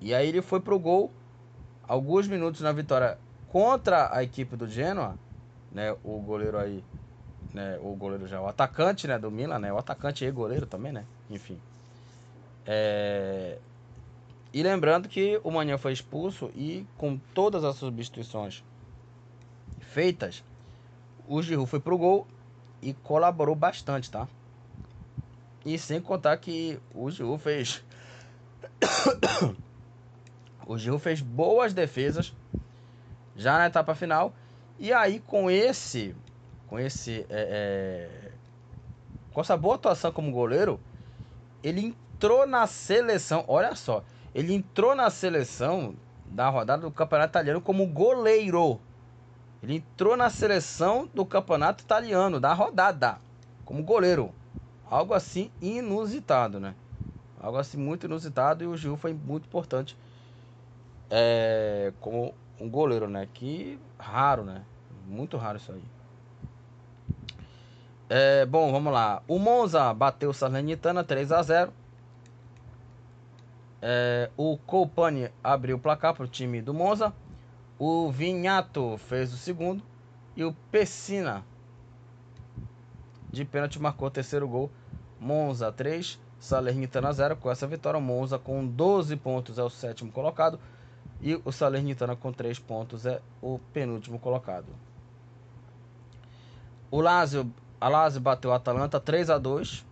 E 0.00 0.14
aí 0.14 0.28
ele 0.28 0.42
foi 0.42 0.60
pro 0.60 0.78
gol 0.78 1.12
alguns 1.86 2.26
minutos 2.26 2.62
na 2.62 2.72
vitória 2.72 3.18
contra 3.48 4.14
a 4.14 4.22
equipe 4.22 4.56
do 4.56 4.66
Genoa, 4.66 5.18
né? 5.70 5.94
O 6.02 6.18
goleiro 6.20 6.58
aí, 6.58 6.82
né? 7.54 7.78
O 7.80 7.94
goleiro 7.94 8.26
já, 8.26 8.40
o 8.40 8.48
atacante, 8.48 9.06
né? 9.06 9.16
Do 9.16 9.30
Milan, 9.30 9.60
né? 9.60 9.72
O 9.72 9.78
atacante 9.78 10.24
e 10.24 10.30
goleiro 10.30 10.66
também, 10.66 10.92
né? 10.92 11.04
Enfim. 11.30 11.58
É... 12.66 13.58
E 14.52 14.62
lembrando 14.62 15.08
que 15.08 15.40
o 15.42 15.50
Manhã 15.50 15.78
foi 15.78 15.92
expulso 15.92 16.50
e 16.54 16.86
com 16.98 17.16
todas 17.32 17.64
as 17.64 17.76
substituições 17.76 18.64
feitas, 19.80 20.44
o 21.26 21.40
Giroud 21.40 21.70
foi 21.70 21.80
pro 21.80 21.96
gol 21.96 22.26
e 22.82 22.92
colaborou 22.92 23.54
bastante, 23.54 24.10
tá? 24.10 24.28
E 25.64 25.78
sem 25.78 26.00
contar 26.00 26.36
que 26.36 26.78
o 26.94 27.10
Giroud 27.10 27.42
fez 27.42 27.82
o 30.66 30.76
Giroud 30.76 31.02
fez 31.02 31.20
boas 31.20 31.72
defesas 31.72 32.32
já 33.36 33.58
na 33.58 33.66
etapa 33.66 33.94
final 33.94 34.32
e 34.78 34.92
aí 34.92 35.20
com 35.20 35.50
esse 35.50 36.14
com 36.66 36.78
esse 36.78 37.26
é, 37.28 38.08
é, 38.30 38.30
com 39.32 39.40
essa 39.40 39.56
boa 39.56 39.74
atuação 39.74 40.12
como 40.12 40.30
goleiro, 40.30 40.80
ele 41.62 41.80
entrou 41.86 42.46
na 42.46 42.66
seleção, 42.66 43.44
olha 43.48 43.74
só, 43.74 44.04
ele 44.34 44.54
entrou 44.54 44.94
na 44.94 45.10
seleção 45.10 45.94
da 46.26 46.48
rodada 46.48 46.82
do 46.82 46.90
Campeonato 46.90 47.32
Italiano 47.32 47.60
como 47.60 47.86
goleiro. 47.86 48.80
Ele 49.62 49.76
entrou 49.76 50.16
na 50.16 50.28
seleção 50.28 51.08
do 51.14 51.24
Campeonato 51.24 51.82
Italiano 51.82 52.38
da 52.38 52.52
rodada 52.52 53.18
como 53.64 53.82
goleiro. 53.82 54.32
Algo 54.90 55.14
assim 55.14 55.50
inusitado, 55.60 56.60
né? 56.60 56.74
Algo 57.40 57.58
assim 57.58 57.78
muito 57.78 58.06
inusitado 58.06 58.62
e 58.62 58.66
o 58.66 58.76
Gil 58.76 58.96
foi 58.96 59.14
muito 59.14 59.46
importante 59.46 59.96
é, 61.10 61.92
como 62.00 62.34
um 62.60 62.68
goleiro, 62.68 63.08
né? 63.08 63.28
Que 63.32 63.78
raro, 63.98 64.44
né? 64.44 64.62
Muito 65.06 65.36
raro 65.36 65.56
isso 65.56 65.72
aí. 65.72 65.82
É, 68.08 68.44
bom, 68.44 68.70
vamos 68.70 68.92
lá. 68.92 69.22
O 69.26 69.38
Monza 69.38 69.92
bateu 69.94 70.30
o 70.30 70.34
Salernitana 70.34 71.02
3 71.02 71.32
a 71.32 71.42
0 71.42 71.72
é, 73.86 74.30
o 74.34 74.56
Colpani 74.56 75.28
abriu 75.42 75.76
o 75.76 75.78
placar 75.78 76.14
para 76.14 76.24
o 76.24 76.28
time 76.28 76.62
do 76.62 76.72
Monza. 76.72 77.12
O 77.78 78.10
Vinhato 78.10 78.96
fez 78.96 79.30
o 79.34 79.36
segundo. 79.36 79.82
E 80.34 80.42
o 80.42 80.54
Pessina, 80.72 81.44
de 83.30 83.44
pênalti, 83.44 83.78
marcou 83.78 84.08
o 84.08 84.10
terceiro 84.10 84.48
gol. 84.48 84.70
Monza 85.20 85.70
3, 85.70 86.18
Salernitana 86.38 87.12
0. 87.12 87.36
Com 87.36 87.50
essa 87.50 87.66
vitória, 87.66 87.98
o 87.98 88.02
Monza 88.02 88.38
com 88.38 88.66
12 88.66 89.16
pontos 89.16 89.58
é 89.58 89.62
o 89.62 89.68
sétimo 89.68 90.10
colocado. 90.10 90.58
E 91.20 91.38
o 91.44 91.52
Salernitana 91.52 92.16
com 92.16 92.32
3 92.32 92.58
pontos 92.58 93.04
é 93.04 93.20
o 93.42 93.58
penúltimo 93.74 94.18
colocado. 94.18 94.68
O 96.90 97.02
Lazio, 97.02 97.52
a 97.84 97.88
Lazio 97.88 98.18
bateu 98.18 98.50
o 98.50 98.54
Atalanta 98.54 98.98
3 98.98 99.28
a 99.28 99.36
2 99.36 99.84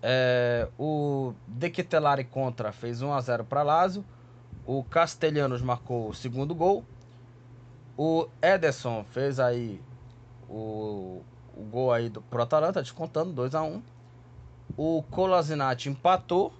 é, 0.00 0.68
o 0.78 1.34
De 1.48 1.68
Ketelari 1.68 2.22
contra 2.22 2.70
fez 2.70 3.02
1 3.02 3.12
a 3.12 3.20
0 3.20 3.44
para 3.44 3.64
Lazio. 3.64 4.04
O 4.64 4.84
Castelhanos 4.84 5.60
marcou 5.62 6.10
o 6.10 6.14
segundo 6.14 6.54
gol. 6.54 6.84
O 7.98 8.28
Ederson 8.40 9.02
fez 9.02 9.40
aí 9.40 9.82
o, 10.48 11.22
o 11.56 11.62
gol 11.64 11.92
aí 11.92 12.08
do, 12.08 12.22
pro 12.22 12.42
Atalanta, 12.42 12.80
descontando 12.80 13.32
2 13.32 13.52
a 13.56 13.62
1 13.62 13.82
O 14.76 15.02
Colasinati 15.10 15.88
empatou 15.88 16.52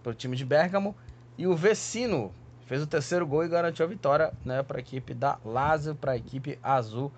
para 0.00 0.12
o 0.12 0.14
time 0.14 0.36
de 0.36 0.44
Bergamo. 0.44 0.94
E 1.36 1.44
o 1.44 1.56
Vecino 1.56 2.30
fez 2.66 2.80
o 2.80 2.86
terceiro 2.86 3.26
gol 3.26 3.44
e 3.44 3.48
garantiu 3.48 3.84
a 3.84 3.88
vitória 3.88 4.32
né, 4.44 4.62
para 4.62 4.78
a 4.78 4.80
equipe 4.80 5.12
da 5.12 5.38
Lazio, 5.44 5.96
para 5.96 6.12
a 6.12 6.16
equipe 6.16 6.56
azul 6.62 7.10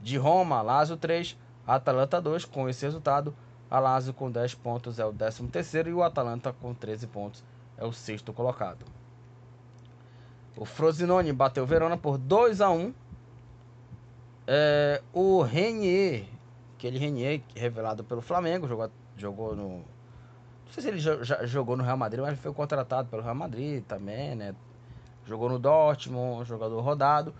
de 0.00 0.16
Roma. 0.16 0.62
Lazio 0.62 0.96
3, 0.96 1.36
Atalanta 1.74 2.20
2. 2.20 2.46
Com 2.46 2.68
esse 2.68 2.84
resultado, 2.84 3.34
a 3.70 3.78
Lazio 3.78 4.14
com 4.14 4.30
10 4.30 4.54
pontos 4.54 4.98
é 4.98 5.04
o 5.04 5.12
13 5.12 5.46
terceiro 5.48 5.90
e 5.90 5.94
o 5.94 6.02
Atalanta 6.02 6.52
com 6.52 6.72
13 6.72 7.06
pontos 7.06 7.44
é 7.76 7.84
o 7.84 7.92
sexto 7.92 8.32
colocado. 8.32 8.84
O 10.56 10.64
Frosinone 10.64 11.32
bateu 11.32 11.62
o 11.62 11.66
Verona 11.66 11.96
por 11.96 12.18
2 12.18 12.60
a 12.60 12.70
1 12.70 12.92
é, 14.46 15.02
O 15.12 15.42
Renier, 15.42 16.24
aquele 16.74 16.98
Renier 16.98 17.42
revelado 17.54 18.02
pelo 18.02 18.22
Flamengo, 18.22 18.66
jogou, 18.66 18.90
jogou 19.16 19.54
no... 19.54 19.68
Não 20.64 20.72
sei 20.72 20.82
se 20.82 20.88
ele 20.88 20.98
já 20.98 21.46
jogou 21.46 21.76
no 21.76 21.84
Real 21.84 21.96
Madrid, 21.96 22.20
mas 22.20 22.38
foi 22.38 22.52
contratado 22.52 23.08
pelo 23.08 23.22
Real 23.22 23.34
Madrid 23.34 23.84
também, 23.84 24.34
né? 24.34 24.54
Jogou 25.24 25.48
no 25.48 25.58
Dortmund, 25.58 26.46
jogador 26.46 26.80
rodado. 26.80 27.34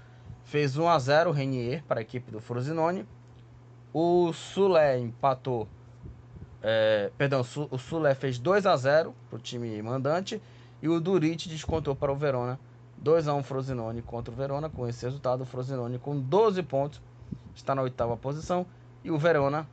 Fez 0.45 0.76
1 0.76 0.89
a 0.89 0.99
0 0.99 1.31
o 1.31 1.33
Renier 1.33 1.83
para 1.85 2.01
a 2.01 2.03
equipe 2.03 2.31
do 2.31 2.41
Frosinone. 2.41 3.07
O 3.93 4.32
Sulé 4.32 4.99
empatou 4.99 5.66
é, 6.62 7.11
perdão, 7.16 7.41
o 7.70 7.78
Sulé 7.78 8.14
fez 8.14 8.39
2 8.39 8.66
a 8.66 8.76
0 8.76 9.14
para 9.30 9.36
o 9.36 9.41
time 9.41 9.80
mandante 9.80 10.43
e 10.82 10.89
o 10.89 11.01
Durit 11.01 11.49
descontou 11.49 11.95
para 11.95 12.12
o 12.12 12.16
Verona 12.16 12.59
2 12.99 13.28
a 13.28 13.34
1 13.34 13.43
Frosinone 13.45 14.03
contra 14.03 14.32
o 14.32 14.36
Verona. 14.36 14.68
Com 14.68 14.89
esse 14.89 15.05
resultado, 15.05 15.43
o 15.43 15.47
Frosinone 15.47 15.99
com 15.99 16.18
12 16.18 16.62
pontos 16.64 17.01
está 17.55 17.74
na 17.74 17.82
oitava 17.82 18.16
posição 18.16 18.66
e 19.05 19.11
o 19.11 19.18
Verona 19.18 19.66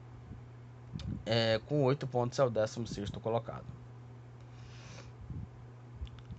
é, 1.26 1.60
com 1.66 1.84
8 1.84 2.06
pontos 2.08 2.38
é 2.38 2.44
o 2.44 2.50
16 2.50 3.10
colocado. 3.22 3.66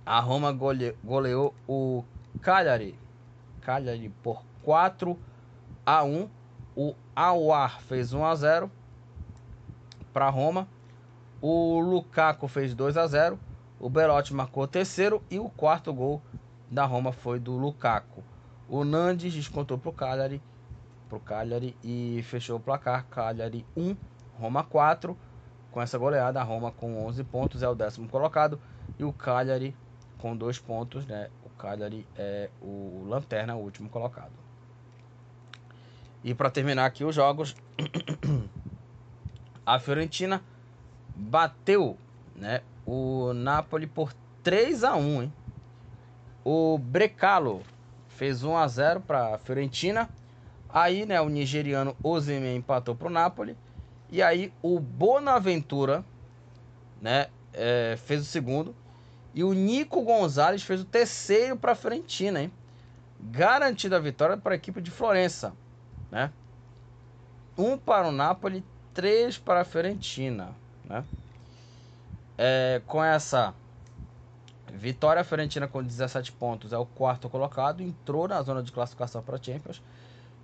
A 0.05 0.20
Roma 0.20 0.53
gole, 0.53 0.97
goleou 1.03 1.53
o 1.66 2.05
Cagliari, 2.41 2.97
Cagliari 3.61 4.09
por 4.22 4.43
4 4.62 5.18
a 5.85 6.05
1. 6.05 6.29
O 6.79 6.95
Awar 7.14 7.81
fez 7.81 8.12
1 8.12 8.22
a 8.22 8.35
0 8.35 8.70
para 10.12 10.29
Roma. 10.29 10.68
O 11.41 11.81
Lukaku 11.81 12.47
fez 12.47 12.74
2 12.74 12.99
a 12.99 13.07
0. 13.07 13.41
O 13.81 13.89
Belotti 13.89 14.35
marcou 14.35 14.64
o 14.64 14.68
terceiro 14.68 15.22
e 15.31 15.39
o 15.39 15.49
quarto 15.49 15.91
gol 15.95 16.20
da 16.70 16.85
Roma 16.85 17.12
foi 17.12 17.39
do 17.39 17.53
Lukaku. 17.53 18.22
O 18.68 18.85
Nandes 18.85 19.33
descontou 19.33 19.79
para 19.79 19.89
o 19.89 19.93
Cagliari, 19.93 20.43
pro 21.09 21.18
Cagliari 21.18 21.74
e 21.83 22.22
fechou 22.24 22.59
o 22.59 22.61
placar. 22.61 23.07
Cagliari 23.07 23.64
1, 23.74 23.97
Roma 24.39 24.62
4. 24.62 25.16
Com 25.70 25.81
essa 25.81 25.97
goleada, 25.97 26.41
a 26.41 26.43
Roma 26.43 26.72
com 26.72 27.07
11 27.07 27.24
pontos 27.24 27.62
é 27.62 27.68
o 27.68 27.74
décimo 27.74 28.07
colocado 28.07 28.61
e 28.99 29.05
o 29.05 29.14
Cagliari 29.14 29.74
com 30.18 30.37
2 30.37 30.59
pontos, 30.59 31.07
né? 31.07 31.31
O 31.43 31.49
Cagliari 31.57 32.07
é 32.16 32.51
o 32.61 33.07
lanterna, 33.09 33.57
o 33.57 33.61
último 33.61 33.89
colocado. 33.89 34.45
E 36.27 36.35
para 36.35 36.51
terminar 36.51 36.87
aqui 36.87 37.05
os 37.05 37.14
jogos, 37.14 37.55
a 39.64 39.79
Fiorentina 39.79 40.43
bateu 41.14 41.97
né, 42.35 42.62
o 42.85 43.33
Napoli 43.33 43.87
por 43.87 44.12
3 44.43 44.83
a 44.83 44.97
1 44.97 45.22
hein? 45.22 45.33
O 46.45 46.79
Brecalo 46.79 47.62
fez 48.09 48.43
1 48.43 48.57
a 48.57 48.66
0 48.66 49.01
para 49.03 49.37
a 49.37 49.39
Fiorentina. 49.39 50.11
Aí, 50.68 51.07
né, 51.07 51.20
o 51.20 51.29
nigeriano 51.29 51.97
Ozime 52.03 52.57
empatou 52.57 52.97
para 52.97 53.07
o 53.07 53.11
Napoli. 53.11 53.57
E 54.11 54.20
aí 54.20 54.53
o 54.61 54.81
Bonaventura, 54.81 56.05
né, 57.01 57.29
é, 57.53 57.97
fez 58.05 58.22
o 58.22 58.24
segundo. 58.24 58.74
E 59.33 59.45
o 59.45 59.53
Nico 59.53 60.03
Gonzalez 60.03 60.64
fez 60.64 60.81
o 60.81 60.85
terceiro 60.85 61.57
para 61.57 61.70
a 61.70 61.77
Fiorentina, 61.77 62.43
hein? 62.43 62.53
Garantida 63.20 63.95
a 63.95 64.01
vitória 64.01 64.37
para 64.37 64.55
a 64.55 64.57
equipe 64.57 64.81
de 64.81 64.91
Florença, 64.91 65.55
né? 66.11 66.31
Um 67.57 67.77
para 67.77 68.09
o 68.09 68.13
Napoli, 68.13 68.65
3 68.95 69.39
para 69.39 69.61
a 69.61 69.65
Fiorentina. 69.65 70.51
Né? 70.85 71.05
É, 72.39 72.83
com 72.87 73.03
essa 73.03 73.55
vitória, 74.73 75.23
a 75.23 75.25
Fiorentina 75.25 75.67
com 75.67 75.83
17 75.83 76.33
pontos 76.33 76.73
é 76.73 76.79
o 76.79 76.85
quarto 76.85 77.29
colocado, 77.29 77.83
entrou 77.83 78.29
na 78.29 78.43
zona 78.43 78.63
de 78.63 78.73
classificação 78.73 79.23
para 79.23 79.37
a 79.37 79.43
Champions. 79.43 79.83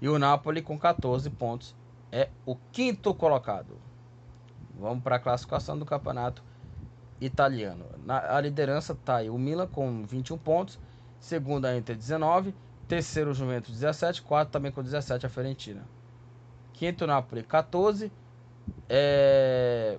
E 0.00 0.08
o 0.08 0.18
Napoli 0.18 0.62
com 0.62 0.78
14 0.78 1.28
pontos 1.30 1.74
é 2.10 2.28
o 2.44 2.56
quinto 2.72 3.14
colocado. 3.14 3.78
Vamos 4.78 5.02
para 5.02 5.16
a 5.16 5.18
classificação 5.18 5.78
do 5.78 5.84
campeonato 5.84 6.42
italiano. 7.20 7.84
Na 8.04 8.36
a 8.36 8.40
liderança 8.40 8.94
está 8.94 9.16
aí 9.16 9.30
o 9.30 9.38
Milan 9.38 9.66
com 9.66 10.04
21 10.04 10.38
pontos, 10.38 10.78
segundo 11.20 11.66
a 11.66 11.76
Inter 11.76 11.96
19, 11.96 12.54
terceiro 12.92 13.30
o 13.30 13.34
Juventus 13.34 13.72
17, 13.72 14.20
quarto 14.20 14.50
também 14.50 14.70
com 14.70 14.82
17 14.82 15.24
a 15.24 15.28
Fiorentina. 15.30 15.82
Quinto 16.74 17.06
Napoli 17.06 17.42
14, 17.42 18.12
é... 18.86 19.96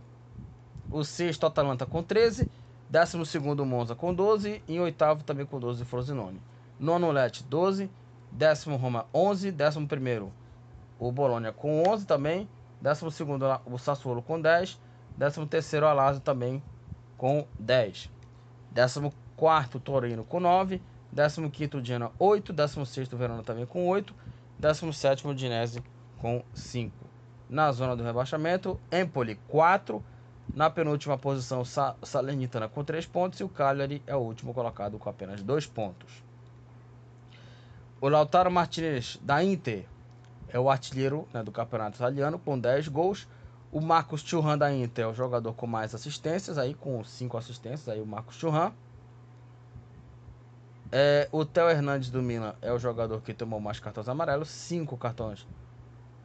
o 0.92 1.04
sexto 1.04 1.48
Atalanta 1.48 1.88
com 1.88 2.04
13, 2.04 2.48
décimo 2.88 3.26
segundo 3.26 3.66
Monza 3.66 3.96
com 3.96 4.14
12 4.14 4.62
e 4.68 4.76
em 4.76 4.80
oitavo 4.80 5.24
também 5.24 5.44
com 5.44 5.60
12 5.60 5.84
Frosinone. 5.86 6.40
Nono 6.80 7.10
Lecce 7.10 7.44
12, 7.46 7.90
décimo 8.32 8.76
Roma 8.76 9.08
11, 9.12 9.52
décimo 9.52 9.88
primeiro 9.88 10.32
o 11.00 11.12
Bologna 11.12 11.52
com 11.52 11.82
11 11.90 12.06
também, 12.06 12.48
décimo 12.80 13.10
segundo 13.10 13.44
o 13.66 13.80
Sassuolo 13.80 14.22
com 14.22 14.40
10, 14.40 14.80
décimo 15.18 15.48
terceiro 15.48 15.92
Lazio 15.92 16.22
também 16.22 16.62
com 17.18 17.48
10, 17.58 18.12
décimo 18.70 19.12
quarto 19.36 19.80
Torino 19.80 20.24
com 20.24 20.40
9, 20.40 20.80
décimo 21.14 21.50
quinto 21.50 21.84
Genoa 21.84 22.12
8, 22.18 22.52
décimo 22.52 22.86
sexto 22.86 23.16
Verona 23.16 23.44
também 23.44 23.66
com 23.66 23.88
8, 23.88 24.14
décimo 24.58 24.92
sétimo 24.92 25.34
Dinese 25.34 25.82
com 26.18 26.44
5. 26.54 26.92
Na 27.48 27.72
zona 27.72 27.96
do 27.96 28.04
rebaixamento, 28.04 28.80
Empoli 28.92 29.36
4, 29.48 30.04
na 30.54 30.70
penúltima 30.70 31.18
posição, 31.18 31.64
Salernitana 32.02 32.68
com 32.68 32.84
3 32.84 33.06
pontos 33.06 33.40
e 33.40 33.44
o 33.44 33.50
Cagliari 33.50 34.02
é 34.08 34.16
o 34.16 34.20
último 34.20 34.54
colocado 34.54 34.98
com 34.98 35.08
apenas 35.08 35.44
2 35.44 35.68
pontos. 35.68 36.24
O 38.02 38.10
Lautaro 38.10 38.52
Martinez 38.52 39.20
da 39.22 39.44
Inter 39.44 39.86
é 40.50 40.60
o 40.60 40.70
artilheiro 40.70 41.28
né, 41.32 41.44
do 41.44 41.52
campeonato 41.52 41.98
italiano 41.98 42.40
com 42.40 42.60
10 42.60 42.88
gols. 42.88 43.28
O 43.72 43.80
Marcos 43.80 44.22
Churran 44.22 44.58
da 44.58 44.74
Inter 44.74 45.06
é 45.06 45.08
o 45.08 45.14
jogador 45.14 45.54
com 45.54 45.66
mais 45.66 45.96
assistências, 45.96 46.58
aí 46.58 46.74
com 46.74 47.04
5 47.04 47.38
assistências, 47.38 47.88
aí 47.88 48.02
o 48.02 48.06
Marcos 48.06 48.36
Churran. 48.36 48.72
É, 50.96 51.28
o 51.32 51.44
Theo 51.44 51.70
Hernandes 51.70 52.12
do 52.12 52.22
Milan 52.22 52.54
é 52.62 52.72
o 52.72 52.78
jogador 52.78 53.20
que 53.22 53.34
tomou 53.34 53.60
mais 53.60 53.80
cartões 53.80 54.08
amarelos, 54.08 54.48
5 54.50 54.96
cartões 54.96 55.48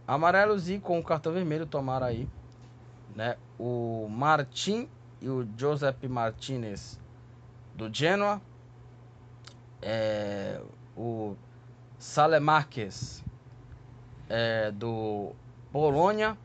amarelos 0.07 0.69
e 0.69 0.79
com 0.79 0.99
o 0.99 1.03
cartão 1.03 1.33
vermelho 1.33 1.65
tomaram 1.65 2.07
aí 2.07 2.29
né? 3.15 3.37
O 3.59 4.07
Martin 4.09 4.89
e 5.21 5.29
o 5.29 5.47
Josep 5.57 6.07
Martinez 6.07 6.99
do 7.75 7.93
Genoa, 7.93 8.41
é, 9.83 10.61
o 10.97 11.35
Salemakers 11.99 13.25
é, 14.29 14.71
do 14.71 15.33
Polônia, 15.73 16.37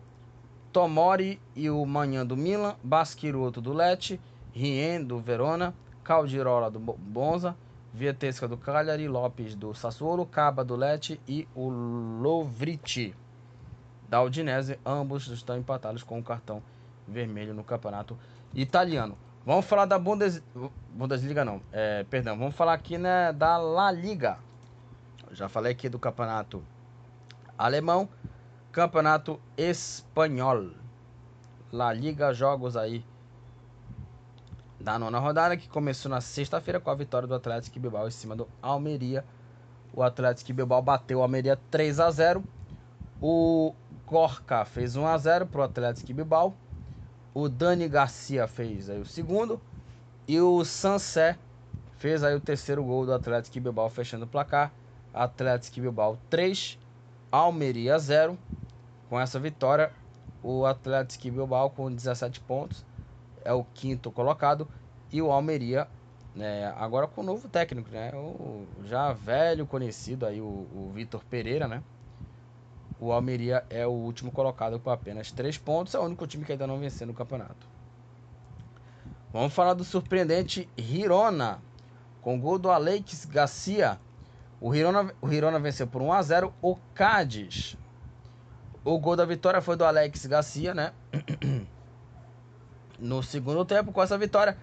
Tomori 0.71 1.39
e 1.55 1.69
o 1.69 1.85
Manhã 1.85 2.25
do 2.25 2.35
Milan, 2.35 2.75
Basquiroto 2.83 3.61
do 3.61 3.73
Lecce, 3.73 4.19
Rien 4.53 5.03
do 5.03 5.19
Verona, 5.19 5.73
Caldirola 6.03 6.71
do 6.71 6.79
Bonza, 6.79 7.55
Vietesca 7.93 8.47
do 8.47 8.57
Cagliari, 8.57 9.07
Lopes 9.07 9.55
do 9.55 9.73
Sassuolo, 9.73 10.25
Caba 10.25 10.65
do 10.65 10.75
Lecce 10.75 11.21
e 11.27 11.47
o 11.53 11.69
Lovrici 11.69 13.15
da 14.09 14.21
Udinese, 14.21 14.79
ambos 14.85 15.27
estão 15.27 15.57
empatados 15.57 16.03
com 16.03 16.19
o 16.19 16.23
cartão 16.23 16.61
vermelho 17.07 17.53
no 17.53 17.63
campeonato 17.63 18.17
italiano. 18.53 19.17
Vamos 19.45 19.65
falar 19.65 19.85
da 19.85 19.99
Bundes... 19.99 20.41
Bundesliga, 20.89 21.43
não, 21.43 21.61
é, 21.71 22.03
perdão, 22.03 22.37
vamos 22.37 22.55
falar 22.55 22.73
aqui 22.73 22.97
né, 22.97 23.33
da 23.33 23.57
La 23.57 23.91
Liga. 23.91 24.37
Já 25.31 25.49
falei 25.49 25.71
aqui 25.71 25.89
do 25.89 25.99
campeonato 25.99 26.63
alemão, 27.57 28.07
campeonato 28.71 29.39
espanhol. 29.57 30.71
La 31.71 31.91
Liga, 31.91 32.33
jogos 32.33 32.77
aí 32.77 33.03
da 34.83 34.99
nona 34.99 35.17
rodada, 35.17 35.55
que 35.55 35.69
começou 35.69 36.11
na 36.11 36.19
sexta-feira 36.19 36.77
com 36.77 36.89
a 36.89 36.95
vitória 36.95 37.25
do 37.25 37.33
Atlético 37.33 37.79
Bilbao 37.79 38.05
em 38.05 38.11
cima 38.11 38.35
do 38.35 38.49
Almeria. 38.61 39.23
O 39.93 40.03
Atlético 40.03 40.51
Bilbao 40.53 40.81
bateu 40.81 41.19
o 41.19 41.21
Almeria 41.21 41.57
3 41.71 42.01
a 42.01 42.11
0. 42.11 42.43
O 43.21 43.73
Corca 44.05 44.65
fez 44.65 44.97
1 44.97 45.07
a 45.07 45.17
0 45.17 45.47
para 45.47 45.61
o 45.61 45.63
Atlético 45.63 46.13
Bilbao. 46.13 46.53
O 47.33 47.47
Dani 47.47 47.87
Garcia 47.87 48.45
fez 48.45 48.89
aí 48.89 48.99
o 48.99 49.05
segundo. 49.05 49.61
E 50.27 50.41
o 50.41 50.65
Sansé 50.65 51.37
fez 51.97 52.21
aí 52.21 52.35
o 52.35 52.41
terceiro 52.41 52.83
gol 52.83 53.05
do 53.05 53.13
Atlético 53.13 53.61
Bilbao, 53.61 53.89
fechando 53.89 54.25
o 54.25 54.27
placar. 54.27 54.69
Atlético 55.13 55.79
Bilbao 55.79 56.17
3, 56.29 56.77
Almeria 57.31 57.97
0. 57.97 58.37
Com 59.07 59.17
essa 59.17 59.39
vitória, 59.39 59.93
o 60.41 60.65
Atlético 60.65 61.31
Bilbao 61.31 61.69
com 61.69 61.89
17 61.89 62.41
pontos 62.41 62.83
é 63.43 63.53
o 63.53 63.63
quinto 63.73 64.11
colocado. 64.11 64.67
E 65.11 65.21
o 65.21 65.31
Almeria, 65.31 65.87
né, 66.35 66.73
agora 66.77 67.07
com 67.07 67.21
o 67.21 67.23
novo 67.23 67.47
técnico, 67.47 67.89
né? 67.91 68.11
O 68.15 68.65
já 68.85 69.13
velho 69.13 69.65
conhecido 69.65 70.25
aí, 70.25 70.41
o, 70.41 70.45
o 70.45 70.91
Vitor 70.93 71.23
Pereira, 71.25 71.67
né? 71.67 71.83
O 72.99 73.11
Almeria 73.11 73.65
é 73.69 73.85
o 73.85 73.91
último 73.91 74.31
colocado 74.31 74.79
com 74.79 74.89
apenas 74.89 75.31
3 75.31 75.57
pontos. 75.57 75.93
É 75.93 75.99
o 75.99 76.03
único 76.03 76.25
time 76.25 76.45
que 76.45 76.51
ainda 76.51 76.65
não 76.65 76.79
venceu 76.79 77.05
no 77.05 77.13
campeonato. 77.13 77.67
Vamos 79.31 79.53
falar 79.53 79.73
do 79.73 79.83
surpreendente 79.83 80.69
Hirona. 80.77 81.59
Com 82.21 82.39
gol 82.39 82.57
do 82.57 82.71
Alex 82.71 83.25
Garcia. 83.25 83.99
O 84.61 84.73
Hirona, 84.73 85.13
o 85.21 85.29
Hirona 85.31 85.59
venceu 85.59 85.85
por 85.85 86.01
1 86.01 86.13
a 86.13 86.21
0 86.21 86.53
o 86.61 86.77
Cádiz. 86.95 87.75
O 88.85 88.97
gol 88.97 89.15
da 89.15 89.25
vitória 89.25 89.61
foi 89.61 89.75
do 89.75 89.83
Alex 89.83 90.25
Garcia, 90.25 90.73
né? 90.73 90.93
No 93.03 93.21
segundo 93.21 93.65
tempo, 93.65 93.91
com 93.91 94.01
essa 94.01 94.17
vitória, 94.17 94.57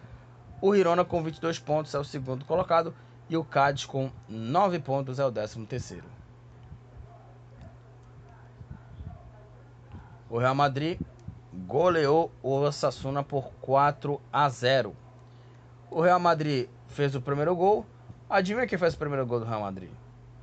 o 0.62 0.74
Hirona 0.74 1.05
com 1.05 1.22
22 1.22 1.59
pontos 1.59 1.95
é 1.95 1.99
o 1.99 2.05
segundo 2.05 2.43
colocado 2.47 2.95
e 3.28 3.36
o 3.36 3.45
Cádiz 3.45 3.84
com 3.84 4.11
9 4.26 4.78
pontos 4.78 5.18
é 5.18 5.26
o 5.26 5.30
décimo 5.30 5.66
terceiro. 5.66 6.07
O 10.30 10.38
Real 10.38 10.55
Madrid 10.55 10.99
goleou 11.53 12.32
o 12.43 12.53
Osasuna 12.61 13.22
por 13.22 13.53
4 13.61 14.18
a 14.32 14.49
0. 14.49 14.97
O 15.91 16.01
Real 16.01 16.18
Madrid 16.18 16.66
fez 16.88 17.14
o 17.14 17.20
primeiro 17.20 17.55
gol. 17.55 17.84
Adivinha 18.26 18.66
quem 18.66 18.78
fez 18.78 18.95
o 18.95 18.99
primeiro 18.99 19.26
gol 19.26 19.41
do 19.41 19.45
Real 19.45 19.61
Madrid? 19.61 19.91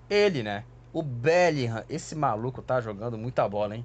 Ele, 0.08 0.44
né? 0.44 0.66
O 0.94 1.02
Bellingham. 1.02 1.84
Esse 1.90 2.14
maluco 2.14 2.62
tá 2.62 2.80
jogando 2.80 3.18
muita 3.18 3.50
bola, 3.50 3.76
hein? 3.76 3.84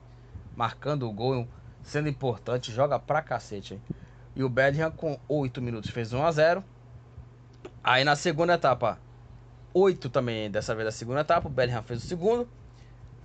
Marcando 0.54 1.08
o 1.08 1.12
gol, 1.12 1.48
sendo 1.82 2.10
importante, 2.10 2.70
joga 2.70 2.98
pra 2.98 3.22
cacete, 3.22 3.72
hein? 3.72 4.01
E 4.34 4.42
o 4.42 4.48
Bellingham 4.48 4.90
com 4.90 5.18
8 5.28 5.60
minutos 5.60 5.90
fez 5.90 6.12
1 6.12 6.24
a 6.24 6.32
0. 6.32 6.64
Aí 7.84 8.04
na 8.04 8.16
segunda 8.16 8.54
etapa, 8.54 8.98
8 9.74 10.08
também, 10.08 10.50
dessa 10.50 10.74
vez 10.74 10.86
da 10.86 10.92
segunda 10.92 11.20
etapa, 11.20 11.48
o 11.48 11.50
Bellingham 11.50 11.82
fez 11.82 12.04
o 12.04 12.06
segundo. 12.06 12.48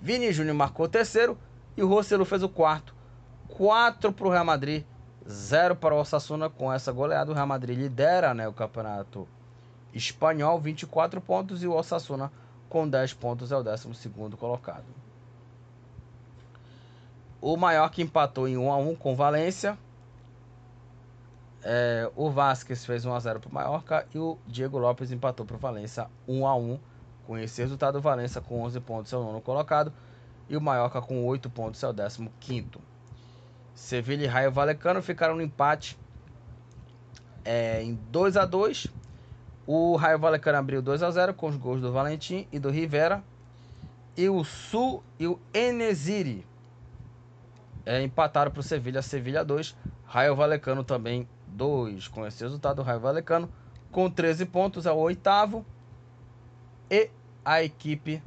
Vini 0.01 0.32
Júnior 0.32 0.55
marcou 0.55 0.86
o 0.86 0.89
terceiro. 0.89 1.38
E 1.76 1.84
o 1.84 1.88
Rossello 1.88 2.26
fez 2.26 2.41
o 2.41 2.49
quarto. 2.49 2.95
4 3.49 4.12
para 4.12 4.28
o 4.28 4.32
Real 4.32 4.45
Madrid, 4.45 4.84
0 5.28 5.76
para 5.76 5.93
o 5.93 5.99
Osasuna. 5.99 6.49
Com 6.49 6.74
essa 6.74 6.91
goleada, 6.91 7.32
o 7.32 7.34
Real 7.34 7.47
Madrid 7.47 7.78
lidera 7.78 8.34
né, 8.34 8.47
o 8.47 8.53
campeonato 8.53 9.28
espanhol, 9.93 10.60
24 10.60 11.22
pontos. 11.22 11.64
E 11.64 11.68
o 11.68 11.74
Osasuna, 11.74 12.32
com 12.68 12.88
10 12.88 13.14
pontos, 13.14 13.51
é 13.51 13.55
o 13.55 13.64
12 13.64 14.10
colocado. 14.38 14.86
O 17.39 17.55
Mallorca 17.55 18.01
empatou 18.01 18.47
em 18.47 18.58
1 18.58 18.72
a 18.72 18.78
1 18.78 18.95
com 18.95 19.16
Valência. 19.16 19.78
É, 21.70 22.09
o 22.15 22.30
Vasquez 22.30 22.86
fez 22.86 23.03
1 23.03 23.13
a 23.13 23.20
0 23.20 23.41
para 23.41 23.49
o 23.49 23.53
Mallorca 23.53 24.07
e 24.15 24.18
o 24.18 24.38
Diego 24.47 24.78
Lopes 24.78 25.11
empatou 25.11 25.45
para 25.45 25.57
o 25.57 25.59
Valência 25.59 26.07
1 26.26 26.47
a 26.47 26.55
1. 26.55 26.80
Com 27.26 27.38
esse 27.38 27.61
resultado, 27.61 27.97
o 27.97 28.01
Valência 28.01 28.39
com 28.39 28.61
11 28.61 28.80
pontos 28.80 29.11
é 29.11 29.18
o 29.18 29.22
nono 29.22 29.41
colocado 29.41 29.91
e 30.47 30.55
o 30.55 30.61
Mallorca 30.61 31.01
com 31.01 31.26
8 31.26 31.49
pontos 31.49 31.84
é 31.84 31.89
o 31.89 31.93
15 32.39 32.70
Sevilha 33.76 34.24
e 34.24 34.28
Raio 34.28 34.49
Valecano 34.49 35.01
ficaram 35.01 35.36
no 35.36 35.41
empate 35.41 35.97
é, 37.43 37.84
em 37.84 37.95
2 38.11 38.38
a 38.38 38.45
2 38.45 38.88
O 39.68 39.97
Raio 39.97 40.20
Valecano 40.20 40.59
abriu 40.59 40.82
2 40.82 41.03
a 41.03 41.11
0 41.11 41.34
com 41.34 41.47
os 41.47 41.57
gols 41.57 41.82
do 41.82 41.91
Valentim 41.91 42.47
e 42.49 42.59
do 42.59 42.70
Rivera. 42.70 43.22
E 44.15 44.30
o 44.30 44.41
Sul 44.45 45.03
e 45.20 45.28
o 45.28 45.38
Enesiri 45.53 46.47
é, 47.86 48.01
empataram 48.01 48.51
para 48.51 48.61
o 48.61 48.63
Sevilha. 48.63 49.01
Sevilha 49.01 49.43
2, 49.43 49.76
Raio 50.05 50.34
Valecano 50.34 50.82
também 50.82 51.28
2. 51.58 52.08
Com 52.08 52.26
esse 52.26 52.43
resultado, 52.43 52.80
o 52.80 52.84
Raio 52.84 52.99
Valecano 52.99 53.51
com 53.91 54.10
13 54.10 54.45
pontos 54.45 54.86
é 54.86 54.91
o 54.91 54.95
oitavo. 54.95 55.66
E 56.89 57.10
a 57.43 57.64
equipe 57.64 58.22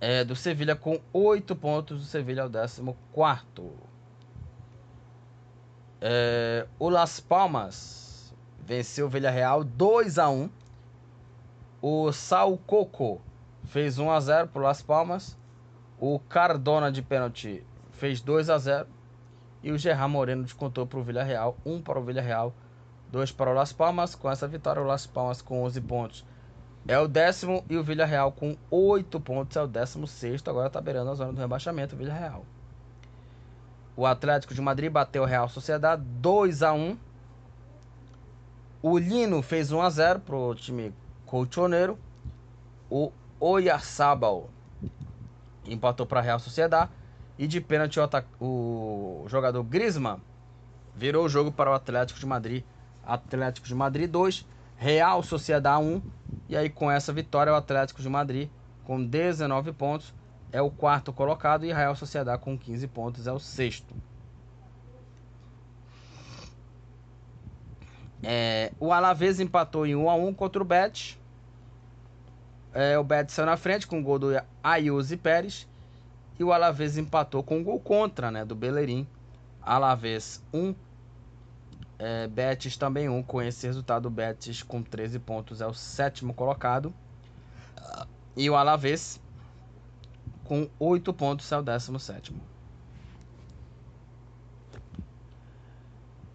é, 0.00 0.24
do 0.24 0.34
Sevilha 0.34 0.74
com 0.74 1.00
8 1.12 1.54
pontos. 1.54 2.02
O 2.02 2.04
Sevilha 2.04 2.40
é 2.40 2.44
o 2.44 2.50
14. 2.50 2.82
É, 6.00 6.66
o 6.78 6.88
Las 6.88 7.20
Palmas 7.20 8.34
venceu 8.64 9.06
o 9.06 9.08
Villarreal 9.08 9.62
2 9.62 10.18
a 10.18 10.28
1 10.28 10.50
O 11.80 12.10
Sal 12.10 12.58
Coco 12.58 13.20
fez 13.64 13.98
1 13.98 14.10
a 14.10 14.18
0 14.18 14.48
para 14.48 14.60
o 14.60 14.64
Las 14.64 14.82
Palmas. 14.82 15.38
O 16.00 16.18
Cardona 16.18 16.90
de 16.90 17.02
pênalti 17.02 17.64
fez 17.92 18.20
2 18.20 18.50
a 18.50 18.58
0 18.58 18.88
e 19.62 19.70
o 19.72 19.78
Gerard 19.78 20.12
Moreno 20.12 20.42
descontou 20.42 20.86
para 20.86 20.98
o 20.98 21.02
Villarreal, 21.02 21.56
1 21.64 21.82
para 21.82 21.98
o 21.98 22.04
Villarreal, 22.04 22.52
2 23.10 23.32
para 23.32 23.50
o 23.50 23.54
Las 23.54 23.72
Palmas. 23.72 24.14
Com 24.14 24.30
essa 24.30 24.48
vitória, 24.48 24.82
o 24.82 24.86
Las 24.86 25.06
Palmas 25.06 25.40
com 25.40 25.62
11 25.62 25.80
pontos 25.82 26.24
é 26.86 26.98
o 26.98 27.06
décimo 27.06 27.64
e 27.70 27.76
o 27.76 27.84
Villarreal 27.84 28.32
com 28.32 28.56
8 28.70 29.20
pontos 29.20 29.56
é 29.56 29.62
o 29.62 29.66
décimo 29.66 30.06
sexto. 30.06 30.50
Agora 30.50 30.66
está 30.66 30.80
beirando 30.80 31.10
a 31.10 31.14
zona 31.14 31.32
do 31.32 31.40
rebaixamento, 31.40 31.94
o 31.94 31.98
Villarreal. 31.98 32.44
o 33.96 34.06
Atlético 34.06 34.54
de 34.54 34.60
Madrid 34.60 34.90
bateu 34.90 35.22
o 35.22 35.26
Real 35.26 35.48
Sociedade 35.48 36.02
2 36.02 36.62
a 36.62 36.72
1 36.72 36.96
O 38.82 38.98
Lino 38.98 39.42
fez 39.42 39.70
1 39.70 39.80
a 39.80 39.90
0 39.90 40.20
pro 40.20 40.54
time 40.54 40.92
colchoneiro. 41.24 41.98
O 42.90 43.12
Oyarzabal 43.38 44.50
empatou 45.64 46.04
para 46.04 46.20
a 46.20 46.22
Real 46.22 46.38
Sociedade. 46.38 46.90
E 47.38 47.46
de 47.46 47.60
pênalti 47.60 47.98
o, 47.98 49.22
o 49.24 49.28
jogador 49.28 49.62
Griezmann 49.62 50.20
virou 50.94 51.24
o 51.24 51.28
jogo 51.28 51.50
para 51.50 51.70
o 51.70 51.74
Atlético 51.74 52.20
de 52.20 52.26
Madrid. 52.26 52.64
Atlético 53.04 53.66
de 53.66 53.74
Madrid 53.74 54.10
2, 54.10 54.46
Real 54.76 55.22
Sociedade 55.22 55.82
1. 55.82 56.02
E 56.48 56.56
aí 56.56 56.68
com 56.68 56.90
essa 56.90 57.12
vitória 57.12 57.52
o 57.52 57.56
Atlético 57.56 58.02
de 58.02 58.08
Madrid 58.08 58.48
com 58.84 59.02
19 59.02 59.72
pontos 59.72 60.12
é 60.50 60.60
o 60.60 60.70
quarto 60.70 61.12
colocado 61.12 61.64
e 61.64 61.72
Real 61.72 61.96
Sociedade 61.96 62.42
com 62.42 62.58
15 62.58 62.86
pontos 62.88 63.26
é 63.26 63.32
o 63.32 63.38
sexto. 63.38 63.94
É, 68.22 68.70
o 68.78 68.92
Alavés 68.92 69.40
empatou 69.40 69.86
em 69.86 69.96
1 69.96 70.10
a 70.10 70.14
1 70.14 70.34
contra 70.34 70.62
o 70.62 70.64
Betis. 70.64 71.18
É, 72.72 72.98
o 72.98 73.02
Betis 73.02 73.34
saiu 73.34 73.46
na 73.46 73.56
frente 73.56 73.86
com 73.86 73.98
o 73.98 74.02
gol 74.02 74.18
do 74.18 74.28
Ayuso 74.62 75.18
Pérez. 75.18 75.66
E 76.42 76.44
o 76.44 76.52
Alavés 76.52 76.98
empatou 76.98 77.40
com 77.40 77.58
um 77.58 77.62
gol 77.62 77.78
contra, 77.78 78.28
né, 78.28 78.44
do 78.44 78.56
Bellerin. 78.56 79.06
Alavés 79.62 80.42
1, 80.52 80.74
é, 82.00 82.26
Betis 82.26 82.76
também 82.76 83.08
1. 83.08 83.22
Com 83.22 83.40
esse 83.40 83.64
resultado, 83.64 84.06
o 84.06 84.10
Betis 84.10 84.60
com 84.60 84.82
13 84.82 85.20
pontos 85.20 85.60
é 85.60 85.66
o 85.68 85.72
sétimo 85.72 86.34
colocado. 86.34 86.92
E 88.36 88.50
o 88.50 88.56
Alavés 88.56 89.20
com 90.42 90.68
8 90.80 91.12
pontos 91.12 91.52
é 91.52 91.58
o 91.58 91.62
17. 91.62 92.34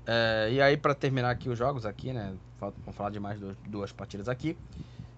É, 0.05 0.49
e 0.53 0.61
aí, 0.61 0.77
para 0.77 0.95
terminar 0.95 1.31
aqui 1.31 1.49
os 1.49 1.57
jogos, 1.57 1.85
aqui, 1.85 2.13
né? 2.13 2.33
Vamos 2.61 2.95
falar 2.95 3.09
de 3.09 3.19
mais 3.19 3.37
duas, 3.41 3.57
duas 3.67 3.91
partidas 3.91 4.29
aqui. 4.29 4.57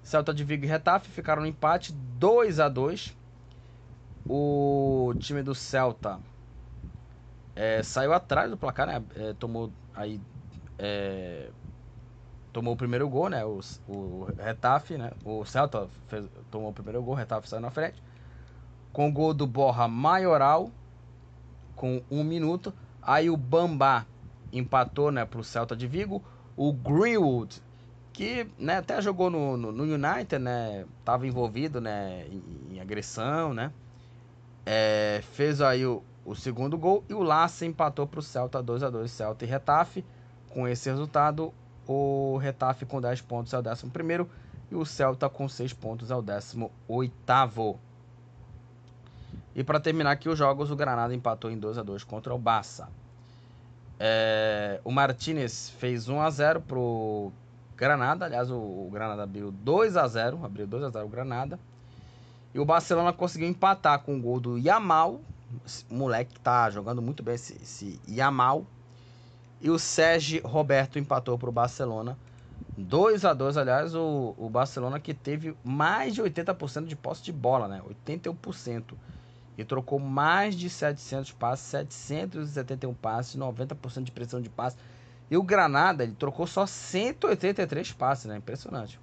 Celta 0.02 0.34
de 0.34 0.44
Vigo 0.44 0.66
e 0.66 0.68
Retafe 0.68 1.12
ficaram 1.12 1.44
no 1.44 1.48
empate 1.48 1.94
2 1.94 2.60
a 2.60 2.68
2 2.68 3.19
O 4.30 5.14
time 5.20 5.42
do 5.42 5.56
Celta 5.56 6.20
é, 7.56 7.82
saiu 7.82 8.14
atrás 8.14 8.50
do 8.50 8.56
placar, 8.56 8.88
né? 8.88 9.04
É, 9.16 9.34
tomou 9.34 9.72
aí. 9.94 10.22
É, 10.78 11.50
tomou 12.54 12.74
o 12.74 12.78
primeiro 12.78 13.10
gol, 13.10 13.28
né? 13.28 13.44
O, 13.44 13.60
o 13.88 14.28
né? 14.98 15.12
O 15.26 15.44
Celta 15.44 15.90
fez, 16.08 16.26
tomou 16.52 16.70
o 16.70 16.74
primeiro 16.74 17.02
gol, 17.02 17.16
o 17.16 17.18
Retafe 17.18 17.50
saiu 17.50 17.62
na 17.62 17.72
frente 17.72 18.02
com 18.92 19.08
o 19.08 19.12
gol 19.12 19.34
do 19.34 19.46
Borra 19.48 19.88
Maioral, 19.88 20.72
com 21.76 22.02
um 22.10 22.24
minuto. 22.24 22.74
Aí 23.02 23.30
o 23.30 23.38
Bambá 23.38 24.06
empatou 24.52 25.12
né, 25.12 25.26
para 25.26 25.40
o 25.40 25.44
Celta 25.44 25.76
de 25.76 25.88
Vigo. 25.88 26.24
O 26.56 26.74
Greenwood, 26.74 27.62
que 28.12 28.48
né, 28.58 28.78
até 28.78 29.02
jogou 29.02 29.30
no, 29.30 29.56
no, 29.56 29.72
no 29.72 29.84
United, 29.84 30.40
né, 30.40 30.86
estava 31.00 31.26
envolvido 31.26 31.80
né, 31.80 32.26
em, 32.28 32.76
em 32.76 32.80
agressão, 32.80 33.54
né, 33.54 33.72
é, 34.72 35.24
fez 35.34 35.62
aí 35.62 35.84
o, 35.84 36.04
o, 36.24 36.36
segundo 36.36 36.78
gol. 36.78 37.04
E 37.10 37.14
o 37.16 37.24
Laça 37.24 37.66
empatou 37.66 38.06
para 38.06 38.20
o 38.20 38.22
Celta 38.24 38.62
2 38.62 38.84
a 38.84 38.90
2 38.92 39.10
Celta 39.10 39.44
e 39.44 39.48
Retafe. 39.48 40.06
Com 40.52 40.68
esse 40.68 40.88
resultado, 40.88 41.52
o 41.88 42.38
Retafe 42.38 42.86
com 42.86 43.02
10 43.02 43.22
pontos 43.22 43.52
é 43.52 43.58
o 43.58 43.62
11 43.62 44.28
e 44.70 44.76
o 44.76 44.86
Celta 44.86 45.28
com 45.28 45.50
6 45.50 45.74
pontos 45.74 46.12
é 46.12 46.16
o 46.16 46.22
18 46.22 47.80
e 49.56 49.64
para 49.64 49.80
terminar 49.80 50.12
aqui 50.12 50.30
os 50.30 50.38
jogos, 50.38 50.70
o 50.70 50.76
Granada 50.76 51.14
empatou 51.14 51.50
em 51.50 51.58
2 51.58 51.80
a 51.80 51.84
2 51.84 52.04
contra 52.04 52.34
o 52.34 52.38
Barça. 52.38 52.88
É, 54.00 54.80
o 54.84 54.92
Martinez 54.92 55.72
fez 55.72 56.08
1 56.08 56.22
a 56.22 56.30
0 56.30 56.62
pro 56.62 57.32
Granada, 57.76 58.26
aliás, 58.26 58.52
o, 58.52 58.56
o 58.56 58.90
Granada 58.92 59.24
abriu 59.24 59.52
2 59.52 59.98
a 59.98 60.08
0, 60.08 60.46
abriu 60.46 60.68
2 60.68 60.84
a 60.84 60.90
0 60.90 61.06
o 61.06 61.10
Granada. 61.10 61.60
E 62.54 62.60
o 62.60 62.66
Barcelona 62.66 63.14
conseguiu 63.14 63.48
empatar 63.48 64.00
com 64.00 64.18
o 64.18 64.22
gol 64.22 64.40
do 64.40 64.58
Yamal, 64.58 65.22
o 65.90 65.94
moleque 65.94 66.34
que 66.34 66.40
tá 66.40 66.70
jogando 66.70 67.02
muito 67.02 67.22
bem 67.22 67.36
esse, 67.36 67.54
esse 67.62 68.00
Yamal. 68.08 68.66
E 69.62 69.70
o 69.70 69.78
Sérgio 69.78 70.46
Roberto 70.48 70.98
empatou 70.98 71.38
para 71.38 71.50
o 71.50 71.52
Barcelona. 71.52 72.18
2 72.78 73.26
a 73.26 73.34
2 73.34 73.58
aliás, 73.58 73.94
o, 73.94 74.34
o 74.38 74.50
Barcelona 74.50 75.00
que 75.00 75.14
teve 75.14 75.56
mais 75.64 76.16
de 76.16 76.22
80% 76.22 76.86
de 76.86 76.96
posse 76.96 77.24
de 77.24 77.32
bola, 77.32 77.68
né? 77.68 77.82
81% 78.08 78.94
e 79.58 79.66
trocou 79.66 80.00
mais 80.00 80.56
de 80.56 80.70
700 80.70 81.34
passes, 81.34 81.66
771 81.66 82.94
passes, 82.94 83.36
90% 83.36 84.04
de 84.04 84.12
pressão 84.12 84.40
de 84.40 84.50
passe. 84.50 84.78
E 85.30 85.36
o 85.36 85.44
Granada, 85.44 86.04
ele 86.04 86.16
trocou 86.16 86.48
só 86.48 86.66
183 86.66 87.92
passes, 87.92 88.26
né? 88.26 88.38
Impressionante. 88.38 88.98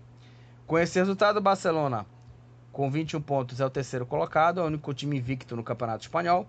Com 0.66 0.78
esse 0.78 0.98
resultado, 0.98 1.36
o 1.36 1.42
Barcelona, 1.42 2.06
com 2.76 2.90
21 2.90 3.22
pontos, 3.22 3.58
é 3.58 3.64
o 3.64 3.70
terceiro 3.70 4.04
colocado, 4.04 4.60
é 4.60 4.62
o 4.62 4.66
único 4.66 4.92
time 4.92 5.16
invicto 5.16 5.56
no 5.56 5.64
Campeonato 5.64 6.04
Espanhol. 6.04 6.46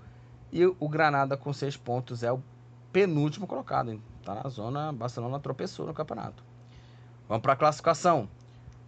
E 0.51 0.65
o 0.65 0.89
Granada, 0.89 1.37
com 1.37 1.53
6 1.53 1.77
pontos, 1.77 2.21
é 2.21 2.29
o 2.29 2.43
penúltimo 2.91 3.47
colocado. 3.47 3.93
Hein? 3.93 4.03
Tá 4.25 4.35
na 4.35 4.49
zona, 4.49 4.91
Barcelona 4.91 5.39
tropeçou 5.39 5.87
no 5.87 5.93
campeonato. 5.93 6.43
Vamos 7.29 7.41
para 7.41 7.53
a 7.53 7.55
classificação. 7.55 8.27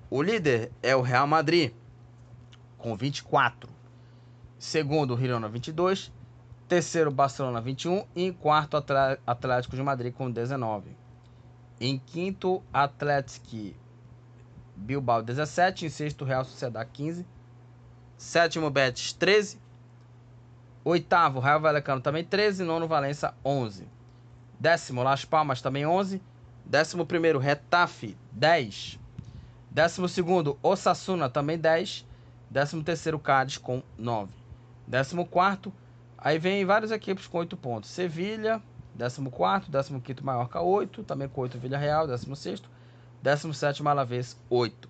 O 0.09 0.21
líder 0.21 0.69
é 0.83 0.93
o 0.97 1.01
Real 1.01 1.25
Madrid, 1.25 1.71
com 2.77 2.93
24. 2.97 3.69
Segundo, 4.57 5.17
Girona 5.17 5.47
22. 5.47 6.11
Terceiro, 6.67 7.09
Barcelona 7.09 7.61
21. 7.61 8.03
E 8.17 8.25
em 8.25 8.33
quarto, 8.33 8.75
Atlético 9.25 9.77
de 9.77 9.81
Madrid 9.81 10.13
com 10.13 10.29
19. 10.29 10.91
Em 11.79 11.97
quinto, 11.97 12.61
Atlético 12.73 13.78
Bilbao 14.79 15.21
17. 15.21 15.85
Em 15.85 15.89
sexto, 15.89 16.25
Real 16.25 16.43
Sociedade 16.45 16.89
15. 16.93 17.25
Sétimo, 18.17 18.69
Betis 18.69 19.13
13. 19.13 19.59
Oitavo, 20.83 21.39
Real 21.39 21.59
Vallecano 21.59 22.01
também 22.01 22.23
13. 22.23 22.63
Nono, 22.63 22.87
Valença 22.87 23.33
11. 23.43 23.87
Décimo, 24.59 25.03
Las 25.03 25.23
Palmas 25.25 25.61
também 25.61 25.85
11. 25.85 26.21
Décimo 26.65 27.05
primeiro, 27.05 27.39
Retafe 27.39 28.17
10. 28.31 28.99
Décimo 29.71 30.07
segundo, 30.07 30.57
Osasuna 30.61 31.29
também 31.29 31.57
10. 31.57 32.05
Décimo 32.49 32.83
terceiro, 32.83 33.19
Cádiz 33.19 33.57
com 33.57 33.83
9. 33.97 34.31
14. 34.89 35.71
Aí 36.17 36.37
vem 36.37 36.65
várias 36.65 36.91
equipes 36.91 37.27
com 37.27 37.37
8 37.37 37.55
pontos. 37.55 37.89
Sevilha, 37.89 38.61
14. 38.97 40.01
15 40.01 40.23
Maiorca, 40.23 40.59
8. 40.59 41.03
Também 41.03 41.29
com 41.29 41.41
8 41.41 41.57
Vila 41.57 41.77
Real, 41.77 42.07
16. 42.07 42.61
17 43.21 43.87
Alavés, 43.87 44.37
8. 44.49 44.89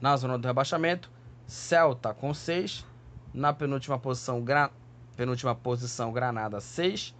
Na 0.00 0.16
zona 0.16 0.38
do 0.38 0.46
rebaixamento, 0.46 1.10
Celta 1.46 2.12
com 2.12 2.34
6. 2.34 2.84
Na 3.32 3.52
penúltima 3.52 3.98
posição, 3.98 4.42
Gra... 4.42 4.70
penúltima 5.16 5.54
posição 5.54 6.12
Granada, 6.12 6.60
6. 6.60 7.14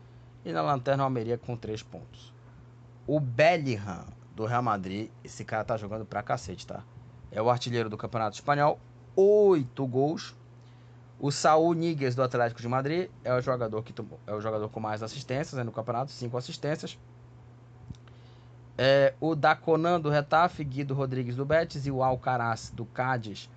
E 0.45 0.53
na 0.53 0.63
lanterna, 0.63 1.05
Almeria 1.05 1.39
com 1.39 1.57
3 1.57 1.83
pontos. 1.83 2.33
O 3.07 3.21
Bellingham 3.21 4.05
do 4.35 4.45
Real 4.45 4.63
Madrid, 4.63 5.11
esse 5.25 5.45
cara 5.45 5.65
tá 5.65 5.77
jogando 5.77 6.05
pra 6.05 6.23
cacete, 6.23 6.67
tá? 6.67 6.83
É 7.31 7.41
o 7.41 7.49
artilheiro 7.49 7.89
do 7.89 7.97
Campeonato 7.97 8.37
Espanhol, 8.37 8.79
8 9.15 9.87
gols, 9.87 10.35
o 11.19 11.31
Saul 11.31 11.73
Niguez 11.73 12.15
do 12.15 12.23
Atlético 12.23 12.61
de 12.61 12.69
Madrid 12.69 13.09
é 13.25 13.35
o 13.35 13.41
jogador 13.41 13.83
que 13.83 13.95
é 14.27 14.35
o 14.35 14.41
jogador 14.41 14.69
com 14.69 14.79
mais 14.79 15.03
assistências 15.03 15.55
né, 15.55 15.65
no 15.65 15.73
campeonato, 15.73 16.11
cinco 16.11 16.37
assistências. 16.37 16.99
É, 18.79 19.15
o 19.21 19.35
Daconan 19.35 20.01
do 20.01 20.11
Retafe, 20.11 20.63
Guido 20.63 20.93
Rodrigues 20.93 21.37
do 21.37 21.45
Betis 21.45 21.87
e 21.87 21.91
o 21.91 22.03
Alcaraz 22.03 22.71
do 22.75 22.85
Cádiz, 22.85 23.49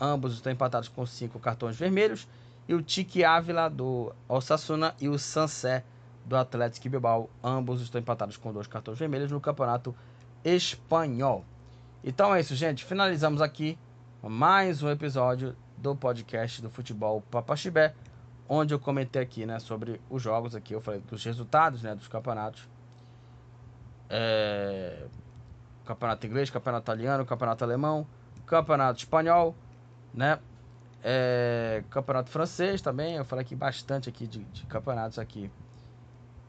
ambos 0.00 0.34
estão 0.34 0.52
empatados 0.52 0.88
com 0.88 1.06
cinco 1.06 1.38
cartões 1.38 1.76
vermelhos. 1.76 2.26
E 2.68 2.74
o 2.74 2.82
Tique 2.82 3.24
Ávila 3.24 3.70
do 3.70 4.12
Osasuna 4.28 4.94
e 5.00 5.08
o 5.08 5.16
Sansé 5.18 5.84
do 6.24 6.36
Atlético 6.36 6.88
Bilbao, 6.88 7.30
ambos 7.42 7.80
estão 7.80 8.00
empatados 8.00 8.36
com 8.36 8.52
dois 8.52 8.66
cartões 8.66 8.98
vermelhos 8.98 9.30
no 9.30 9.40
campeonato 9.40 9.94
espanhol. 10.44 11.44
Então 12.02 12.34
é 12.34 12.40
isso, 12.40 12.56
gente. 12.56 12.84
Finalizamos 12.84 13.40
aqui 13.40 13.78
mais 14.20 14.82
um 14.82 14.90
episódio 14.90 15.54
do 15.76 15.94
podcast 15.94 16.60
do 16.60 16.68
futebol 16.68 17.22
Papaxibé, 17.30 17.94
onde 18.48 18.74
eu 18.74 18.80
comentei 18.80 19.22
aqui, 19.22 19.46
né, 19.46 19.60
sobre 19.60 20.00
os 20.10 20.22
jogos 20.22 20.54
aqui, 20.54 20.72
eu 20.72 20.80
falei 20.80 21.00
dos 21.00 21.24
resultados, 21.24 21.82
né, 21.82 21.94
dos 21.94 22.08
campeonatos. 22.08 22.68
É... 24.08 25.06
Campeonato 25.84 26.26
inglês, 26.26 26.50
campeonato 26.50 26.84
italiano, 26.84 27.24
campeonato 27.24 27.62
alemão, 27.62 28.06
campeonato 28.44 28.98
espanhol, 28.98 29.54
né? 30.12 30.38
É... 31.02 31.84
Campeonato 31.90 32.30
francês 32.30 32.82
também, 32.82 33.14
eu 33.16 33.24
falei 33.24 33.44
aqui 33.44 33.54
bastante 33.54 34.08
aqui 34.08 34.26
de, 34.26 34.44
de 34.44 34.66
campeonatos 34.66 35.18
aqui, 35.18 35.50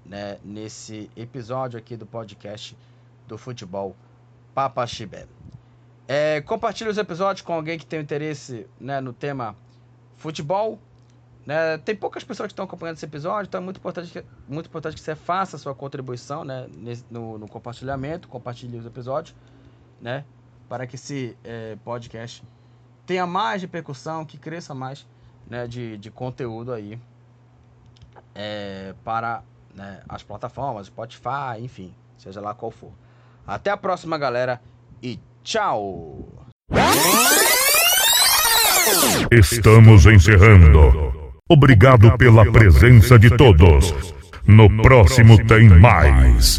né, 0.06 0.40
nesse 0.44 1.12
episódio 1.16 1.78
aqui 1.78 1.96
do 1.98 2.06
podcast 2.06 2.78
do 3.28 3.38
futebol 3.38 3.96
Papaxibé. 4.56 5.28
É, 6.08 6.40
compartilhe 6.42 6.90
os 6.90 6.98
episódios 6.98 7.46
com 7.46 7.54
alguém 7.54 7.78
que 7.78 7.86
tem 7.86 8.00
interesse 8.00 8.66
né, 8.80 9.02
no 9.02 9.12
tema 9.12 9.56
futebol. 10.16 10.80
Né? 11.48 11.78
Tem 11.78 11.96
poucas 11.96 12.26
pessoas 12.26 12.48
que 12.48 12.52
estão 12.52 12.66
acompanhando 12.66 12.98
esse 12.98 13.06
episódio, 13.06 13.48
então 13.48 13.62
é 13.62 13.64
muito 13.64 13.78
importante 13.78 14.12
que, 14.12 14.22
muito 14.50 14.66
importante 14.66 14.96
que 14.96 15.02
você 15.02 15.16
faça 15.16 15.56
a 15.56 15.60
sua 15.60 15.74
contribuição 15.74 16.44
né? 16.44 16.68
no, 17.10 17.38
no 17.38 17.48
compartilhamento, 17.48 18.28
compartilhe 18.28 18.78
os 18.78 18.86
episódios, 18.86 19.34
né? 20.02 20.26
para 20.68 20.86
que 20.86 20.96
esse 20.96 21.38
é, 21.46 21.78
podcast 21.86 22.44
tenha 23.06 23.26
mais 23.26 23.62
repercussão, 23.62 24.26
que 24.26 24.38
cresça 24.38 24.76
mais 24.76 25.08
né? 25.50 25.66
de, 25.68 25.98
de 25.98 26.12
conteúdo 26.12 26.74
aí 26.74 27.00
é, 28.36 28.94
para 29.06 29.42
né, 29.74 30.02
as 30.10 30.24
plataformas, 30.24 30.88
Spotify, 30.88 31.62
enfim, 31.62 31.96
seja 32.18 32.42
lá 32.42 32.54
qual 32.54 32.72
for. 32.72 32.92
Até 33.48 33.72
a 33.72 33.78
próxima, 33.78 34.18
galera, 34.18 34.62
e 35.02 35.18
tchau! 35.46 36.28
Estamos 39.32 40.06
encerrando. 40.06 41.27
Obrigado 41.50 42.18
pela 42.18 42.46
presença 42.52 43.18
de 43.18 43.30
todos. 43.30 43.94
No 44.46 44.70
próximo 44.82 45.38
tem 45.46 45.70
mais. 45.70 46.56